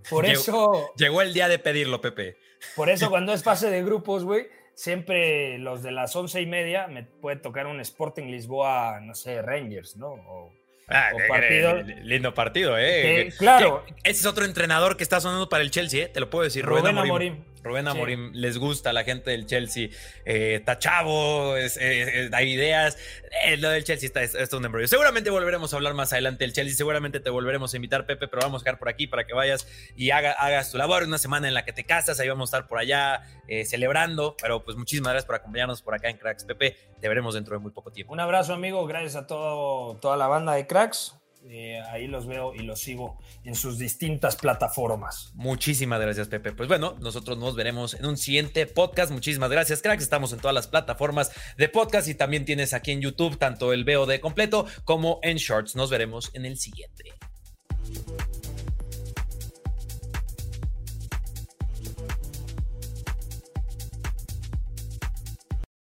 Por 0.09 0.25
eso. 0.25 0.91
Llegó 0.95 1.21
el 1.21 1.33
día 1.33 1.47
de 1.47 1.59
pedirlo, 1.59 2.01
Pepe. 2.01 2.37
Por 2.75 2.89
eso, 2.89 3.09
cuando 3.09 3.33
es 3.33 3.43
fase 3.43 3.69
de 3.69 3.83
grupos, 3.83 4.23
güey, 4.23 4.47
siempre 4.79 5.57
los 5.57 5.83
de 5.83 5.91
las 5.91 6.15
once 6.15 6.41
y 6.41 6.45
media 6.45 6.87
me 6.87 7.03
puede 7.03 7.35
tocar 7.35 7.67
un 7.67 7.81
Sporting 7.81 8.27
Lisboa, 8.27 9.01
no 9.01 9.13
sé, 9.13 9.41
Rangers, 9.41 9.97
¿no? 9.97 10.07
O, 10.07 10.53
ah, 10.87 11.09
partido. 11.27 11.81
lindo 12.03 12.33
partido, 12.33 12.77
¿eh? 12.77 13.29
claro. 13.37 13.83
ese 14.05 14.21
es 14.21 14.25
otro 14.25 14.45
entrenador 14.45 14.95
que 14.95 15.03
está 15.03 15.19
sonando 15.19 15.49
para 15.49 15.63
el 15.63 15.71
Chelsea, 15.71 16.05
¿eh? 16.05 16.07
Te 16.07 16.21
lo 16.21 16.29
puedo 16.29 16.45
decir, 16.45 16.63
Rubén, 16.65 16.97
Amorim. 16.97 17.43
Rubén 17.63 17.87
Amorim 17.87 18.31
les 18.33 18.57
gusta 18.57 18.91
a 18.91 18.93
la 18.93 19.03
gente 19.03 19.31
del 19.31 19.45
Chelsea. 19.45 19.89
Eh, 20.25 20.55
está 20.55 20.79
chavo, 20.79 21.53
hay 21.53 22.51
ideas. 22.51 22.97
Eh, 23.45 23.57
lo 23.57 23.69
del 23.69 23.83
Chelsea 23.83 24.07
está, 24.07 24.21
es, 24.23 24.53
un 24.53 24.65
embrollo. 24.65 24.87
Seguramente 24.87 25.29
volveremos 25.29 25.73
a 25.73 25.75
hablar 25.75 25.93
más 25.93 26.13
adelante 26.13 26.43
del 26.43 26.53
Chelsea. 26.53 26.75
Seguramente 26.75 27.19
te 27.19 27.29
volveremos 27.29 27.73
a 27.73 27.75
invitar, 27.75 28.05
Pepe, 28.05 28.27
pero 28.27 28.41
vamos 28.41 28.61
a 28.61 28.63
quedar 28.63 28.79
por 28.79 28.89
aquí 28.89 29.07
para 29.07 29.25
que 29.25 29.33
vayas 29.33 29.67
y 29.95 30.11
hagas 30.11 30.71
tu 30.71 30.77
labor. 30.77 31.03
Una 31.03 31.17
semana 31.17 31.47
en 31.47 31.53
la 31.53 31.65
que 31.65 31.73
te 31.73 31.83
casas, 31.83 32.19
ahí 32.19 32.29
vamos 32.29 32.51
a 32.53 32.57
estar 32.57 32.67
por 32.67 32.79
allá 32.79 33.23
eh, 33.47 33.65
celebrando. 33.65 34.35
Pero 34.41 34.63
pues 34.63 34.77
muchísimas 34.77 35.11
gracias 35.11 35.25
por 35.25 35.35
acompañarnos 35.35 35.81
por 35.81 35.93
acá 35.93 36.09
en 36.09 36.17
Cracks, 36.17 36.45
Pepe. 36.45 36.77
Te 36.99 37.07
veremos 37.07 37.33
dentro 37.33 37.55
de 37.55 37.59
muy 37.59 37.71
poco 37.71 37.91
tiempo. 37.91 38.13
Un 38.13 38.19
abrazo, 38.19 38.53
amigo. 38.53 38.85
Gracias 38.87 39.15
a 39.15 39.27
todo, 39.27 39.97
toda 39.97 40.17
la 40.17 40.27
banda 40.27 40.53
de 40.53 40.65
Cracks. 40.67 41.15
Eh, 41.45 41.81
ahí 41.89 42.07
los 42.07 42.27
veo 42.27 42.53
y 42.53 42.59
los 42.59 42.79
sigo 42.79 43.17
en 43.43 43.55
sus 43.55 43.77
distintas 43.77 44.35
plataformas. 44.35 45.31
Muchísimas 45.35 45.99
gracias, 45.99 46.27
Pepe. 46.27 46.51
Pues 46.51 46.67
bueno, 46.67 46.95
nosotros 46.99 47.37
nos 47.37 47.55
veremos 47.55 47.93
en 47.93 48.05
un 48.05 48.17
siguiente 48.17 48.65
podcast. 48.67 49.11
Muchísimas 49.11 49.49
gracias, 49.49 49.81
cracks. 49.81 50.03
Estamos 50.03 50.33
en 50.33 50.39
todas 50.39 50.53
las 50.53 50.67
plataformas 50.67 51.31
de 51.57 51.69
podcast 51.69 52.07
y 52.07 52.15
también 52.15 52.45
tienes 52.45 52.73
aquí 52.73 52.91
en 52.91 53.01
YouTube 53.01 53.37
tanto 53.37 53.73
el 53.73 53.85
VOD 53.85 54.19
completo 54.19 54.65
como 54.83 55.19
en 55.23 55.37
Shorts. 55.37 55.75
Nos 55.75 55.89
veremos 55.89 56.29
en 56.33 56.45
el 56.45 56.57
siguiente. 56.57 57.13